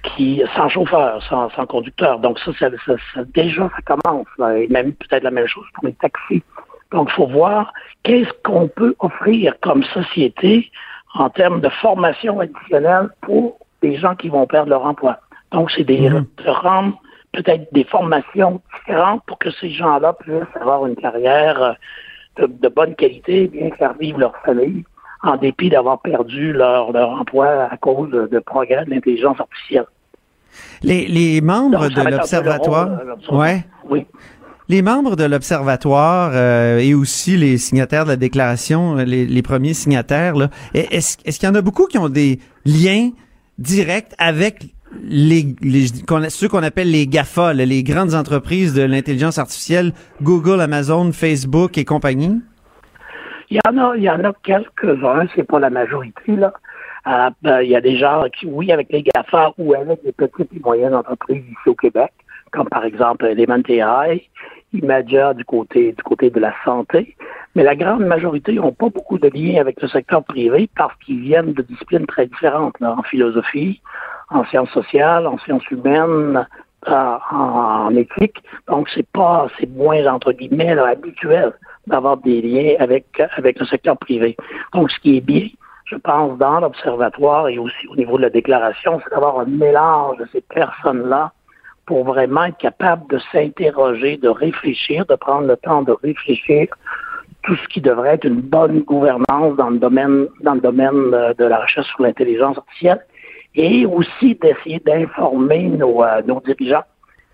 qui 0.03 0.41
sans 0.55 0.69
chauffeur, 0.69 1.21
sans, 1.23 1.49
sans 1.51 1.65
conducteur. 1.65 2.19
Donc 2.19 2.39
ça, 2.39 2.51
ça, 2.59 2.69
ça, 2.85 2.93
ça, 3.13 3.23
déjà, 3.33 3.69
ça 3.69 3.95
commence. 3.95 4.27
Là, 4.37 4.57
et 4.57 4.67
même 4.67 4.93
peut-être 4.93 5.23
la 5.23 5.31
même 5.31 5.47
chose 5.47 5.65
pour 5.73 5.85
les 5.85 5.93
taxis. 5.93 6.43
Donc, 6.91 7.09
il 7.11 7.15
faut 7.15 7.27
voir 7.27 7.73
qu'est-ce 8.03 8.31
qu'on 8.43 8.67
peut 8.67 8.95
offrir 8.99 9.55
comme 9.61 9.83
société 9.83 10.69
en 11.13 11.29
termes 11.29 11.61
de 11.61 11.69
formation 11.69 12.39
additionnelle 12.39 13.09
pour 13.21 13.59
des 13.81 13.97
gens 13.97 14.15
qui 14.15 14.29
vont 14.29 14.45
perdre 14.45 14.69
leur 14.69 14.85
emploi. 14.85 15.19
Donc, 15.51 15.71
c'est 15.71 15.83
des, 15.83 16.09
mmh. 16.09 16.25
de 16.45 16.49
rendre 16.49 17.01
peut-être 17.33 17.71
des 17.73 17.85
formations 17.85 18.61
différentes 18.77 19.23
pour 19.25 19.39
que 19.39 19.51
ces 19.51 19.69
gens-là 19.69 20.13
puissent 20.13 20.55
avoir 20.59 20.85
une 20.85 20.95
carrière 20.95 21.75
de, 22.37 22.47
de, 22.47 22.67
bonne 22.67 22.95
qualité, 22.95 23.47
bien 23.47 23.71
faire 23.71 23.93
vivre 23.93 24.19
leur 24.19 24.35
famille, 24.45 24.83
en 25.23 25.37
dépit 25.37 25.69
d'avoir 25.69 26.01
perdu 26.01 26.53
leur, 26.53 26.91
leur 26.91 27.09
emploi 27.09 27.67
à 27.69 27.77
cause 27.77 28.09
de, 28.09 28.27
de 28.27 28.39
progrès 28.39 28.85
de 28.85 28.91
l'intelligence 28.91 29.39
artificielle. 29.39 29.85
Les, 30.83 31.07
les 31.07 31.41
membres 31.41 31.87
Donc, 31.89 32.05
de 32.05 32.09
l'Observatoire, 32.09 32.89
ouais. 33.31 33.65
Oui. 33.89 34.05
Les 34.67 34.81
membres 34.81 35.15
de 35.15 35.23
l'Observatoire 35.25 36.31
euh, 36.33 36.79
et 36.79 36.93
aussi 36.93 37.35
les 37.37 37.57
signataires 37.57 38.05
de 38.05 38.09
la 38.11 38.15
déclaration, 38.15 38.95
les, 38.95 39.25
les 39.25 39.41
premiers 39.41 39.73
signataires, 39.73 40.35
est-ce 40.73 41.17
est 41.25 41.37
qu'il 41.37 41.47
y 41.47 41.51
en 41.51 41.55
a 41.55 41.61
beaucoup 41.61 41.87
qui 41.87 41.97
ont 41.97 42.09
des 42.09 42.39
liens 42.65 43.11
directs 43.59 44.13
avec 44.17 44.73
les, 45.03 45.55
les 45.61 45.87
ceux 46.29 46.47
qu'on 46.47 46.63
appelle 46.63 46.91
les 46.91 47.07
GAFA, 47.07 47.53
les 47.53 47.83
grandes 47.83 48.13
entreprises 48.13 48.73
de 48.73 48.81
l'intelligence 48.83 49.37
artificielle, 49.37 49.93
Google, 50.21 50.61
Amazon, 50.61 51.11
Facebook 51.11 51.77
et 51.77 51.85
compagnie? 51.85 52.41
Il 53.51 53.57
y 53.57 53.69
en 53.69 53.77
a, 53.77 53.97
il 53.97 54.03
y 54.03 54.09
en 54.09 54.23
a 54.23 54.31
quelques-uns, 54.43 55.27
c'est 55.35 55.43
pas 55.43 55.59
la 55.59 55.69
majorité, 55.69 56.37
là. 56.37 56.53
Euh, 57.05 57.29
ben, 57.41 57.59
il 57.59 57.69
y 57.69 57.75
a 57.75 57.81
des 57.81 57.97
gens 57.97 58.23
qui, 58.31 58.45
oui, 58.45 58.71
avec 58.71 58.87
les 58.91 59.03
GAFA 59.03 59.51
ou 59.57 59.73
avec 59.73 59.99
les 60.05 60.13
petites 60.13 60.53
et 60.55 60.59
moyennes 60.59 60.95
entreprises 60.95 61.43
ici 61.43 61.67
au 61.67 61.75
Québec, 61.75 62.13
comme 62.51 62.69
par 62.69 62.85
exemple 62.85 63.25
Element 63.25 63.61
AI, 63.67 64.29
Imagia 64.71 65.33
du 65.33 65.43
côté, 65.43 65.91
du 65.91 66.01
côté 66.01 66.29
de 66.29 66.39
la 66.39 66.53
santé. 66.63 67.17
Mais 67.55 67.63
la 67.63 67.75
grande 67.75 68.05
majorité 68.05 68.53
n'ont 68.53 68.71
pas 68.71 68.87
beaucoup 68.87 69.19
de 69.19 69.27
liens 69.27 69.59
avec 69.59 69.81
le 69.81 69.89
secteur 69.89 70.23
privé 70.23 70.69
parce 70.77 70.95
qu'ils 71.03 71.19
viennent 71.19 71.51
de 71.51 71.61
disciplines 71.61 72.05
très 72.05 72.27
différentes, 72.27 72.81
en 72.81 73.03
philosophie, 73.03 73.81
en 74.29 74.45
sciences 74.45 74.69
sociales, 74.69 75.27
en 75.27 75.37
sciences 75.39 75.69
humaines, 75.71 76.47
euh, 76.87 77.17
en, 77.31 77.93
éthique. 77.97 78.41
Donc, 78.69 78.87
c'est 78.95 79.07
pas, 79.11 79.47
c'est 79.59 79.69
moins, 79.69 80.05
entre 80.07 80.31
guillemets, 80.31 80.77
habituel 80.79 81.51
d'avoir 81.87 82.17
des 82.17 82.41
liens 82.41 82.75
avec, 82.79 83.05
avec 83.37 83.59
le 83.59 83.65
secteur 83.65 83.97
privé. 83.97 84.37
Donc, 84.73 84.91
ce 84.91 84.99
qui 84.99 85.17
est 85.17 85.21
bien, 85.21 85.47
je 85.85 85.95
pense, 85.95 86.37
dans 86.37 86.59
l'observatoire 86.59 87.49
et 87.49 87.57
aussi 87.57 87.87
au 87.87 87.95
niveau 87.95 88.17
de 88.17 88.23
la 88.23 88.29
déclaration, 88.29 88.99
c'est 89.03 89.09
d'avoir 89.11 89.39
un 89.39 89.45
mélange 89.45 90.17
de 90.17 90.27
ces 90.31 90.41
personnes-là 90.41 91.31
pour 91.85 92.03
vraiment 92.05 92.45
être 92.45 92.57
capable 92.57 93.07
de 93.09 93.19
s'interroger, 93.31 94.17
de 94.17 94.29
réfléchir, 94.29 95.05
de 95.07 95.15
prendre 95.15 95.47
le 95.47 95.57
temps 95.57 95.81
de 95.81 95.91
réfléchir 95.91 96.67
tout 97.43 97.55
ce 97.55 97.67
qui 97.69 97.81
devrait 97.81 98.15
être 98.15 98.25
une 98.25 98.41
bonne 98.41 98.81
gouvernance 98.81 99.55
dans 99.57 99.69
le 99.69 99.79
domaine, 99.79 100.27
dans 100.41 100.53
le 100.53 100.61
domaine 100.61 101.13
euh, 101.13 101.33
de 101.33 101.45
la 101.45 101.59
recherche 101.59 101.87
sur 101.87 102.03
l'intelligence 102.03 102.57
artificielle 102.57 103.03
et 103.55 103.85
aussi 103.85 104.35
d'essayer 104.35 104.79
d'informer 104.79 105.63
nos, 105.63 106.03
euh, 106.03 106.21
nos 106.25 106.39
dirigeants, 106.41 106.83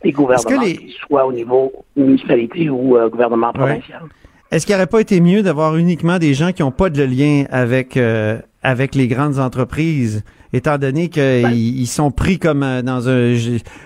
les 0.03 0.11
gouvernements, 0.11 0.61
les... 0.61 0.77
qu'ils 0.77 0.93
soient 0.93 1.25
au 1.25 1.33
niveau 1.33 1.71
municipalité 1.95 2.69
ou 2.69 2.97
euh, 2.97 3.09
gouvernement 3.09 3.51
provincial. 3.53 4.03
Ouais. 4.03 4.09
Est-ce 4.49 4.65
qu'il 4.65 4.75
n'aurait 4.75 4.87
pas 4.87 5.01
été 5.01 5.19
mieux 5.19 5.43
d'avoir 5.43 5.75
uniquement 5.75 6.19
des 6.19 6.33
gens 6.33 6.53
qui 6.53 6.61
n'ont 6.61 6.71
pas 6.71 6.89
de 6.89 7.03
lien 7.03 7.43
avec, 7.51 7.97
euh, 7.97 8.39
avec 8.63 8.95
les 8.95 9.09
grandes 9.09 9.39
entreprises, 9.39 10.23
étant 10.53 10.77
donné 10.77 11.09
qu'ils 11.09 11.43
ben, 11.43 11.51
ils 11.51 11.85
sont 11.87 12.11
pris 12.11 12.39
comme 12.39 12.63
euh, 12.63 12.81
dans 12.81 13.09
un, 13.09 13.33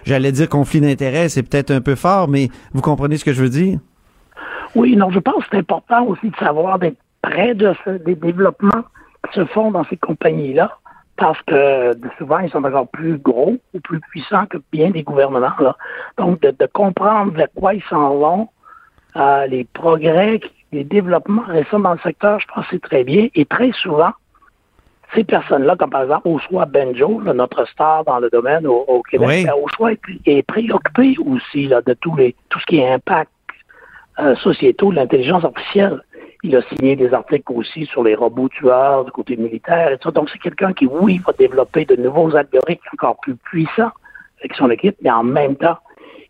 j'allais 0.04 0.32
dire 0.32 0.47
conflit 0.47 0.80
d'intérêts, 0.80 1.30
c'est 1.30 1.41
peut-être 1.41 1.71
un 1.71 1.82
peu 1.82 1.95
fort, 1.95 2.28
mais 2.28 2.50
vous 2.74 2.82
comprenez 2.82 3.17
ce 3.17 3.26
que 3.26 3.34
je 3.34 3.41
veux 3.41 3.50
dire? 3.50 3.80
Oui, 4.76 4.95
non, 4.95 5.10
je 5.10 5.17
pense 5.17 5.43
que 5.45 5.50
c'est 5.52 5.58
important 5.58 6.06
aussi 6.06 6.30
de 6.30 6.36
savoir 6.36 6.78
d'être 6.78 6.97
près 7.24 7.56
de 7.56 7.74
ce, 7.84 7.89
des 7.89 8.15
développements 8.15 8.84
qui 9.32 9.39
se 9.39 9.45
font 9.45 9.71
dans 9.71 9.84
ces 9.86 9.97
compagnies-là, 9.97 10.78
parce 11.17 11.41
que 11.41 11.91
souvent, 12.19 12.38
ils 12.39 12.52
sont 12.52 12.63
encore 12.63 12.88
plus 12.88 13.17
gros 13.17 13.58
ou 13.74 13.80
plus 13.80 14.00
puissants 14.00 14.45
que 14.45 14.58
bien 14.71 14.91
des 14.91 15.02
gouvernements. 15.02 15.52
Là. 15.60 15.76
Donc, 16.19 16.39
de, 16.41 16.52
de 16.52 16.65
comprendre 16.71 17.34
vers 17.34 17.47
quoi 17.56 17.74
ils 17.74 17.84
s'en 17.89 18.15
vont, 18.15 18.47
euh, 19.15 19.45
les 19.47 19.65
progrès, 19.65 20.39
les 20.71 20.84
développements 20.84 21.43
récents 21.47 21.80
dans 21.80 21.93
le 21.93 22.00
secteur, 22.00 22.39
je 22.39 22.47
pense 22.47 22.65
que 22.65 22.71
c'est 22.71 22.82
très 22.82 23.04
bien. 23.04 23.28
Et 23.36 23.45
très 23.45 23.71
souvent, 23.74 24.12
ces 25.13 25.24
personnes-là, 25.24 25.76
comme 25.76 25.89
par 25.89 26.04
exemple 26.04 26.28
Ochoa 26.28 26.65
Benjo, 26.65 27.19
là, 27.21 27.34
notre 27.34 27.65
star 27.67 28.06
dans 28.06 28.19
le 28.19 28.30
domaine 28.30 28.65
au, 28.65 28.86
au 28.88 29.02
Québec, 29.02 29.28
oui. 29.30 29.45
ben, 29.45 29.54
Ochoa 29.62 29.91
est, 29.91 30.00
est, 30.26 30.41
préoccupé 30.43 31.15
aussi 31.26 31.67
là, 31.67 31.82
de 31.82 31.93
tous 31.93 32.15
les, 32.15 32.36
tout 32.50 32.60
ce 32.60 32.65
qui 32.65 32.80
est 32.80 32.89
impact 32.89 33.32
euh, 34.19 34.36
sociétaux 34.36 34.91
de 34.91 34.95
l'intelligence 34.95 35.43
artificielle. 35.43 36.02
Il 36.43 36.56
a 36.56 36.62
signé 36.63 36.95
des 36.95 37.13
articles 37.13 37.52
aussi 37.54 37.86
sur 37.86 38.04
les 38.04 38.15
robots 38.15 38.50
tueurs 38.50 39.06
du 39.06 39.12
côté 39.12 39.36
militaire 39.36 39.91
et 39.91 39.97
tout 39.97 40.10
ça. 40.10 40.12
Donc, 40.12 40.30
c'est 40.30 40.39
quelqu'un 40.39 40.74
qui, 40.74 40.86
oui, 40.88 41.21
va 41.26 41.34
développer 41.34 41.86
de 41.86 41.95
nouveaux 41.95 42.36
algorithmes 42.36 42.88
encore 42.93 43.17
plus 43.21 43.36
puissants 43.36 43.91
avec 44.39 44.56
son 44.56 44.71
équipe, 44.71 44.95
mais 45.02 45.12
en 45.12 45.24
même 45.24 45.56
temps, 45.56 45.78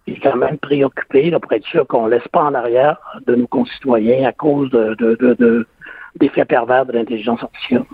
est 0.08 0.20
quand 0.20 0.36
même 0.36 0.58
préoccupé 0.58 1.30
là, 1.30 1.40
pour 1.40 1.52
être 1.54 1.66
sûr 1.66 1.86
qu'on 1.88 2.06
ne 2.06 2.12
laisse 2.12 2.28
pas 2.32 2.44
en 2.44 2.54
arrière 2.54 2.98
de 3.28 3.36
nos 3.36 3.48
concitoyens 3.48 4.28
à 4.28 4.32
cause 4.32 4.70
de, 4.72 4.96
de, 4.96 5.16
de, 5.16 5.34
de 5.36 5.68
d'effets 6.20 6.46
pervers 6.46 6.86
de 6.86 6.92
l'intelligence 6.92 7.42
artificielle. 7.42 7.86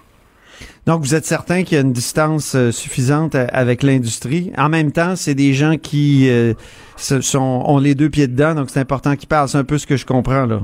Donc, 0.87 1.01
vous 1.01 1.13
êtes 1.13 1.25
certain 1.25 1.63
qu'il 1.63 1.77
y 1.77 1.81
a 1.81 1.83
une 1.83 1.91
distance 1.93 2.55
euh, 2.55 2.71
suffisante 2.71 3.35
avec 3.35 3.83
l'industrie. 3.83 4.51
En 4.57 4.69
même 4.69 4.91
temps, 4.91 5.15
c'est 5.15 5.35
des 5.35 5.53
gens 5.53 5.75
qui 5.77 6.29
euh, 6.29 6.53
sont, 6.95 7.63
ont 7.65 7.77
les 7.77 7.93
deux 7.93 8.09
pieds 8.09 8.27
dedans, 8.27 8.55
donc 8.55 8.69
c'est 8.69 8.79
important 8.79 9.15
qu'ils 9.15 9.27
parlent. 9.27 9.49
C'est 9.49 9.59
un 9.59 9.63
peu 9.63 9.77
ce 9.77 9.85
que 9.85 9.97
je 9.97 10.05
comprends, 10.05 10.45
là. 10.45 10.61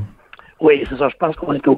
Oui, 0.62 0.84
c'est 0.90 0.98
ça. 0.98 1.10
Je 1.10 1.18
pense 1.18 1.36
qu'on 1.36 1.54
est 1.54 1.68
au... 1.68 1.78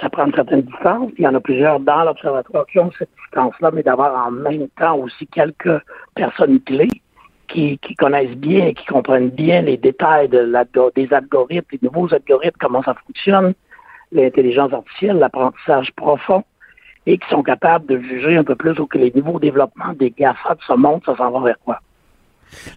Ça 0.00 0.08
prend 0.08 0.26
une 0.26 0.34
certaine 0.34 0.62
distance. 0.62 1.10
Il 1.18 1.24
y 1.24 1.26
en 1.26 1.34
a 1.34 1.40
plusieurs 1.40 1.80
dans 1.80 2.04
l'observatoire 2.04 2.66
qui 2.66 2.78
ont 2.78 2.90
cette 2.98 3.10
distance-là, 3.24 3.70
mais 3.74 3.82
d'avoir 3.82 4.28
en 4.28 4.30
même 4.30 4.68
temps 4.78 4.96
aussi 4.96 5.26
quelques 5.26 5.80
personnes 6.14 6.60
clés 6.60 6.90
qui, 7.52 7.78
qui, 7.78 7.94
connaissent 7.94 8.36
bien 8.36 8.66
et 8.66 8.74
qui 8.74 8.86
comprennent 8.86 9.30
bien 9.30 9.62
les 9.62 9.76
détails 9.76 10.28
de 10.28 10.50
des 10.94 11.12
algorithmes, 11.12 11.66
les 11.72 11.78
nouveaux 11.82 12.12
algorithmes, 12.12 12.56
comment 12.60 12.82
ça 12.82 12.94
fonctionne, 13.06 13.54
l'intelligence 14.12 14.72
artificielle, 14.72 15.18
l'apprentissage 15.18 15.92
profond, 15.96 16.44
et 17.06 17.18
qui 17.18 17.28
sont 17.28 17.42
capables 17.42 17.86
de 17.86 18.00
juger 18.00 18.36
un 18.36 18.44
peu 18.44 18.54
plus 18.54 18.74
que 18.74 18.98
les 18.98 19.12
niveaux 19.14 19.38
de 19.38 19.46
développement 19.46 19.92
des 19.98 20.10
GAFA 20.10 20.54
de 20.54 20.60
ce 20.66 20.74
monde, 20.74 21.00
ça 21.04 21.16
s'en 21.16 21.30
va 21.30 21.40
vers 21.40 21.58
quoi? 21.64 21.80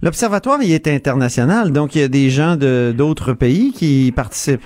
L'Observatoire, 0.01 0.59
il 0.61 0.71
est 0.71 0.87
international, 0.87 1.71
donc 1.71 1.95
il 1.95 2.01
y 2.01 2.03
a 2.03 2.07
des 2.07 2.29
gens 2.29 2.55
de 2.55 2.93
d'autres 2.95 3.33
pays 3.33 3.71
qui 3.73 4.13
participent. 4.15 4.63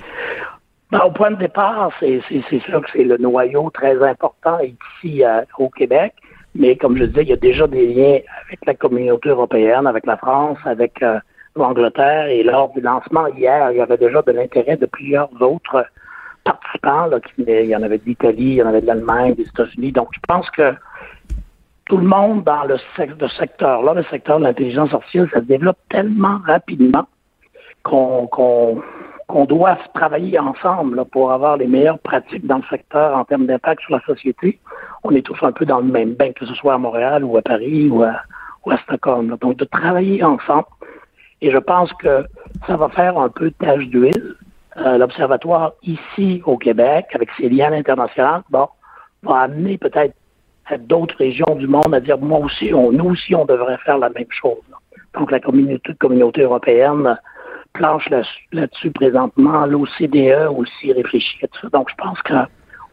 Ben, 0.91 1.01
au 1.05 1.11
point 1.11 1.31
de 1.31 1.37
départ, 1.37 1.91
c'est 1.99 2.21
sûr 2.21 2.81
que 2.81 2.89
c'est 2.93 3.03
le 3.03 3.17
noyau 3.17 3.69
très 3.73 4.01
important 4.07 4.57
ici 4.59 5.23
euh, 5.23 5.41
au 5.57 5.69
Québec. 5.69 6.13
Mais 6.57 6.75
comme 6.75 6.97
je 6.97 7.03
disais, 7.05 7.21
il 7.21 7.29
y 7.29 7.33
a 7.33 7.37
déjà 7.37 7.67
des 7.67 7.93
liens 7.93 8.19
avec 8.47 8.65
la 8.65 8.73
communauté 8.73 9.29
européenne, 9.29 9.85
avec 9.85 10.07
la 10.07 10.17
France, 10.17 10.57
avec 10.65 11.03
euh, 11.03 11.19
l'Angleterre 11.55 12.27
et 12.27 12.41
lors 12.41 12.73
du 12.73 12.81
lancement 12.81 13.27
hier, 13.27 13.71
il 13.71 13.77
y 13.77 13.81
avait 13.81 13.97
déjà 13.97 14.23
de 14.23 14.31
l'intérêt 14.31 14.75
de 14.75 14.87
plusieurs 14.87 15.29
autres 15.39 15.85
participants. 16.43 17.09
Il 17.37 17.65
y 17.65 17.75
en 17.75 17.83
avait 17.83 17.99
de 17.99 18.05
l'Italie, 18.05 18.51
il 18.51 18.55
y 18.55 18.63
en 18.63 18.67
avait 18.67 18.81
de 18.81 18.87
l'Allemagne, 18.87 19.35
des 19.35 19.43
États-Unis. 19.43 19.91
Donc, 19.91 20.09
je 20.13 20.19
pense 20.27 20.49
que 20.49 20.73
tout 21.85 21.97
le 21.97 22.07
monde 22.07 22.43
dans 22.43 22.63
le, 22.63 22.77
secteur-là, 23.37 23.93
le 23.93 24.03
secteur 24.05 24.39
de 24.39 24.45
l'intelligence 24.45 24.91
artificielle, 24.93 25.29
ça 25.31 25.39
se 25.39 25.45
développe 25.45 25.77
tellement 25.89 26.39
rapidement 26.45 27.07
qu'on 27.83 28.81
doit 29.47 29.77
travailler 29.93 30.39
ensemble 30.39 31.05
pour 31.05 31.31
avoir 31.31 31.57
les 31.57 31.67
meilleures 31.67 31.99
pratiques 31.99 32.47
dans 32.47 32.57
le 32.57 32.63
secteur 32.69 33.15
en 33.15 33.23
termes 33.25 33.45
d'impact 33.45 33.81
sur 33.83 33.93
la 33.93 34.01
société. 34.01 34.59
On 35.09 35.15
est 35.15 35.21
tous 35.21 35.41
un 35.41 35.53
peu 35.53 35.65
dans 35.65 35.79
le 35.79 35.85
même 35.85 36.15
bain, 36.15 36.33
que 36.33 36.45
ce 36.45 36.53
soit 36.53 36.73
à 36.73 36.77
Montréal 36.77 37.23
ou 37.23 37.37
à 37.37 37.41
Paris 37.41 37.87
ou 37.89 38.03
à, 38.03 38.77
Stockholm. 38.83 39.37
Donc, 39.39 39.55
de 39.55 39.63
travailler 39.63 40.21
ensemble. 40.21 40.65
Et 41.41 41.49
je 41.49 41.57
pense 41.57 41.93
que 41.93 42.25
ça 42.65 42.75
va 42.75 42.89
faire 42.89 43.17
un 43.17 43.29
peu 43.29 43.51
tâche 43.51 43.85
d'huile. 43.85 44.35
Euh, 44.75 44.97
L'Observatoire 44.97 45.71
ici 45.83 46.41
au 46.45 46.57
Québec, 46.57 47.05
avec 47.13 47.29
ses 47.37 47.47
liens 47.47 47.71
internationaux, 47.71 48.43
bon, 48.49 48.67
va 49.23 49.39
amener 49.39 49.77
peut-être 49.77 50.13
à 50.65 50.77
d'autres 50.77 51.15
régions 51.17 51.55
du 51.55 51.67
monde 51.67 51.93
à 51.93 52.01
dire, 52.01 52.17
moi 52.17 52.39
aussi, 52.39 52.73
on, 52.73 52.91
nous 52.91 53.11
aussi, 53.11 53.33
on 53.33 53.45
devrait 53.45 53.77
faire 53.85 53.99
la 53.99 54.09
même 54.09 54.29
chose. 54.29 54.57
Donc, 55.13 55.31
la 55.31 55.39
communauté, 55.39 56.41
européenne 56.41 57.17
planche 57.71 58.09
là-dessus 58.51 58.91
présentement. 58.91 59.65
L'OCDE 59.65 60.51
aussi 60.53 60.91
réfléchit 60.91 61.45
à 61.45 61.47
ça. 61.61 61.69
Donc, 61.69 61.89
je 61.89 61.95
pense 61.95 62.21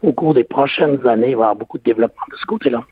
qu'au 0.05 0.13
cours 0.13 0.33
des 0.33 0.43
prochaines 0.43 1.05
années, 1.07 1.31
il 1.31 1.35
va 1.35 1.41
y 1.41 1.43
avoir 1.43 1.55
beaucoup 1.55 1.77
de 1.77 1.83
développement 1.83 2.25
de 2.31 2.37
ce 2.37 2.45
côté-là. 2.45 2.83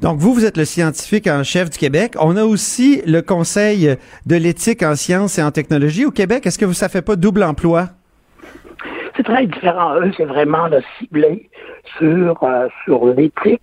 Donc, 0.00 0.18
vous, 0.18 0.32
vous 0.32 0.44
êtes 0.44 0.56
le 0.56 0.64
scientifique 0.64 1.26
en 1.26 1.42
chef 1.42 1.70
du 1.70 1.78
Québec. 1.78 2.14
On 2.20 2.36
a 2.36 2.44
aussi 2.44 3.02
le 3.06 3.20
Conseil 3.20 3.96
de 4.26 4.36
l'éthique 4.36 4.82
en 4.82 4.94
sciences 4.94 5.38
et 5.38 5.42
en 5.42 5.50
technologie 5.50 6.06
au 6.06 6.10
Québec. 6.10 6.46
Est-ce 6.46 6.58
que 6.58 6.72
ça 6.72 6.88
fait 6.88 7.02
pas 7.02 7.16
double 7.16 7.42
emploi? 7.42 7.88
C'est 9.16 9.24
très 9.24 9.46
différent. 9.46 9.96
Eux, 9.96 10.12
c'est 10.16 10.24
vraiment 10.24 10.68
le 10.68 10.80
ciblé 10.98 11.50
sur, 11.98 12.42
euh, 12.44 12.68
sur 12.84 13.06
l'éthique 13.06 13.62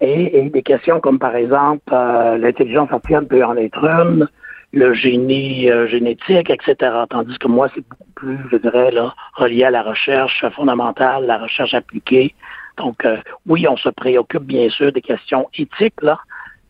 et, 0.00 0.50
des 0.50 0.62
questions 0.62 1.00
comme, 1.00 1.18
par 1.18 1.36
exemple, 1.36 1.82
euh, 1.92 2.36
l'intelligence 2.36 2.90
artificielle 2.90 3.26
peut 3.26 3.44
en 3.44 3.56
être 3.56 3.82
une, 3.84 4.28
le 4.74 4.92
génie 4.92 5.70
euh, 5.70 5.86
génétique, 5.86 6.50
etc. 6.50 6.92
Tandis 7.08 7.38
que 7.38 7.48
moi, 7.48 7.68
c'est 7.74 7.84
beaucoup 7.88 8.10
plus, 8.14 8.38
je 8.50 8.56
dirais, 8.56 8.90
là, 8.90 9.14
relié 9.34 9.64
à 9.64 9.70
la 9.70 9.82
recherche 9.82 10.44
fondamentale, 10.50 11.26
la 11.26 11.38
recherche 11.38 11.74
appliquée. 11.74 12.34
Donc, 12.76 13.04
euh, 13.04 13.18
oui, 13.46 13.66
on 13.68 13.76
se 13.76 13.88
préoccupe 13.88 14.42
bien 14.42 14.68
sûr 14.68 14.92
des 14.92 15.00
questions 15.00 15.48
éthiques, 15.56 16.02
là, 16.02 16.18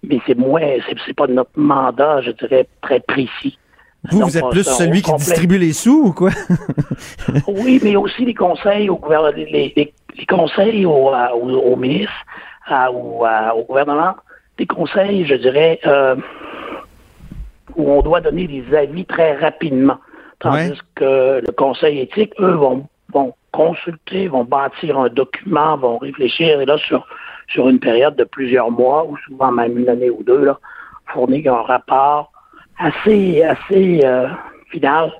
mais 0.02 0.20
c'est 0.26 0.36
moins, 0.36 0.60
c'est 1.06 1.16
pas 1.16 1.26
notre 1.26 1.56
mandat, 1.56 2.20
je 2.20 2.32
dirais, 2.32 2.68
très 2.82 3.00
précis. 3.00 3.58
Vous, 4.10 4.20
vous 4.20 4.36
êtes 4.36 4.50
plus 4.50 4.64
celui 4.64 5.00
qui 5.00 5.14
distribue 5.14 5.56
les 5.56 5.72
sous 5.72 6.08
ou 6.08 6.12
quoi? 6.12 6.30
oui, 7.48 7.80
mais 7.82 7.96
aussi 7.96 8.26
les 8.26 8.34
conseils 8.34 8.90
au 8.90 8.96
gouvernement, 8.96 9.34
les, 9.34 9.94
conseils 10.28 10.84
au, 10.84 11.10
au, 11.10 11.76
ministre, 11.76 12.12
ou 12.92 13.24
au 13.24 13.64
gouvernement, 13.64 14.14
des 14.58 14.66
conseils, 14.66 15.24
je 15.24 15.36
dirais, 15.36 15.80
euh, 15.86 16.16
où 17.76 17.90
on 17.90 18.02
doit 18.02 18.20
donner 18.20 18.46
des 18.46 18.74
avis 18.74 19.04
très 19.04 19.36
rapidement. 19.36 19.98
Tandis 20.40 20.78
que 20.94 21.40
le 21.44 21.52
conseil 21.52 22.00
éthique, 22.00 22.32
eux, 22.38 22.52
vont, 22.52 22.86
vont 23.12 23.34
consulter, 23.52 24.28
vont 24.28 24.44
bâtir 24.44 24.98
un 24.98 25.08
document, 25.08 25.76
vont 25.76 25.98
réfléchir, 25.98 26.60
et 26.60 26.66
là, 26.66 26.76
sur, 26.78 27.06
sur 27.48 27.68
une 27.68 27.78
période 27.78 28.16
de 28.16 28.24
plusieurs 28.24 28.70
mois, 28.70 29.06
ou 29.06 29.16
souvent 29.18 29.52
même 29.52 29.78
une 29.78 29.88
année 29.88 30.10
ou 30.10 30.22
deux, 30.22 30.44
là, 30.44 30.58
fournir 31.06 31.54
un 31.54 31.62
rapport 31.62 32.32
assez, 32.78 33.42
assez 33.42 34.00
euh, 34.04 34.28
final 34.70 35.12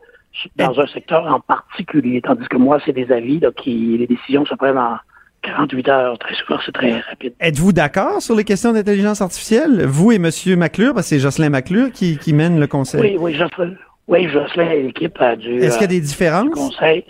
dans 0.57 0.81
un 0.81 0.87
secteur 0.89 1.27
en 1.27 1.41
particulier. 1.41 2.21
Tandis 2.21 2.49
que 2.49 2.57
moi, 2.57 2.79
c'est 2.85 2.93
des 2.93 3.11
avis 3.13 3.39
là, 3.39 3.51
qui, 3.53 3.97
les 3.99 4.07
décisions 4.07 4.45
se 4.45 4.55
prennent 4.55 4.79
en 4.79 4.99
48 5.45 5.89
heures, 5.89 6.19
très 6.19 6.35
souvent, 6.35 6.59
c'est 6.65 6.73
très 6.73 7.01
rapide. 7.01 7.35
Êtes-vous 7.41 7.73
d'accord 7.73 8.21
sur 8.21 8.35
les 8.35 8.45
questions 8.45 8.73
d'intelligence 8.73 9.21
artificielle? 9.21 9.85
Vous 9.87 10.13
et 10.13 10.17
M. 10.17 10.31
McClure, 10.59 10.95
parce 10.95 11.07
que 11.07 11.17
c'est 11.17 11.21
Jocelyn 11.21 11.51
McClure 11.51 11.93
qui, 11.93 12.19
qui 12.19 12.33
mène 12.33 12.59
le 12.59 12.67
conseil. 12.67 13.01
Oui, 13.01 13.17
oui, 13.19 13.35
Jocelyn. 13.35 13.75
Oui, 14.09 14.29
Jocelyn 14.29 14.71
et 14.71 14.83
l'équipe 14.83 15.21
a 15.21 15.37
dû. 15.37 15.57
Est-ce 15.57 15.79
qu'il 15.79 15.83
y 15.83 15.85
a 15.85 16.01
des 16.01 16.01
euh, 16.01 16.07
différences? 16.07 16.51
Conseil. 16.51 17.05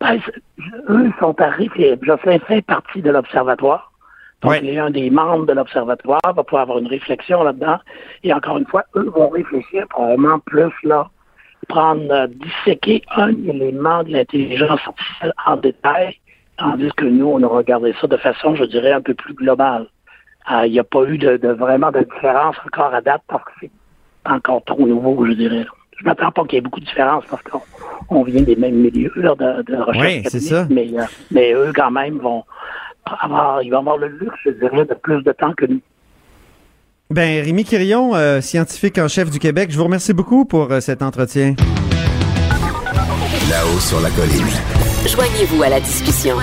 Ben, 0.00 0.18
eux 0.88 1.10
sont 1.18 1.40
arrivés. 1.40 1.96
Jocelyn 2.02 2.38
fait 2.40 2.62
partie 2.62 3.02
de 3.02 3.10
l'Observatoire. 3.10 3.92
Donc, 4.42 4.56
il 4.62 4.68
est 4.68 4.78
un 4.78 4.90
des 4.90 5.08
membres 5.08 5.46
de 5.46 5.54
l'Observatoire, 5.54 6.20
va 6.24 6.44
pouvoir 6.44 6.62
avoir 6.62 6.78
une 6.78 6.86
réflexion 6.86 7.42
là-dedans. 7.42 7.78
Et 8.22 8.32
encore 8.32 8.58
une 8.58 8.66
fois, 8.66 8.84
eux 8.94 9.10
vont 9.14 9.30
réfléchir 9.30 9.86
probablement 9.88 10.38
plus, 10.40 10.72
là, 10.82 11.08
prendre, 11.68 12.12
euh, 12.12 12.26
disséquer 12.26 13.02
un 13.16 13.30
élément 13.30 14.02
de 14.02 14.10
l'intelligence 14.10 14.80
artificielle 14.86 15.32
en 15.46 15.56
détail 15.56 16.18
Tandis 16.56 16.90
que 16.96 17.04
nous, 17.04 17.26
on 17.26 17.42
a 17.42 17.46
regardé 17.46 17.94
ça 18.00 18.06
de 18.06 18.16
façon, 18.16 18.54
je 18.54 18.64
dirais, 18.64 18.92
un 18.92 19.00
peu 19.00 19.14
plus 19.14 19.34
globale. 19.34 19.86
Euh, 20.50 20.66
il 20.66 20.72
n'y 20.72 20.78
a 20.78 20.84
pas 20.84 21.04
eu 21.04 21.18
de, 21.18 21.48
vraiment 21.48 21.90
de 21.90 22.00
différence 22.00 22.56
encore 22.66 22.94
à 22.94 23.00
date 23.00 23.22
parce 23.28 23.44
que 23.44 23.50
c'est 23.62 23.70
encore 24.30 24.62
trop 24.64 24.86
nouveau, 24.86 25.26
je 25.26 25.32
dirais. 25.32 25.64
Je 25.98 26.04
m'attends 26.04 26.30
pas 26.30 26.44
qu'il 26.44 26.54
y 26.54 26.58
ait 26.58 26.60
beaucoup 26.60 26.80
de 26.80 26.84
différence 26.84 27.24
parce 27.30 27.42
qu'on 27.42 28.22
vient 28.24 28.42
des 28.42 28.56
mêmes 28.56 28.76
milieux 28.76 29.12
de, 29.16 29.62
de, 29.62 29.76
recherche. 29.76 30.06
Oui, 30.06 30.22
c'est 30.28 30.40
ça. 30.40 30.66
Mais, 30.70 30.88
euh, 30.96 31.04
mais 31.30 31.52
eux, 31.54 31.72
quand 31.74 31.90
même, 31.90 32.18
vont 32.18 32.44
avoir, 33.20 33.62
ils 33.62 33.70
vont 33.70 33.78
avoir 33.78 33.96
le 33.96 34.08
luxe, 34.08 34.36
je 34.44 34.50
dirais, 34.50 34.84
de 34.84 34.94
plus 34.94 35.22
de 35.22 35.32
temps 35.32 35.54
que 35.54 35.66
nous. 35.66 35.80
Ben, 37.10 37.44
Rémi 37.44 37.64
Quirion, 37.64 38.14
euh, 38.14 38.40
scientifique 38.40 38.98
en 38.98 39.08
chef 39.08 39.30
du 39.30 39.38
Québec, 39.38 39.70
je 39.70 39.76
vous 39.76 39.84
remercie 39.84 40.14
beaucoup 40.14 40.44
pour 40.44 40.72
cet 40.80 41.02
entretien. 41.02 41.54
Là-haut 43.50 43.78
sur 43.78 44.00
la 44.00 44.10
colline. 44.10 44.83
Joignez-vous 45.06 45.62
à 45.62 45.68
la 45.68 45.80
discussion. 45.80 46.38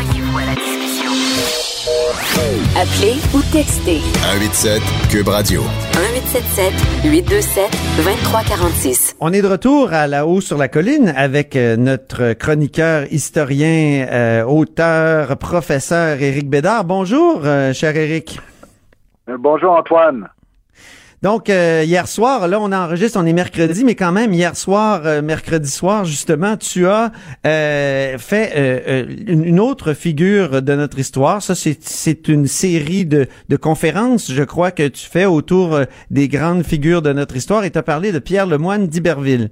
Appelez 2.77 3.15
ou 3.33 3.41
textez. 3.51 3.97
187 4.21 4.81
Cube 5.09 5.27
Radio. 5.29 5.61
1877 5.61 7.03
827 7.03 7.71
2346. 7.97 9.15
On 9.19 9.33
est 9.33 9.41
de 9.41 9.47
retour 9.47 9.91
à 9.91 10.05
la 10.05 10.27
haut 10.27 10.41
sur 10.41 10.59
la 10.59 10.67
colline 10.67 11.11
avec 11.17 11.55
euh, 11.55 11.75
notre 11.75 12.33
chroniqueur, 12.33 13.11
historien, 13.11 14.05
euh, 14.11 14.43
auteur, 14.43 15.37
professeur 15.37 16.21
Éric 16.21 16.47
Bédard. 16.47 16.85
Bonjour, 16.85 17.41
euh, 17.43 17.73
cher 17.73 17.97
Éric. 17.97 18.39
bonjour 19.27 19.71
Antoine. 19.71 20.29
Donc, 21.21 21.51
euh, 21.51 21.83
hier 21.85 22.07
soir, 22.07 22.47
là, 22.47 22.59
on 22.59 22.71
enregistre, 22.71 23.19
on 23.19 23.25
est 23.27 23.33
mercredi, 23.33 23.83
mais 23.83 23.93
quand 23.93 24.11
même, 24.11 24.33
hier 24.33 24.57
soir, 24.57 25.01
euh, 25.05 25.21
mercredi 25.21 25.69
soir, 25.69 26.03
justement, 26.03 26.57
tu 26.57 26.87
as 26.87 27.11
euh, 27.45 28.17
fait 28.17 29.05
une 29.27 29.59
autre 29.59 29.93
figure 29.93 30.63
de 30.63 30.73
notre 30.73 30.97
histoire. 30.97 31.43
Ça, 31.43 31.53
c'est 31.53 32.27
une 32.27 32.47
série 32.47 33.05
de, 33.05 33.27
de, 33.49 33.55
conférences, 33.55 34.31
je 34.31 34.43
crois, 34.43 34.71
que 34.71 34.87
tu 34.87 35.05
fais 35.05 35.25
autour 35.25 35.79
des 36.09 36.27
grandes 36.27 36.63
figures 36.63 37.03
de 37.03 37.13
notre 37.13 37.35
histoire 37.35 37.65
et 37.65 37.69
tu 37.69 37.77
as 37.77 37.83
parlé 37.83 38.11
de 38.11 38.19
Pierre 38.19 38.47
Lemoine 38.47 38.87
d'Iberville. 38.87 39.51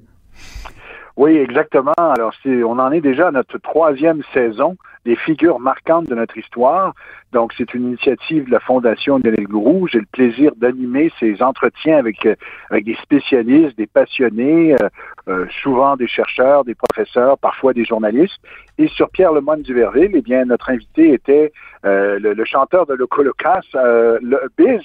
Oui, 1.20 1.36
exactement. 1.36 1.91
Alors, 1.97 2.32
on 2.45 2.80
en 2.80 2.93
est 2.93 3.01
déjà 3.01 3.28
à 3.28 3.32
notre 3.32 3.57
troisième 3.57 4.22
saison 4.34 4.78
des 5.03 5.17
figures 5.17 5.59
marquantes 5.59 6.07
de 6.07 6.15
notre 6.15 6.38
histoire. 6.38 6.93
Donc, 7.34 7.51
c'est 7.57 7.74
une 7.74 7.89
initiative 7.89 8.45
de 8.45 8.51
la 8.51 8.61
Fondation 8.61 9.20
Lionel 9.22 9.45
Gourou. 9.45 9.86
J'ai 9.89 9.99
le 9.99 10.05
plaisir 10.13 10.53
d'animer 10.55 11.11
ces 11.20 11.43
entretiens 11.43 11.97
avec, 11.97 12.26
euh, 12.26 12.36
avec 12.70 12.86
des 12.86 12.95
spécialistes, 13.03 13.78
des 13.78 13.86
passionnés, 13.86 14.76
euh, 14.76 14.88
euh, 15.30 15.46
souvent 15.62 15.96
des 15.96 16.08
chercheurs, 16.08 16.64
des 16.66 16.76
professeurs, 16.76 17.38
parfois 17.38 17.74
des 17.74 17.86
journalistes. 17.86 18.40
Et 18.78 18.88
sur 18.88 19.10
Pierre 19.10 19.32
Lemoine 19.32 19.62
Duverville, 19.62 20.12
eh 20.14 20.22
bien, 20.22 20.46
notre 20.46 20.70
invité 20.70 21.14
était 21.14 21.52
le, 21.84 22.46
chanteur 22.46 22.86
de 22.86 22.94
Locolocas, 22.94 23.62
le 23.74 24.40
Biz, 24.58 24.82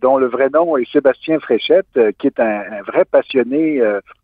dont 0.00 0.16
le 0.16 0.26
vrai 0.26 0.48
nom 0.50 0.76
est 0.76 0.90
Sébastien 0.90 1.38
Fréchette, 1.40 1.98
qui 2.18 2.26
est 2.26 2.40
un, 2.40 2.82
vrai 2.86 3.04
passionné 3.04 3.80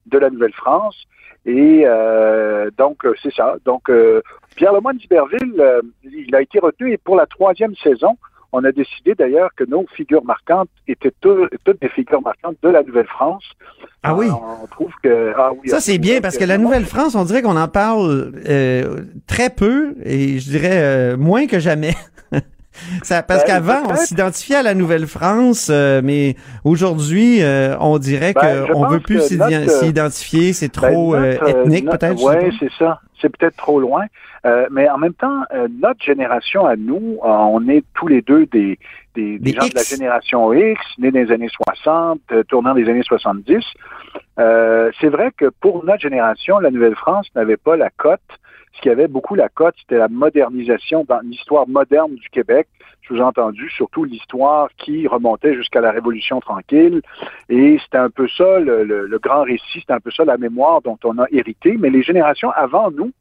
de 0.07 0.19
la 0.19 0.31
Nouvelle-France. 0.31 1.07
Et 1.47 1.87
donc, 2.77 3.07
c'est 3.23 3.35
ça. 3.35 3.57
Donc, 3.65 3.91
Pierre 4.57 4.73
Lemoine 4.73 4.97
d'Iberville, 4.97 5.55
euh, 5.59 5.81
il 6.05 6.35
a 6.35 6.43
été 6.43 6.59
retenu 6.59 6.93
et 6.93 6.99
pour 6.99 7.17
la 7.17 7.27
troisième 7.27 7.75
saison, 7.77 8.17
on 8.53 8.65
a 8.65 8.73
décidé 8.73 9.15
d'ailleurs 9.15 9.51
que 9.57 9.65
nos 9.65 9.87
figures 9.97 10.25
marquantes 10.25 10.69
étaient 10.87 11.13
toutes 11.21 11.81
des 11.81 11.89
figures 11.89 12.23
marquantes 12.23 12.57
de 12.63 12.69
la 12.69 12.83
Nouvelle-France. 12.83 13.45
Ah 14.03 14.15
oui. 14.15 14.27
on 14.31 14.67
trouve 14.67 14.93
que 15.03 15.33
ah 15.37 15.53
ça 15.67 15.81
c'est 15.81 15.99
bien 15.99 16.21
parce 16.21 16.37
que, 16.37 16.45
la 16.45 16.59
Nouvelle-France, 16.59 17.15
on 17.15 17.25
dirait 17.25 17.43
qu'on 17.43 17.57
en 17.57 17.69
parle 17.69 18.33
euh, 18.49 19.05
très 19.27 19.49
peu 19.49 19.95
et 20.05 20.39
je 20.39 20.51
dirais 20.51 20.83
euh, 20.83 21.17
moins 21.17 21.47
que 21.47 21.59
jamais. 21.59 21.95
Ça, 23.03 23.23
parce 23.23 23.43
ben, 23.43 23.47
qu'avant, 23.47 23.83
on 23.89 23.97
s'identifiait 23.97 24.57
à 24.57 24.63
la 24.63 24.75
Nouvelle-France, 24.75 25.71
mais 25.71 26.37
aujourd'hui, 26.65 27.41
on 27.81 27.99
dirait 27.99 28.33
ben, 28.33 28.67
qu'on 28.67 28.87
veut 28.87 29.01
plus 29.01 29.21
s'identifier, 29.21 30.53
c'est 30.53 30.73
trop 30.73 31.15
ethnique 31.17 31.89
peut-être. 31.89 32.23
Oui, 32.23 32.57
c'est 32.59 32.73
ça. 32.79 33.01
c'est 33.21 33.35
peut-être 33.37 33.57
trop 33.57 33.81
loin, 33.81 34.07
euh, 34.45 34.67
mais 34.71 34.89
en 34.89 34.99
même 34.99 35.15
temps, 35.15 35.43
euh, 35.55 35.69
notre 35.81 36.03
génération 36.03 36.67
à 36.67 36.75
nous, 36.75 37.19
euh, 37.23 37.29
on 37.29 37.69
est 37.69 37.85
tous 37.95 38.09
les 38.09 38.23
deux 38.23 38.47
des, 38.47 38.79
des, 39.15 39.39
des 39.39 39.53
Des 39.53 39.53
gens 39.53 39.69
de 39.69 39.75
la 39.75 39.83
génération 39.83 40.53
X, 40.53 40.81
nés 40.99 41.13
dans 41.13 41.21
les 41.21 41.31
années 41.31 41.49
60, 41.49 42.21
euh, 42.33 42.43
tournant 42.45 42.75
des 42.75 42.89
années 42.89 43.05
70. 43.05 43.65
Euh, 44.41 44.91
c'est 45.01 45.09
vrai 45.09 45.31
que 45.37 45.51
pour 45.61 45.85
notre 45.85 46.01
génération, 46.01 46.59
la 46.59 46.71
Nouvelle-France 46.71 47.29
n'avait 47.37 47.57
pas 47.57 47.77
la 47.77 47.91
cote. 47.91 48.21
Ce 48.75 48.81
qui 48.81 48.89
avait 48.89 49.09
beaucoup 49.09 49.35
la 49.35 49.49
cote, 49.49 49.75
c'était 49.79 49.99
la 49.99 50.09
modernisation 50.09 51.05
dans 51.09 51.21
l'histoire 51.21 51.69
moderne 51.69 52.15
du 52.15 52.29
Québec, 52.31 52.69
sous-entendu, 53.07 53.69
surtout 53.71 54.05
l'histoire 54.05 54.69
qui 54.79 55.07
remontait 55.07 55.55
jusqu'à 55.55 55.81
la 55.81 55.91
Révolution 55.91 56.41
tranquille. 56.41 57.03
Et 57.49 57.79
c'était 57.83 57.99
un 57.99 58.11
peu 58.11 58.29
ça, 58.29 58.61
le, 58.61 59.19
grand 59.19 59.43
récit, 59.43 59.81
c'était 59.81 59.93
un 59.93 60.01
peu 60.01 60.11
ça 60.11 60.25
la 60.25 60.39
mémoire 60.39 60.81
dont 60.83 60.99
on 61.05 61.19
a 61.19 61.27
hérité. 61.31 61.77
Mais 61.79 61.91
les 61.91 62.03
générations 62.03 62.51
avant 62.51 62.91
nous, 62.91 63.13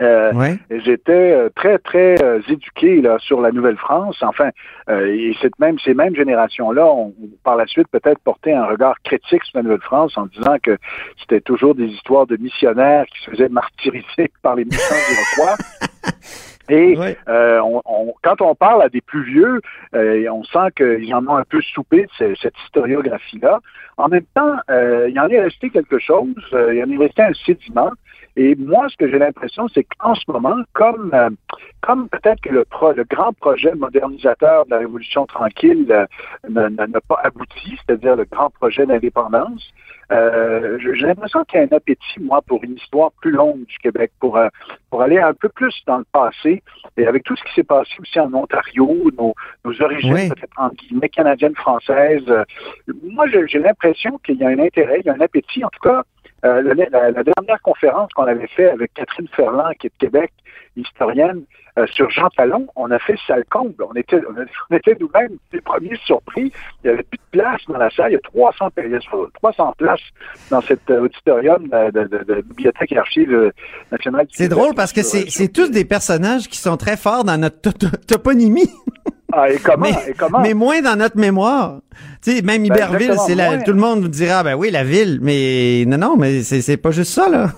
euh, 0.00 0.32
Ouais. 0.32 0.58
j'étais 0.70 1.32
euh, 1.32 1.48
très, 1.54 1.78
très 1.78 2.22
euh, 2.22 2.40
éduqué 2.48 3.00
là, 3.00 3.16
sur 3.20 3.40
la 3.40 3.52
Nouvelle-France. 3.52 4.16
Enfin, 4.22 4.50
euh, 4.88 5.06
et 5.06 5.34
cette 5.40 5.58
même, 5.58 5.78
ces 5.78 5.94
mêmes 5.94 6.14
générations-là 6.16 6.84
ont, 6.86 7.14
par 7.44 7.56
la 7.56 7.66
suite 7.66 7.88
peut-être 7.88 8.18
porté 8.20 8.52
un 8.52 8.66
regard 8.66 8.96
critique 9.02 9.44
sur 9.44 9.58
la 9.58 9.62
Nouvelle-France 9.62 10.16
en 10.18 10.26
disant 10.26 10.56
que 10.62 10.76
c'était 11.20 11.40
toujours 11.40 11.74
des 11.74 11.86
histoires 11.86 12.26
de 12.26 12.36
missionnaires 12.36 13.06
qui 13.06 13.24
se 13.24 13.30
faisaient 13.30 13.48
martyriser 13.48 14.30
par 14.42 14.56
les 14.56 14.64
méchants 14.64 14.94
iroquois. 15.38 15.56
Et 16.70 16.94
euh, 17.28 17.60
on, 17.60 17.82
on- 17.84 18.14
quand 18.22 18.40
on 18.40 18.54
parle 18.54 18.82
à 18.82 18.88
des 18.88 19.02
plus 19.02 19.22
vieux, 19.22 19.60
euh, 19.94 20.26
on 20.32 20.42
sent 20.44 20.70
qu'ils 20.76 21.14
en 21.14 21.26
ont 21.26 21.36
un 21.36 21.44
peu 21.44 21.60
soupé 21.60 22.04
de 22.04 22.08
ce- 22.18 22.34
cette 22.40 22.54
historiographie-là. 22.64 23.60
En 23.98 24.08
même 24.08 24.24
temps, 24.34 24.56
euh, 24.70 25.08
il 25.10 25.20
en 25.20 25.28
est 25.28 25.40
resté 25.40 25.68
quelque 25.68 25.98
chose, 25.98 26.34
euh, 26.54 26.74
il 26.74 26.82
en 26.82 26.90
est 26.90 26.96
resté 26.96 27.20
un 27.22 27.34
sédiment. 27.34 27.90
Et 28.36 28.56
moi, 28.56 28.88
ce 28.88 28.96
que 28.96 29.08
j'ai 29.08 29.18
l'impression, 29.18 29.68
c'est 29.68 29.84
qu'en 29.98 30.14
ce 30.14 30.28
moment, 30.28 30.56
comme 30.72 31.10
euh, 31.14 31.30
comme 31.82 32.08
peut-être 32.08 32.40
que 32.40 32.48
le, 32.48 32.64
pro- 32.64 32.92
le 32.92 33.04
grand 33.04 33.32
projet 33.32 33.74
modernisateur 33.74 34.64
de 34.66 34.70
la 34.70 34.78
Révolution 34.78 35.26
tranquille 35.26 35.86
euh, 35.90 36.68
n'a 36.70 37.00
pas 37.08 37.20
abouti, 37.22 37.78
c'est-à-dire 37.86 38.16
le 38.16 38.24
grand 38.24 38.50
projet 38.50 38.86
d'indépendance, 38.86 39.70
euh, 40.10 40.78
j'ai 40.80 41.06
l'impression 41.06 41.44
qu'il 41.44 41.60
y 41.60 41.62
a 41.62 41.66
un 41.70 41.76
appétit, 41.76 42.20
moi, 42.20 42.42
pour 42.42 42.62
une 42.64 42.74
histoire 42.74 43.12
plus 43.20 43.30
longue 43.30 43.64
du 43.66 43.78
Québec, 43.78 44.10
pour, 44.18 44.36
euh, 44.36 44.48
pour 44.90 45.02
aller 45.02 45.18
un 45.18 45.34
peu 45.34 45.48
plus 45.48 45.74
dans 45.86 45.98
le 45.98 46.06
passé, 46.12 46.62
et 46.96 47.06
avec 47.06 47.22
tout 47.24 47.36
ce 47.36 47.44
qui 47.44 47.54
s'est 47.54 47.64
passé 47.64 47.90
aussi 48.00 48.18
en 48.18 48.32
Ontario, 48.34 49.10
nos, 49.16 49.34
nos 49.64 49.82
origines 49.82 50.12
Oui. 50.14 50.28
peut-être 50.28 50.58
en 50.58 50.70
guillemets 50.70 51.08
canadiennes, 51.08 51.54
françaises. 51.54 52.24
euh, 52.28 52.44
moi, 53.02 53.26
j'ai 53.28 53.58
l'impression 53.60 54.18
qu'il 54.24 54.36
y 54.36 54.44
a 54.44 54.48
un 54.48 54.58
intérêt, 54.58 55.00
il 55.00 55.06
y 55.06 55.10
a 55.10 55.14
un 55.14 55.20
appétit, 55.20 55.64
en 55.64 55.68
tout 55.70 55.80
cas, 55.80 56.02
euh, 56.44 56.62
la, 56.62 57.22
dernière 57.22 57.60
conférence 57.62 58.12
qu'on 58.12 58.24
avait 58.24 58.46
fait 58.48 58.70
avec 58.70 58.92
Catherine 58.94 59.28
Ferland, 59.34 59.72
qui 59.78 59.86
est 59.86 59.90
de 59.90 60.06
Québec, 60.06 60.32
historienne, 60.76 61.42
euh, 61.78 61.86
sur 61.88 62.08
Jean 62.10 62.28
Talon, 62.36 62.66
on 62.76 62.90
a 62.90 62.98
fait 63.00 63.16
salle 63.26 63.44
comble. 63.50 63.82
On 63.88 63.94
était, 63.94 64.20
on 64.70 64.76
était 64.76 64.96
nous-mêmes 65.00 65.36
les 65.52 65.60
premiers 65.60 65.96
surpris. 66.04 66.52
Il 66.82 66.86
n'y 66.88 66.90
avait 66.94 67.02
plus 67.02 67.18
de 67.18 67.38
place 67.40 67.60
dans 67.68 67.78
la 67.78 67.90
salle. 67.90 68.10
Il 68.10 68.14
y 68.14 68.16
a 68.16 68.20
300, 68.20 68.68
il 68.84 68.90
y 68.90 68.94
a 68.94 69.00
300 69.34 69.74
places 69.78 70.00
dans 70.50 70.60
cet 70.60 70.88
euh, 70.90 71.00
auditorium 71.02 71.66
de, 71.68 71.90
de, 71.90 72.06
de- 72.06 72.24
de 72.24 72.40
Bibliothèque 72.42 72.92
et 72.92 72.98
Archives 72.98 73.52
nationales. 73.90 74.26
du 74.26 74.34
C'est 74.36 74.48
drôle 74.48 74.74
parce 74.74 74.92
que 74.92 75.02
c'est 75.02 75.48
tous 75.52 75.70
des 75.70 75.84
personnages 75.84 76.48
qui 76.48 76.58
sont 76.58 76.76
très 76.76 76.96
forts 76.96 77.24
dans 77.24 77.38
notre 77.40 77.60
to- 77.60 77.72
to- 77.72 77.96
toponymie, 78.06 78.70
Ah, 79.32 79.50
et 79.50 79.58
comment? 79.58 79.86
mais, 79.86 80.10
et 80.10 80.14
comment? 80.14 80.40
mais 80.40 80.54
moins 80.54 80.80
dans 80.82 80.96
notre 80.96 81.16
mémoire. 81.16 81.80
Tu 82.22 82.36
sais, 82.36 82.42
même 82.42 82.64
Iberville, 82.64 83.10
exactement, 83.10 83.26
c'est 83.26 83.34
la, 83.34 83.50
moins. 83.50 83.58
tout 83.62 83.72
le 83.72 83.80
monde 83.80 84.02
vous 84.02 84.08
dira, 84.08 84.42
ben 84.42 84.54
oui, 84.54 84.70
la 84.70 84.84
ville, 84.84 85.18
mais 85.22 85.84
non, 85.86 85.98
non, 85.98 86.16
mais 86.16 86.42
c'est 86.42 86.62
c'est 86.62 86.76
pas 86.76 86.90
juste 86.90 87.12
ça, 87.12 87.28
là. 87.28 87.52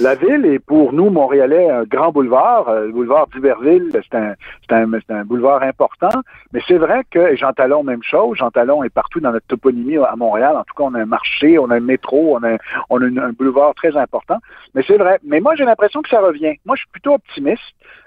La 0.00 0.14
ville 0.14 0.46
est 0.46 0.58
pour 0.58 0.92
nous, 0.92 1.10
Montréalais, 1.10 1.70
un 1.70 1.84
grand 1.84 2.12
boulevard. 2.12 2.68
Euh, 2.68 2.86
le 2.86 2.92
boulevard 2.92 3.26
d'Iberville, 3.28 3.90
c'est 3.92 4.16
un, 4.16 4.34
un, 4.70 4.92
un 5.08 5.24
boulevard 5.24 5.62
important. 5.62 6.10
Mais 6.52 6.60
c'est 6.68 6.78
vrai 6.78 7.02
que 7.10 7.34
Jean 7.36 7.52
Talon, 7.52 7.82
même 7.82 8.02
chose. 8.02 8.36
Jean 8.38 8.50
Talon 8.50 8.84
est 8.84 8.90
partout 8.90 9.20
dans 9.20 9.32
notre 9.32 9.46
toponymie 9.46 9.98
à 9.98 10.14
Montréal. 10.16 10.56
En 10.56 10.64
tout 10.64 10.74
cas, 10.76 10.84
on 10.84 10.94
a 10.94 11.00
un 11.00 11.06
marché, 11.06 11.58
on 11.58 11.70
a 11.70 11.76
un 11.76 11.80
métro, 11.80 12.38
on 12.38 12.44
a, 12.44 12.56
un 12.90 13.32
boulevard 13.32 13.74
très 13.74 13.96
important. 13.96 14.38
Mais 14.74 14.82
c'est 14.86 14.98
vrai. 14.98 15.18
Mais 15.24 15.40
moi, 15.40 15.54
j'ai 15.56 15.64
l'impression 15.64 16.02
que 16.02 16.08
ça 16.08 16.20
revient. 16.20 16.54
Moi, 16.64 16.76
je 16.76 16.82
suis 16.82 16.90
plutôt 16.90 17.14
optimiste. 17.14 17.62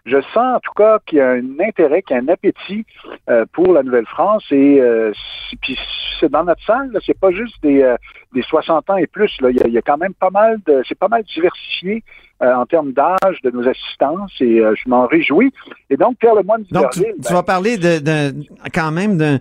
Je 0.06 0.22
sens 0.34 0.56
en 0.56 0.60
tout 0.60 0.74
cas 0.76 1.00
qu'il 1.06 1.20
y 1.20 1.22
a 1.22 1.32
un 1.32 1.60
intérêt, 1.60 2.02
qu'il 2.02 2.16
y 2.16 2.20
a 2.20 2.24
un 2.24 2.28
appétit 2.28 2.86
euh, 3.30 3.46
pour 3.54 3.74
la 3.74 3.84
Nouvelle-France. 3.84 4.46
Et 4.52 4.80
euh, 4.82 5.12
puis 5.62 5.78
c'est 6.20 6.30
dans 6.30 6.44
notre 6.44 6.64
salle, 6.64 6.98
c'est 7.06 7.20
pas 7.20 7.32
juste 7.32 7.62
des, 7.62 7.84
des 8.34 8.42
60 8.42 8.90
ans 8.90 8.98
et 8.98 9.08
plus. 9.08 9.32
Là. 9.42 9.50
Il, 9.50 9.58
y 9.58 9.62
a, 9.64 9.68
il 9.68 9.74
y 9.74 9.78
a 9.78 9.82
quand 9.82 9.98
même 9.98 10.14
pas 10.14 10.30
mal 10.30 10.60
de. 10.66 10.82
C'est 10.88 10.98
pas 10.98 11.08
mal 11.08 11.24
diversifié 11.24 12.04
euh, 12.42 12.54
en 12.54 12.66
termes 12.66 12.92
d'âge 12.94 13.38
de 13.44 13.52
nos 13.52 13.68
assistances 13.68 14.32
et 14.40 14.60
euh, 14.60 14.74
je 14.82 14.90
m'en 14.90 15.06
réjouis. 15.08 15.54
Et 15.90 15.98
donc, 15.98 16.18
Pierre 16.18 16.36
Lemoine 16.36 16.64
Donc, 16.72 16.92
tu, 16.92 17.02
tu 17.02 17.06
ben, 17.20 17.34
vas 17.34 17.44
parler 17.44 17.78
de, 17.78 18.00
de- 18.00 18.44
quand 18.74 18.92
même 18.92 19.18
de, 19.18 19.40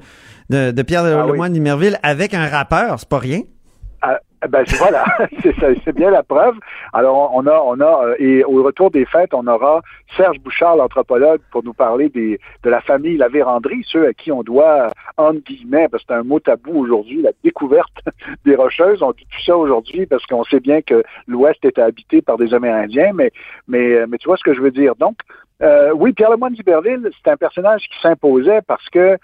de, 0.51 0.70
de 0.72 0.82
Pierre 0.82 1.05
Ah 1.05 1.24
oui. 1.26 1.32
Lemoine 1.32 1.53
d'Imerville 1.53 1.99
avec 2.03 2.34
un 2.34 2.49
rappeur, 2.49 2.99
c'est 2.99 3.09
pas 3.09 3.18
rien? 3.18 3.41
Eh 4.42 4.48
Ben 4.48 4.64
voilà, 4.78 5.05
c'est 5.84 5.94
bien 5.94 6.11
la 6.11 6.22
preuve. 6.22 6.55
Alors 6.94 7.30
on 7.34 7.46
a, 7.46 7.61
on 7.61 7.78
a, 7.80 8.07
euh, 8.07 8.14
et 8.18 8.42
au 8.42 8.62
retour 8.62 8.90
des 8.90 9.05
fêtes, 9.05 9.34
on 9.34 9.46
aura 9.46 9.82
Serge 10.16 10.38
Bouchard, 10.38 10.76
l'anthropologue, 10.76 11.42
pour 11.53 11.62
nous 11.62 11.74
parler 11.74 12.09
des, 12.09 12.40
de 12.62 12.70
la 12.70 12.80
famille 12.80 13.18
La 13.18 13.28
Vérandrie, 13.28 13.84
ceux 13.86 14.07
à 14.07 14.14
qui 14.14 14.32
on 14.32 14.42
doit, 14.42 14.86
entre 15.18 15.40
guillemets, 15.40 15.88
parce 15.88 16.05
que 16.05 16.14
c'est 16.14 16.18
un 16.18 16.22
mot 16.22 16.40
tabou 16.40 16.80
aujourd'hui, 16.80 17.20
la 17.20 17.32
découverte 17.44 17.92
des 18.46 18.57
Rocheuses. 18.57 19.03
On 19.03 19.12
dit 19.12 19.26
tout 19.30 19.42
ça 19.44 19.59
aujourd'hui 19.59 20.07
parce 20.07 20.24
qu'on 20.24 20.44
sait 20.44 20.61
bien 20.61 20.80
que 20.80 21.03
l'Ouest 21.26 21.62
était 21.62 21.82
habité 21.82 22.22
par 22.22 22.38
des 22.38 22.55
Amérindiens, 22.55 23.12
mais, 23.12 23.32
mais, 23.68 24.07
mais 24.07 24.16
tu 24.16 24.26
vois 24.26 24.38
ce 24.38 24.44
que 24.44 24.55
je 24.55 24.62
veux 24.62 24.70
dire. 24.70 24.94
Donc, 24.96 25.18
euh, 25.62 25.92
oui, 25.92 26.12
Pierre 26.12 26.30
Lemoine 26.30 26.54
d'Iberville, 26.54 27.11
c'est 27.22 27.30
un 27.30 27.36
personnage 27.36 27.82
qui 27.82 28.00
s'imposait 28.00 28.62
parce 28.66 28.88
que 28.88 29.18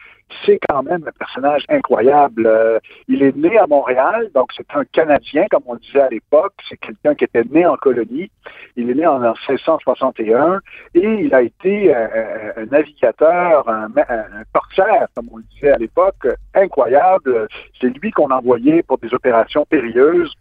c'est 0.45 0.59
quand 0.69 0.83
même 0.83 1.05
un 1.07 1.13
personnage 1.19 1.65
incroyable. 1.69 2.47
Euh, 2.47 2.79
il 3.09 3.23
est 3.23 3.35
né 3.37 3.57
à 3.59 3.67
Montréal, 3.67 4.29
donc 4.35 4.51
c'est 4.57 4.67
un 4.75 4.85
Canadien, 4.85 5.47
comme 5.51 5.63
on 5.67 5.77
disait 5.77 6.01
à 6.01 6.09
l'époque. 6.09 6.53
C'est 6.69 6.77
quelqu'un 6.77 7.15
qui 7.15 7.25
était 7.25 7.45
né 7.45 7.65
en 7.65 7.77
colonie. 7.77 8.31
Il 8.77 8.91
est 8.91 8.95
né 8.95 9.07
en 9.07 9.21
1661 9.21 10.61
et 10.95 11.01
il 11.01 11.35
a 11.35 11.43
été 11.43 11.95
euh, 11.95 12.53
un, 12.57 12.67
navigateur, 12.67 13.69
un, 13.69 13.89
un 13.97 15.07
comme 15.15 15.29
on 15.33 15.37
le 15.39 15.45
disait 15.55 15.71
à 15.71 15.79
l'époque, 15.79 16.27
incroyable. 16.55 17.49
C'est 17.81 17.89
lui 17.89 18.11
qu'on 18.11 18.31
envoyait 18.31 18.83
pour 18.83 18.99
des 18.99 19.15
opérations 19.15 19.65
périlleuses. 19.65 20.35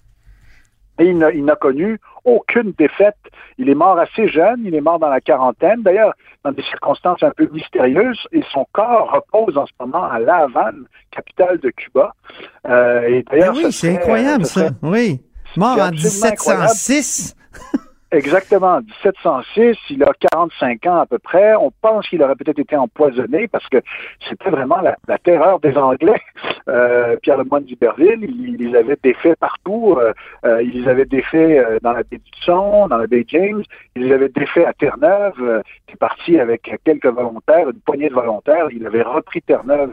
Et 0.99 1.05
il 1.07 1.17
n'a, 1.17 1.55
connu 1.55 1.99
aucune 2.23 2.71
défaite. 2.77 3.17
Il 3.57 3.69
est 3.69 3.75
mort 3.75 3.99
assez 3.99 4.27
jeune, 4.27 4.61
il 4.63 4.73
est 4.75 4.81
mort 4.81 4.99
dans 4.99 5.09
la 5.09 5.21
quarantaine, 5.21 5.81
d'ailleurs, 5.81 6.13
dans 6.43 6.51
des 6.51 6.63
circonstances 6.63 7.21
un 7.23 7.31
peu 7.31 7.49
mystérieuses, 7.51 8.27
et 8.31 8.43
son 8.51 8.65
corps 8.71 9.11
repose 9.11 9.57
en 9.57 9.65
ce 9.65 9.71
moment 9.79 10.03
à 10.03 10.19
La 10.19 10.37
Havane, 10.43 10.85
capitale 11.11 11.59
de 11.59 11.69
Cuba. 11.69 12.13
Euh, 12.67 13.01
et 13.07 13.23
d'ailleurs, 13.23 13.55
oui, 13.55 13.63
ce 13.65 13.71
c'est 13.71 13.95
incroyable, 13.97 14.45
ce 14.45 14.53
serait- 14.53 14.67
ça. 14.69 14.73
Oui. 14.83 15.21
Mort 15.57 15.77
en 15.77 15.87
absolument 15.87 16.31
1706. 16.31 17.35
Exactement, 18.15 18.79
1706, 18.79 19.77
il 19.89 20.01
a 20.03 20.11
45 20.31 20.85
ans 20.85 21.01
à 21.01 21.05
peu 21.05 21.19
près. 21.19 21.53
On 21.55 21.69
pense 21.81 22.07
qu'il 22.07 22.23
aurait 22.23 22.35
peut-être 22.35 22.59
été 22.59 22.77
empoisonné 22.77 23.49
parce 23.49 23.67
que 23.67 23.81
c'était 24.29 24.49
vraiment 24.49 24.79
la, 24.79 25.17
terreur 25.17 25.59
des 25.59 25.77
Anglais. 25.77 26.21
Euh, 26.67 27.15
Pierre 27.21 27.37
Lemoine 27.37 27.63
d'Iberville, 27.63 28.23
il, 28.23 28.55
il 28.59 28.71
les 28.71 28.75
avait 28.75 28.97
défaits 29.03 29.37
partout. 29.37 29.97
Euh, 29.99 30.13
euh, 30.45 30.63
il 30.63 30.81
les 30.81 30.87
avait 30.87 31.05
défaits 31.05 31.79
dans 31.83 31.91
la 31.91 32.01
baie 32.01 32.17
d'Hudson, 32.17 32.87
dans 32.87 32.97
la 32.97 33.05
baie 33.05 33.23
James. 33.27 33.61
Il 33.95 34.07
les 34.07 34.11
avait 34.11 34.29
défaits 34.29 34.65
à 34.65 34.73
Terre-Neuve. 34.73 35.61
Il 35.87 35.93
est 35.93 35.97
parti 35.97 36.39
avec 36.39 36.75
quelques 36.83 37.05
volontaires, 37.05 37.69
une 37.69 37.79
poignée 37.81 38.09
de 38.09 38.15
volontaires. 38.15 38.65
Il 38.71 38.83
avait 38.87 39.03
repris 39.03 39.43
Terre-Neuve. 39.43 39.91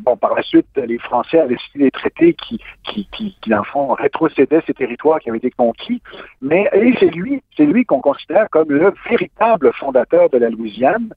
Bon, 0.00 0.16
par 0.16 0.34
la 0.34 0.42
suite, 0.42 0.66
les 0.74 0.98
Français 0.98 1.38
avaient 1.38 1.56
signé 1.70 1.84
des 1.84 1.90
traités 1.92 2.34
qui, 2.34 2.60
qui, 2.82 3.08
qui, 3.12 3.36
qui, 3.40 3.50
dans 3.50 3.58
le 3.58 3.64
fond, 3.64 3.94
rétrocédaient 3.94 4.62
ces 4.66 4.74
territoires 4.74 5.20
qui 5.20 5.28
avaient 5.28 5.38
été 5.38 5.52
conquis. 5.52 6.02
Mais 6.42 6.68
et 6.72 6.94
c'est 6.98 7.10
lui, 7.14 7.25
c'est 7.56 7.66
lui 7.66 7.84
qu'on 7.84 8.00
considère 8.00 8.48
comme 8.50 8.70
le 8.70 8.92
véritable 9.08 9.72
fondateur 9.74 10.30
de 10.30 10.38
la 10.38 10.50
Louisiane, 10.50 11.08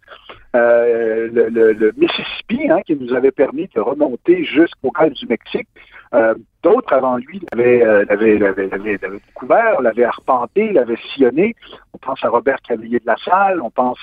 euh, 0.55 1.29
le, 1.31 1.91
Mississippi, 1.97 2.69
hein, 2.69 2.81
qui 2.85 2.95
nous 2.95 3.13
avait 3.13 3.31
permis 3.31 3.67
de 3.75 3.79
remonter 3.79 4.43
jusqu'au 4.43 4.91
golfe 4.91 5.13
du 5.13 5.27
Mexique. 5.27 5.67
Euh, 6.13 6.33
D'autres 6.61 6.91
avant 6.91 7.15
lui 7.15 7.39
l'avaient 7.53 7.81
euh, 7.85 8.03
l'avaient 8.09 8.97
découvert, 8.97 9.81
l'avaient 9.81 10.03
arpenté, 10.03 10.73
l'avaient 10.73 10.97
sillonné. 11.13 11.55
On 11.93 11.97
pense 11.99 12.21
à 12.25 12.29
Robert 12.29 12.59
Cavalier 12.67 12.99
de 12.99 13.05
la 13.05 13.15
Salle, 13.23 13.61
on 13.61 13.69
pense 13.69 13.99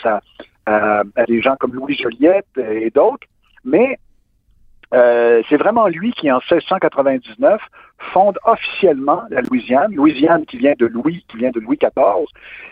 à 0.64 1.02
des 1.28 1.42
gens 1.42 1.56
comme 1.60 1.74
Louis 1.74 1.94
Joliette 1.96 2.46
et 2.56 2.90
d'autres. 2.90 3.26
Mais 3.64 3.98
euh, 4.94 5.42
c'est 5.48 5.56
vraiment 5.56 5.88
lui 5.88 6.12
qui, 6.12 6.30
en 6.30 6.38
1699, 6.50 7.60
fonde 8.12 8.38
officiellement 8.44 9.22
la 9.30 9.40
Louisiane, 9.40 9.92
Louisiane 9.94 10.44
qui 10.46 10.58
vient 10.58 10.74
de 10.78 10.86
Louis, 10.86 11.24
qui 11.28 11.38
vient 11.38 11.50
de 11.50 11.60
Louis 11.60 11.76
XIV. 11.76 12.26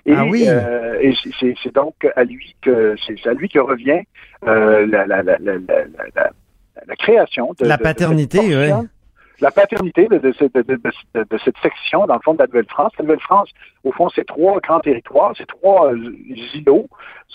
Et, 0.06 0.14
ah 0.14 0.24
oui. 0.24 0.44
euh, 0.46 0.98
et 1.00 1.14
c'est 1.40 1.74
donc 1.74 1.94
à 2.14 2.24
lui 2.24 2.54
que 2.62 2.94
c'est 3.06 3.26
à 3.26 3.32
lui 3.32 3.48
que 3.48 3.58
revient 3.58 4.02
euh, 4.46 4.86
la, 4.86 5.06
la, 5.06 5.22
la, 5.22 5.38
la, 5.38 5.54
la, 6.86 6.96
création 6.96 7.52
de 7.58 7.66
la 7.66 7.76
de, 7.76 7.82
paternité, 7.82 8.48
de 8.48 8.72
oui. 8.72 8.88
la 9.40 9.50
paternité 9.50 10.06
de, 10.06 10.18
de, 10.18 11.38
cette 11.44 11.58
section, 11.62 12.06
dans 12.06 12.14
le 12.14 12.20
fond, 12.20 12.34
de 12.34 12.38
la 12.38 12.46
Nouvelle-France. 12.46 12.92
La 12.98 13.04
Nouvelle-France, 13.04 13.50
au 13.84 13.92
fond, 13.92 14.08
c'est 14.14 14.26
trois 14.26 14.60
grands 14.60 14.80
territoires, 14.80 15.32
c'est 15.36 15.46
trois 15.46 15.92
euh, 15.92 16.16
îlots. 16.54 16.88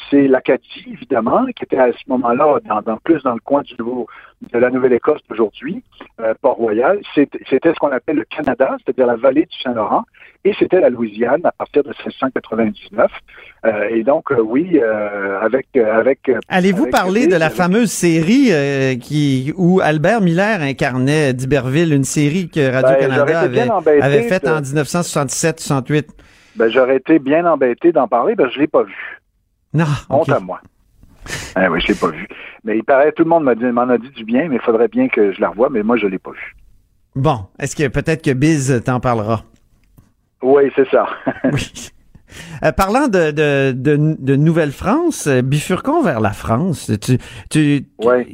C'est 0.09 0.27
l'Acadie, 0.27 0.85
évidemment, 0.87 1.45
qui 1.55 1.63
était 1.63 1.77
à 1.77 1.91
ce 1.91 2.03
moment-là 2.07 2.59
dans, 2.65 2.81
dans, 2.81 2.97
plus 2.97 3.21
dans 3.23 3.33
le 3.33 3.39
coin 3.39 3.61
du 3.61 3.75
nouveau, 3.77 4.07
de 4.53 4.57
la 4.57 4.69
Nouvelle-Écosse 4.69 5.21
d'aujourd'hui, 5.29 5.83
euh, 6.19 6.33
Port-Royal. 6.41 6.99
C'était 7.13 7.39
ce 7.49 7.75
qu'on 7.79 7.91
appelle 7.91 8.17
le 8.17 8.25
Canada, 8.25 8.77
c'est-à-dire 8.79 9.05
la 9.05 9.17
vallée 9.17 9.45
du 9.45 9.57
Saint-Laurent, 9.61 10.03
et 10.45 10.53
c'était 10.57 10.79
la 10.79 10.89
Louisiane 10.89 11.41
à 11.43 11.51
partir 11.51 11.83
de 11.83 11.89
1699. 11.89 13.11
Euh, 13.65 13.89
et 13.89 14.03
donc, 14.03 14.31
euh, 14.31 14.39
oui, 14.41 14.79
avec... 15.41 15.75
avec 15.75 16.31
Allez-vous 16.47 16.89
parler 16.89 17.27
de 17.27 17.35
la 17.35 17.49
fameuse 17.49 17.91
série 17.91 18.51
qui 18.99 19.53
où 19.57 19.81
Albert 19.81 20.21
Miller 20.21 20.61
incarnait 20.61 21.33
d'Iberville, 21.33 21.93
une 21.93 22.05
série 22.05 22.49
que 22.49 22.71
Radio-Canada 22.71 23.47
ben, 23.47 23.71
avait, 23.71 24.01
avait 24.01 24.23
faite 24.23 24.47
en 24.47 24.61
1967-68? 24.61 26.05
Ben, 26.59 26.69
j'aurais 26.69 26.97
été 26.97 27.19
bien 27.19 27.45
embêté 27.45 27.93
d'en 27.93 28.09
parler, 28.09 28.35
parce 28.35 28.49
que 28.49 28.55
je 28.55 28.59
l'ai 28.59 28.67
pas 28.67 28.83
vu. 28.83 29.21
Non. 29.73 29.85
Honte 30.09 30.27
à 30.27 30.41
moi. 30.41 30.59
Eh 31.57 31.69
oui, 31.69 31.79
je 31.79 31.87
l'ai 31.87 31.95
pas 31.95 32.09
vu. 32.09 32.27
Mais 32.65 32.77
il 32.77 32.83
paraît, 32.83 33.13
tout 33.13 33.23
le 33.23 33.29
monde 33.29 33.45
m'en 33.45 33.89
a 33.89 33.97
dit 33.97 34.09
du 34.09 34.25
bien, 34.25 34.49
mais 34.49 34.55
il 34.55 34.61
faudrait 34.61 34.89
bien 34.89 35.07
que 35.07 35.31
je 35.31 35.39
la 35.39 35.49
revoie, 35.49 35.69
mais 35.69 35.83
moi, 35.83 35.95
je 35.95 36.05
l'ai 36.05 36.19
pas 36.19 36.31
vu. 36.31 36.55
Bon, 37.15 37.45
est-ce 37.59 37.77
que 37.77 37.87
peut-être 37.87 38.21
que 38.21 38.31
Biz 38.31 38.83
t'en 38.83 38.99
parlera? 38.99 39.43
Oui, 40.41 40.63
c'est 40.75 40.89
ça. 40.89 41.07
oui. 41.45 41.89
Euh, 42.63 42.71
parlant 42.71 43.07
de, 43.07 43.31
de, 43.31 43.71
de, 43.73 44.35
Nouvelle-France, 44.35 45.27
euh, 45.27 45.41
bifurquons 45.41 46.01
vers 46.01 46.19
la 46.19 46.31
France. 46.31 46.91
Tu, 47.01 47.17
tu, 47.49 47.85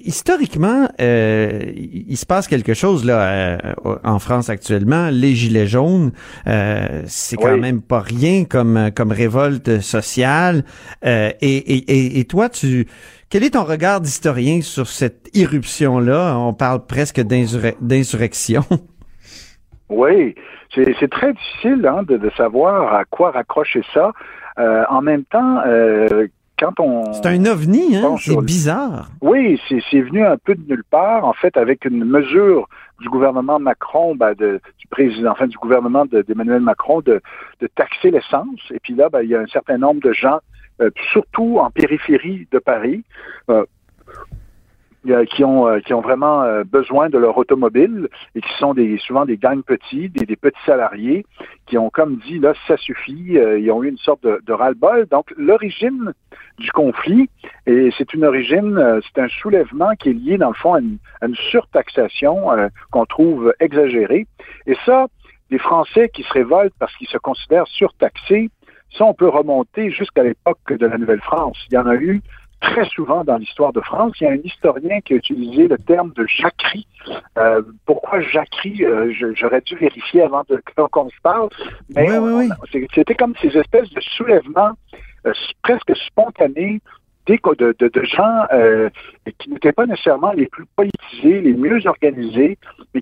historiquement, 0.03 0.87
euh, 1.01 1.61
il 1.75 2.17
se 2.17 2.25
passe 2.25 2.47
quelque 2.47 2.73
chose 2.73 3.05
là 3.05 3.57
en 4.03 4.19
France 4.19 4.49
actuellement. 4.49 5.09
Les 5.11 5.35
gilets 5.35 5.67
jaunes, 5.67 6.11
c'est 6.45 7.37
quand 7.37 7.57
même 7.57 7.81
pas 7.81 7.99
rien 7.99 8.45
comme 8.45 8.91
comme 8.95 9.11
révolte 9.11 9.81
sociale. 9.81 10.63
Et, 11.03 11.27
et, 11.41 12.19
et, 12.19 12.25
toi, 12.25 12.49
tu 12.49 12.87
quel 13.29 13.43
est 13.43 13.51
ton 13.51 13.63
regard 13.63 14.01
d'historien 14.01 14.61
sur 14.61 14.87
cette 14.87 15.29
irruption 15.33 15.99
là 15.99 16.37
On 16.37 16.53
parle 16.53 16.85
presque 16.85 17.21
d'insurrection. 17.21 18.63
Oui, 19.89 20.33
c'est 20.75 21.09
très 21.09 21.33
difficile 21.33 21.85
hein, 21.87 22.03
de, 22.03 22.29
savoir 22.37 22.93
à 22.93 23.05
quoi 23.05 23.31
raccrocher 23.31 23.81
ça. 23.93 24.11
Euh, 24.57 24.83
en 24.89 25.01
même 25.01 25.23
temps, 25.25 25.61
euh, 25.65 26.27
quand 26.57 26.79
on... 26.79 27.11
C'est 27.13 27.27
un 27.27 27.45
ovni, 27.45 27.97
hein? 27.97 28.15
C'est 28.17 28.37
bizarre. 28.41 29.09
Oui, 29.21 29.59
c'est 29.67 30.01
venu 30.01 30.25
un 30.25 30.37
peu 30.37 30.55
de 30.55 30.61
nulle 30.67 30.83
part, 30.89 31.25
en 31.25 31.33
fait, 31.33 31.57
avec 31.57 31.85
une 31.85 32.05
mesure 32.05 32.67
du 33.01 33.09
gouvernement 33.09 33.59
Macron, 33.59 34.15
ben, 34.15 34.33
de, 34.33 34.61
du 34.79 34.87
président, 34.87 35.31
enfin 35.31 35.47
du 35.47 35.57
gouvernement 35.57 36.05
d'Emmanuel 36.05 36.61
Macron, 36.61 37.01
de, 37.01 37.21
de 37.59 37.67
taxer 37.67 38.11
l'essence. 38.11 38.59
Et 38.71 38.79
puis 38.79 38.95
là, 38.95 39.09
ben, 39.09 39.21
il 39.21 39.29
y 39.29 39.35
a 39.35 39.41
un 39.41 39.47
certain 39.47 39.77
nombre 39.77 40.01
de 40.01 40.13
gens, 40.13 40.39
euh, 40.81 40.89
surtout 41.11 41.57
en 41.59 41.71
périphérie 41.71 42.47
de 42.51 42.59
Paris, 42.59 43.03
euh, 43.49 43.65
qui 45.29 45.43
ont 45.43 45.67
euh, 45.67 45.79
qui 45.79 45.93
ont 45.93 46.01
vraiment 46.01 46.41
euh, 46.43 46.63
besoin 46.63 47.09
de 47.09 47.17
leur 47.17 47.37
automobile 47.37 48.09
et 48.35 48.41
qui 48.41 48.53
sont 48.57 48.73
des 48.73 48.97
souvent 48.97 49.25
des 49.25 49.37
gangs 49.37 49.63
petits, 49.63 50.09
des, 50.09 50.25
des 50.25 50.35
petits 50.35 50.63
salariés 50.65 51.25
qui 51.67 51.77
ont 51.77 51.89
comme 51.89 52.17
dit 52.17 52.39
là 52.39 52.53
ça 52.67 52.77
suffit, 52.77 53.37
ils 53.37 53.71
ont 53.71 53.83
eu 53.83 53.89
une 53.89 53.97
sorte 53.97 54.23
de, 54.23 54.41
de 54.45 54.53
ras-le-bol. 54.53 55.07
Donc 55.07 55.31
l'origine 55.37 56.13
du 56.59 56.71
conflit 56.71 57.29
et 57.65 57.91
c'est 57.97 58.13
une 58.13 58.25
origine, 58.25 59.01
c'est 59.03 59.21
un 59.21 59.27
soulèvement 59.27 59.93
qui 59.99 60.09
est 60.09 60.13
lié 60.13 60.37
dans 60.37 60.49
le 60.49 60.55
fond 60.55 60.73
à 60.73 60.79
une, 60.79 60.97
à 61.21 61.27
une 61.27 61.35
surtaxation 61.35 62.47
qu'on 62.91 63.05
trouve 63.05 63.53
exagérée. 63.59 64.27
Et 64.67 64.75
ça, 64.85 65.07
les 65.49 65.59
Français 65.59 66.09
qui 66.09 66.23
se 66.23 66.33
révoltent 66.33 66.73
parce 66.79 66.95
qu'ils 66.97 67.07
se 67.07 67.17
considèrent 67.17 67.67
surtaxés, 67.67 68.49
ça 68.97 69.05
on 69.05 69.13
peut 69.13 69.27
remonter 69.27 69.91
jusqu'à 69.91 70.23
l'époque 70.23 70.59
de 70.69 70.85
la 70.85 70.97
Nouvelle-France. 70.97 71.57
Il 71.69 71.75
y 71.75 71.77
en 71.77 71.87
a 71.87 71.95
eu 71.95 72.21
très 72.65 72.85
souvent 72.85 73.23
dans 73.23 73.37
l'histoire 73.37 73.73
de 73.73 73.81
France. 73.81 74.13
Il 74.19 74.23
y 74.23 74.27
a 74.27 74.31
un 74.31 74.43
historien 74.43 74.99
qui 75.01 75.13
a 75.13 75.17
utilisé 75.17 75.67
le 75.67 75.77
terme 75.77 76.11
de 76.13 76.25
jacquerie. 76.27 76.87
Euh, 77.37 77.61
pourquoi 77.85 78.21
jacquerie? 78.21 78.83
Euh, 78.83 79.13
j'aurais 79.35 79.61
dû 79.61 79.75
vérifier 79.75 80.23
avant 80.23 80.43
qu'on 80.91 81.09
se 81.09 81.21
parle. 81.21 81.49
Mais 81.95 82.07
c'était 82.93 83.15
comme 83.15 83.35
ces 83.41 83.55
espèces 83.57 83.89
de 83.91 84.01
soulèvements 84.01 84.73
euh, 85.25 85.33
presque 85.61 85.95
spontanés 86.07 86.81
de, 87.27 87.75
de, 87.79 87.87
de 87.87 88.03
gens 88.03 88.45
euh, 88.51 88.89
qui 89.39 89.49
n'étaient 89.49 89.71
pas 89.71 89.85
nécessairement 89.85 90.31
les 90.31 90.47
plus 90.47 90.65
politisés, 90.75 91.41
les 91.41 91.53
mieux 91.53 91.85
organisés. 91.85 92.57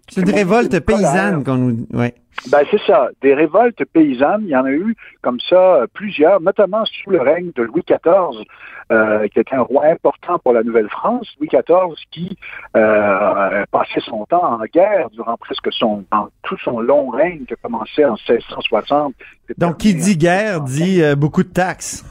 C'est 0.10 0.24
des 0.24 0.34
révoltes 0.34 0.80
paysannes 0.80 1.44
qu'on 1.44 1.56
nous... 1.56 1.88
Ouais. 1.94 2.14
Ben, 2.52 2.64
c'est 2.72 2.82
ça, 2.88 3.10
des 3.22 3.34
révoltes 3.34 3.84
paysannes. 3.94 4.42
Il 4.46 4.50
y 4.50 4.56
en 4.56 4.66
a 4.66 4.72
eu 4.72 4.96
comme 5.22 5.40
ça 5.40 5.86
plusieurs, 5.94 6.42
notamment 6.42 6.84
sous 6.86 7.12
le 7.12 7.22
règne 7.22 7.52
de 7.56 7.64
Louis 7.64 7.84
XIV, 7.88 8.44
euh, 8.92 9.28
qui 9.28 9.40
était 9.40 9.56
un 9.56 9.62
roi 9.62 9.86
important 9.86 10.40
pour 10.40 10.54
la 10.54 10.64
Nouvelle-France. 10.64 11.28
Louis 11.40 11.48
XIV 11.48 11.96
qui 12.12 12.36
euh, 12.76 13.64
passait 13.72 14.02
son 14.02 14.26
temps 14.26 14.44
en 14.44 14.64
guerre 14.74 15.10
durant 15.12 15.38
presque 15.38 15.72
son, 15.72 16.04
tout 16.44 16.58
son 16.64 16.80
long 16.80 17.10
règne 17.10 17.46
qui 17.46 17.54
a 17.54 17.58
commencé 17.62 18.04
en 18.04 18.16
1660. 18.28 19.14
Donc, 19.58 19.78
qui 19.78 19.94
dit 19.94 20.18
guerre 20.18 20.62
dit 20.62 21.04
euh, 21.04 21.16
beaucoup 21.16 21.44
de 21.44 21.50
taxes. 21.50 22.04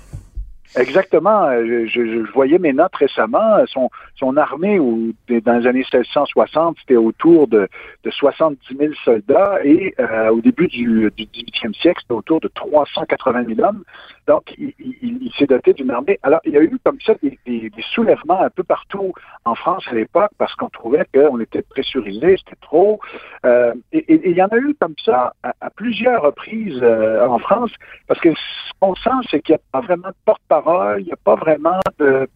Exactement. 0.77 1.51
Je, 1.53 1.87
je, 1.87 2.33
voyais 2.33 2.59
mes 2.59 2.73
notes 2.73 2.95
récemment. 2.95 3.65
Son, 3.67 3.91
son 4.17 4.37
armée, 4.37 4.79
où, 4.79 5.13
dans 5.29 5.59
les 5.59 5.67
années 5.67 5.85
1660, 5.93 6.77
c'était 6.81 6.97
autour 6.97 7.47
de, 7.49 7.69
de 8.05 8.11
70 8.11 8.77
000 8.77 8.93
soldats 9.05 9.59
et 9.65 9.95
euh, 9.99 10.31
au 10.31 10.41
début 10.41 10.69
du, 10.69 11.11
du 11.17 11.25
18e 11.25 11.75
siècle, 11.75 12.01
c'était 12.03 12.15
autour 12.15 12.41
de 12.41 12.49
380 12.49 13.45
000 13.55 13.61
hommes. 13.67 13.85
Donc, 14.27 14.55
il, 14.59 14.73
il, 14.79 15.19
il 15.23 15.33
s'est 15.39 15.47
doté 15.47 15.73
d'une 15.73 15.91
armée. 15.91 16.19
Alors, 16.23 16.41
il 16.45 16.53
y 16.53 16.57
a 16.57 16.63
eu 16.63 16.79
comme 16.85 16.99
ça 17.05 17.15
des, 17.23 17.39
des, 17.47 17.71
des 17.71 17.85
soulèvements 17.95 18.41
un 18.41 18.51
peu 18.51 18.63
partout 18.63 19.13
en 19.45 19.55
France 19.55 19.85
à 19.91 19.95
l'époque 19.95 20.31
parce 20.39 20.55
qu'on 20.55 20.69
trouvait 20.69 21.07
qu'on 21.13 21.41
était 21.41 21.63
pressurisé, 21.63 22.37
c'était 22.39 22.61
trop. 22.61 23.01
Euh, 23.45 23.75
et, 23.93 24.31
il 24.31 24.37
y 24.37 24.43
en 24.43 24.49
a 24.49 24.57
eu 24.57 24.75
comme 24.81 24.95
ça 25.05 25.35
à, 25.43 25.53
à 25.61 25.71
plusieurs 25.71 26.23
reprises 26.23 26.81
euh, 26.83 27.27
en 27.27 27.39
France 27.39 27.71
parce 28.07 28.21
que 28.21 28.33
ce 28.35 28.73
qu'on 28.81 28.95
sent, 28.95 29.11
c'est 29.31 29.41
qu'il 29.41 29.55
n'y 29.55 29.61
a 29.61 29.63
pas 29.73 29.81
vraiment 29.81 30.09
de 30.09 30.15
porte-parole, 30.25 30.62
il 30.99 31.05
n'y 31.05 31.13
a 31.13 31.17
pas 31.25 31.35
vraiment 31.35 31.81
de, 31.99 32.29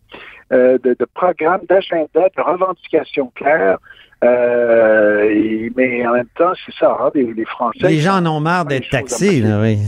euh, 0.53 0.79
de, 0.79 0.97
de 0.99 1.07
programme, 1.14 1.61
d'agenda, 1.68 2.29
de 2.37 2.43
revendications 2.43 3.33
claires. 3.35 3.79
Euh, 4.24 5.68
mais 5.77 6.07
en 6.07 6.12
même 6.14 6.29
temps, 6.37 6.53
c'est 6.64 6.74
ça, 6.74 6.97
hein, 7.01 7.11
les, 7.14 7.45
Français. 7.45 7.79
Les 7.83 7.99
gens 7.99 8.16
en 8.16 8.27
ont 8.27 8.41
marre 8.41 8.64
d'être 8.64 8.89
taxés, 8.89 9.41
là, 9.41 9.61
oui. 9.61 9.79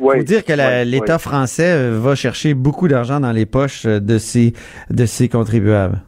Il 0.00 0.04
faut 0.04 0.22
dire 0.22 0.44
que 0.44 0.84
l'État 0.84 1.18
français 1.18 1.72
euh, 1.72 1.98
va 2.00 2.14
chercher 2.14 2.54
beaucoup 2.54 2.88
d'argent 2.88 3.20
dans 3.20 3.32
les 3.32 3.46
poches 3.46 3.86
euh, 3.86 4.00
de 4.00 4.18
ses, 4.18 4.52
de 4.90 5.06
ses 5.06 5.28
contribuables. 5.28 6.02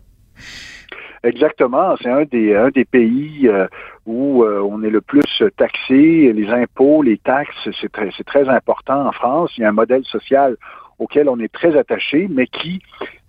Exactement. 1.23 1.97
C'est 2.03 2.11
un 2.11 2.25
des, 2.25 2.55
un 2.55 2.69
des 2.71 2.85
pays 2.85 3.49
euh, 3.49 3.67
où 4.07 4.45
on 4.45 4.83
est 4.85 4.91
le 4.91 5.01
plus 5.01 5.43
taxé. 5.57 6.33
Les 6.33 6.49
impôts, 6.49 7.03
les 7.03 7.19
taxes, 7.19 7.69
c'est 7.81 7.91
très, 7.91 8.11
très 8.25 8.49
important 8.49 9.07
en 9.07 9.13
France. 9.13 9.51
Il 9.57 9.63
y 9.63 9.65
a 9.65 9.69
un 9.71 9.73
modèle 9.73 10.05
social 10.05 10.57
auquel 10.99 11.29
on 11.29 11.39
est 11.41 11.53
très 11.53 11.77
attaché, 11.77 12.27
mais 12.31 12.47
qui, 12.47 12.81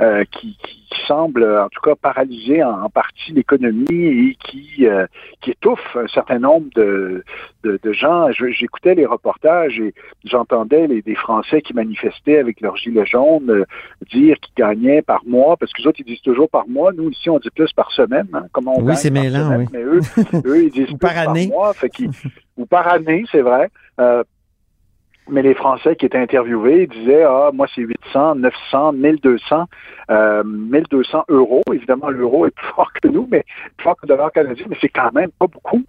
euh, 0.02 0.24
qui, 0.32 0.58
qui, 0.64 0.84
semble 1.06 1.46
en 1.46 1.70
tout 1.70 1.80
cas 1.82 1.96
paralyser 1.96 2.64
en, 2.64 2.90
partie 2.90 3.32
l'économie 3.32 3.86
et 3.90 4.38
qui, 4.44 4.86
euh, 4.86 5.06
qui 5.42 5.52
étouffe 5.52 5.96
un 5.96 6.08
certain 6.08 6.40
nombre 6.40 6.68
de, 6.76 7.24
de, 7.64 7.80
de 7.82 7.94
gens. 7.94 8.30
J'écoutais 8.32 8.94
les 8.96 9.06
reportages 9.06 9.80
et 9.80 9.94
j'entendais 10.26 10.88
les, 10.88 11.02
des 11.02 11.16
Français 11.16 11.62
qui 11.62 11.74
manifestaient 11.74 12.40
avec 12.40 12.60
leur 12.60 12.76
gilet 12.76 13.06
jaune 13.06 13.50
euh, 13.50 13.66
dire 14.12 14.38
qu'ils 14.40 14.54
gagnaient 14.56 15.02
par 15.02 15.22
mois, 15.26 15.56
parce 15.58 15.72
que 15.72 15.82
les 15.82 15.88
autres, 15.88 16.00
ils 16.00 16.06
disent 16.06 16.22
toujours 16.22 16.50
par 16.50 16.68
mois. 16.68 16.92
Nous, 16.92 17.10
ici, 17.10 17.30
on 17.30 17.40
dit 17.40 17.50
plus 17.50 17.72
par 17.74 17.92
semaine, 17.92 18.28
hein, 18.34 18.46
comme 18.52 18.68
on 18.68 18.82
Oui, 18.82 18.96
c'est 18.96 19.12
mêlant, 19.12 19.58
oui. 19.58 19.66
Mais 19.72 19.84
eux, 19.84 20.00
eux, 20.46 20.64
ils 20.64 20.72
disent 20.72 20.88
plus 20.88 20.98
par, 20.98 21.18
année. 21.18 21.48
mois. 21.48 21.74
Fait 21.74 21.92
ou 22.58 22.66
par 22.66 22.88
année, 22.88 23.24
c'est 23.32 23.42
vrai. 23.42 23.70
Euh, 24.00 24.24
mais 25.30 25.42
les 25.42 25.54
Français 25.54 25.96
qui 25.96 26.06
étaient 26.06 26.18
interviewés 26.18 26.88
disaient 26.88 27.24
ah 27.24 27.52
moi 27.54 27.68
c'est 27.74 27.82
800, 27.82 28.36
900, 28.36 28.94
1200, 28.94 29.66
euh, 30.10 30.44
1200 30.44 31.26
euros. 31.30 31.64
Évidemment 31.74 32.10
l'euro 32.10 32.46
est 32.46 32.52
plus 32.52 32.68
fort 32.76 32.92
que 32.94 33.08
nous, 33.08 33.28
mais 33.32 33.44
plus 33.78 33.84
fort 33.84 33.96
que 33.96 34.02
le 34.04 34.10
dollar 34.10 34.32
canadien, 34.32 34.66
mais 34.70 34.78
c'est 34.82 34.90
quand 34.90 35.12
même 35.14 35.32
pas 35.38 35.48
beaucoup. 35.48 35.84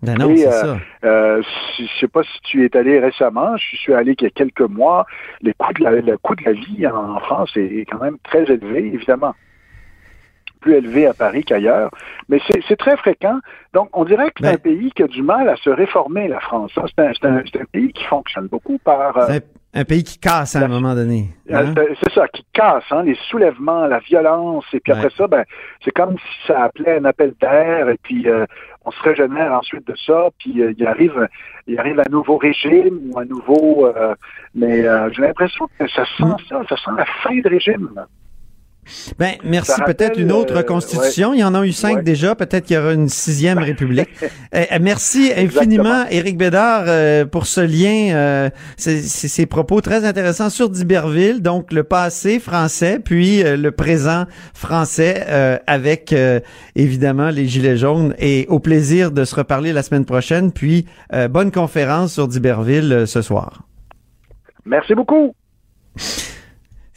Ben 0.00 0.16
non, 0.16 0.32
c'est 0.36 0.46
euh, 0.46 0.50
ça. 0.50 0.78
Euh, 1.04 1.42
je 1.76 1.84
sais 1.98 2.06
pas 2.06 2.22
si 2.22 2.40
tu 2.42 2.64
es 2.64 2.76
allé 2.76 3.00
récemment. 3.00 3.56
Je 3.56 3.76
suis 3.76 3.94
allé 3.94 4.14
il 4.16 4.22
y 4.22 4.26
a 4.26 4.30
quelques 4.30 4.60
mois. 4.60 5.06
Les 5.42 5.52
coûts 5.54 5.72
de 5.72 5.82
la, 5.82 5.90
le 5.90 6.16
coût 6.18 6.36
de 6.36 6.44
la 6.44 6.52
vie 6.52 6.86
en 6.86 7.18
France 7.18 7.50
est 7.56 7.84
quand 7.90 8.00
même 8.00 8.16
très 8.22 8.44
élevé, 8.44 8.86
évidemment 8.94 9.34
plus 10.58 10.74
élevé 10.74 11.06
à 11.06 11.14
Paris 11.14 11.44
qu'ailleurs. 11.44 11.90
Mais 12.28 12.40
c'est 12.46 12.76
très 12.76 12.96
fréquent. 12.96 13.38
Donc, 13.74 13.88
on 13.92 14.04
dirait 14.04 14.30
que 14.30 14.42
c'est 14.42 14.54
un 14.54 14.56
pays 14.56 14.90
qui 14.92 15.02
a 15.02 15.06
du 15.06 15.22
mal 15.22 15.48
à 15.48 15.56
se 15.56 15.70
réformer, 15.70 16.28
la 16.28 16.40
France. 16.40 16.72
C'est 16.74 17.24
un, 17.24 17.36
un, 17.36 17.42
pays 17.72 17.92
qui 17.92 18.04
fonctionne 18.04 18.46
beaucoup 18.46 18.78
par... 18.78 19.16
Euh, 19.18 19.38
Un 19.74 19.84
pays 19.84 20.02
qui 20.02 20.18
casse 20.18 20.56
à 20.56 20.64
un 20.64 20.68
moment 20.68 20.94
donné. 20.94 21.28
Hein? 21.52 21.74
C'est 22.02 22.12
ça, 22.12 22.26
qui 22.28 22.44
casse, 22.54 22.84
hein, 22.90 23.02
les 23.02 23.16
soulèvements, 23.28 23.86
la 23.86 23.98
violence, 23.98 24.64
et 24.72 24.80
puis 24.80 24.92
après 24.92 25.10
ça, 25.16 25.26
ben, 25.26 25.44
c'est 25.84 25.90
comme 25.90 26.16
si 26.18 26.46
ça 26.46 26.64
appelait 26.64 26.98
un 26.98 27.04
appel 27.04 27.34
d'air, 27.40 27.88
et 27.90 27.98
puis 28.02 28.28
euh, 28.28 28.46
on 28.86 28.90
se 28.90 29.02
régénère 29.02 29.52
ensuite 29.52 29.86
de 29.86 29.94
ça, 30.06 30.30
puis 30.38 30.62
euh, 30.62 30.72
il 30.76 30.86
arrive, 30.86 31.28
il 31.66 31.78
arrive 31.78 32.00
un 32.00 32.10
nouveau 32.10 32.38
régime 32.38 32.98
ou 33.10 33.18
un 33.18 33.26
nouveau, 33.26 33.86
euh, 33.86 34.14
mais 34.54 34.82
j'ai 35.12 35.22
l'impression 35.22 35.68
que 35.78 35.86
ça 35.86 36.04
sent 36.16 36.24
mm. 36.24 36.36
ça, 36.48 36.62
ça 36.70 36.76
sent 36.76 36.90
la 36.96 37.04
fin 37.22 37.36
de 37.36 37.48
régime. 37.48 37.90
Ben, 39.18 39.34
merci. 39.44 39.72
Peut-être 39.84 40.18
une 40.18 40.32
autre 40.32 40.62
constitution. 40.62 41.34
Il 41.34 41.40
y 41.40 41.44
en 41.44 41.54
a 41.54 41.64
eu 41.64 41.72
cinq 41.72 42.04
déjà. 42.04 42.34
Peut-être 42.34 42.66
qu'il 42.66 42.76
y 42.76 42.78
aura 42.78 42.92
une 42.92 43.08
sixième 43.08 43.58
république. 43.58 44.08
Eh, 44.54 44.64
eh, 44.70 44.78
merci 44.78 45.30
infiniment, 45.36 46.06
Éric 46.10 46.38
Bédard, 46.38 46.84
euh, 46.86 47.26
pour 47.26 47.46
ce 47.46 47.60
lien, 47.60 48.14
euh, 48.14 48.50
ces 48.76 49.46
propos 49.46 49.82
très 49.82 50.06
intéressants 50.06 50.48
sur 50.48 50.70
d'Iberville. 50.70 51.42
Donc, 51.42 51.70
le 51.70 51.84
passé 51.84 52.38
français, 52.38 52.98
puis 52.98 53.42
euh, 53.42 53.58
le 53.58 53.72
présent 53.72 54.24
français 54.54 55.60
avec, 55.66 56.14
évidemment, 56.76 57.28
les 57.28 57.46
Gilets 57.46 57.76
jaunes. 57.76 58.14
Et 58.18 58.46
au 58.48 58.58
plaisir 58.58 59.10
de 59.10 59.24
se 59.24 59.34
reparler 59.34 59.72
la 59.72 59.82
semaine 59.82 60.06
prochaine. 60.06 60.50
Puis, 60.50 60.86
bonne 61.30 61.50
conférence 61.52 62.14
sur 62.14 62.26
d'Iberville 62.26 63.04
ce 63.06 63.20
soir. 63.20 63.64
Merci 64.64 64.94
beaucoup. 64.94 65.34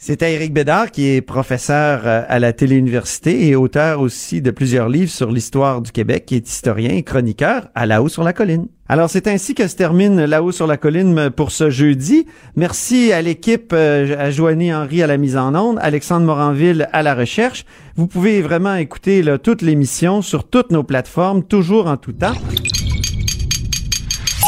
C'était 0.04 0.34
Éric 0.34 0.52
Bédard, 0.52 0.90
qui 0.90 1.10
est 1.10 1.20
professeur 1.20 2.00
euh, 2.06 2.24
à 2.26 2.40
la 2.40 2.52
Téléuniversité 2.52 3.46
et 3.46 3.54
auteur 3.54 4.00
aussi 4.00 4.42
de 4.42 4.50
plusieurs 4.50 4.88
livres 4.88 5.12
sur 5.12 5.30
l'histoire 5.30 5.80
du 5.80 5.92
Québec, 5.92 6.26
qui 6.26 6.34
est 6.34 6.48
historien 6.48 6.90
et 6.90 7.04
chroniqueur 7.04 7.68
à 7.76 7.86
La 7.86 8.02
Haut 8.02 8.08
sur 8.08 8.24
la 8.24 8.32
Colline. 8.32 8.66
Alors, 8.88 9.08
c'est 9.08 9.28
ainsi 9.28 9.54
que 9.54 9.68
se 9.68 9.76
termine 9.76 10.24
La 10.24 10.42
Haut 10.42 10.50
sur 10.50 10.66
la 10.66 10.76
Colline 10.76 11.30
pour 11.30 11.52
ce 11.52 11.70
jeudi. 11.70 12.26
Merci 12.56 13.12
à 13.12 13.22
l'équipe, 13.22 13.72
euh, 13.72 14.16
à 14.18 14.32
Joanie 14.32 14.74
Henry 14.74 15.04
à 15.04 15.06
la 15.06 15.18
mise 15.18 15.36
en 15.36 15.54
onde, 15.54 15.78
Alexandre 15.80 16.26
Moranville 16.26 16.88
à 16.92 17.04
la 17.04 17.14
recherche. 17.14 17.64
Vous 17.94 18.08
pouvez 18.08 18.42
vraiment 18.42 18.74
écouter 18.74 19.22
là, 19.22 19.38
toute 19.38 19.62
l'émission 19.62 20.20
sur 20.20 20.42
toutes 20.50 20.72
nos 20.72 20.82
plateformes, 20.82 21.44
toujours 21.44 21.86
en 21.86 21.96
tout 21.96 22.12
temps. 22.12 22.34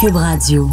Cube 0.01 0.17
Radio. 0.17 0.69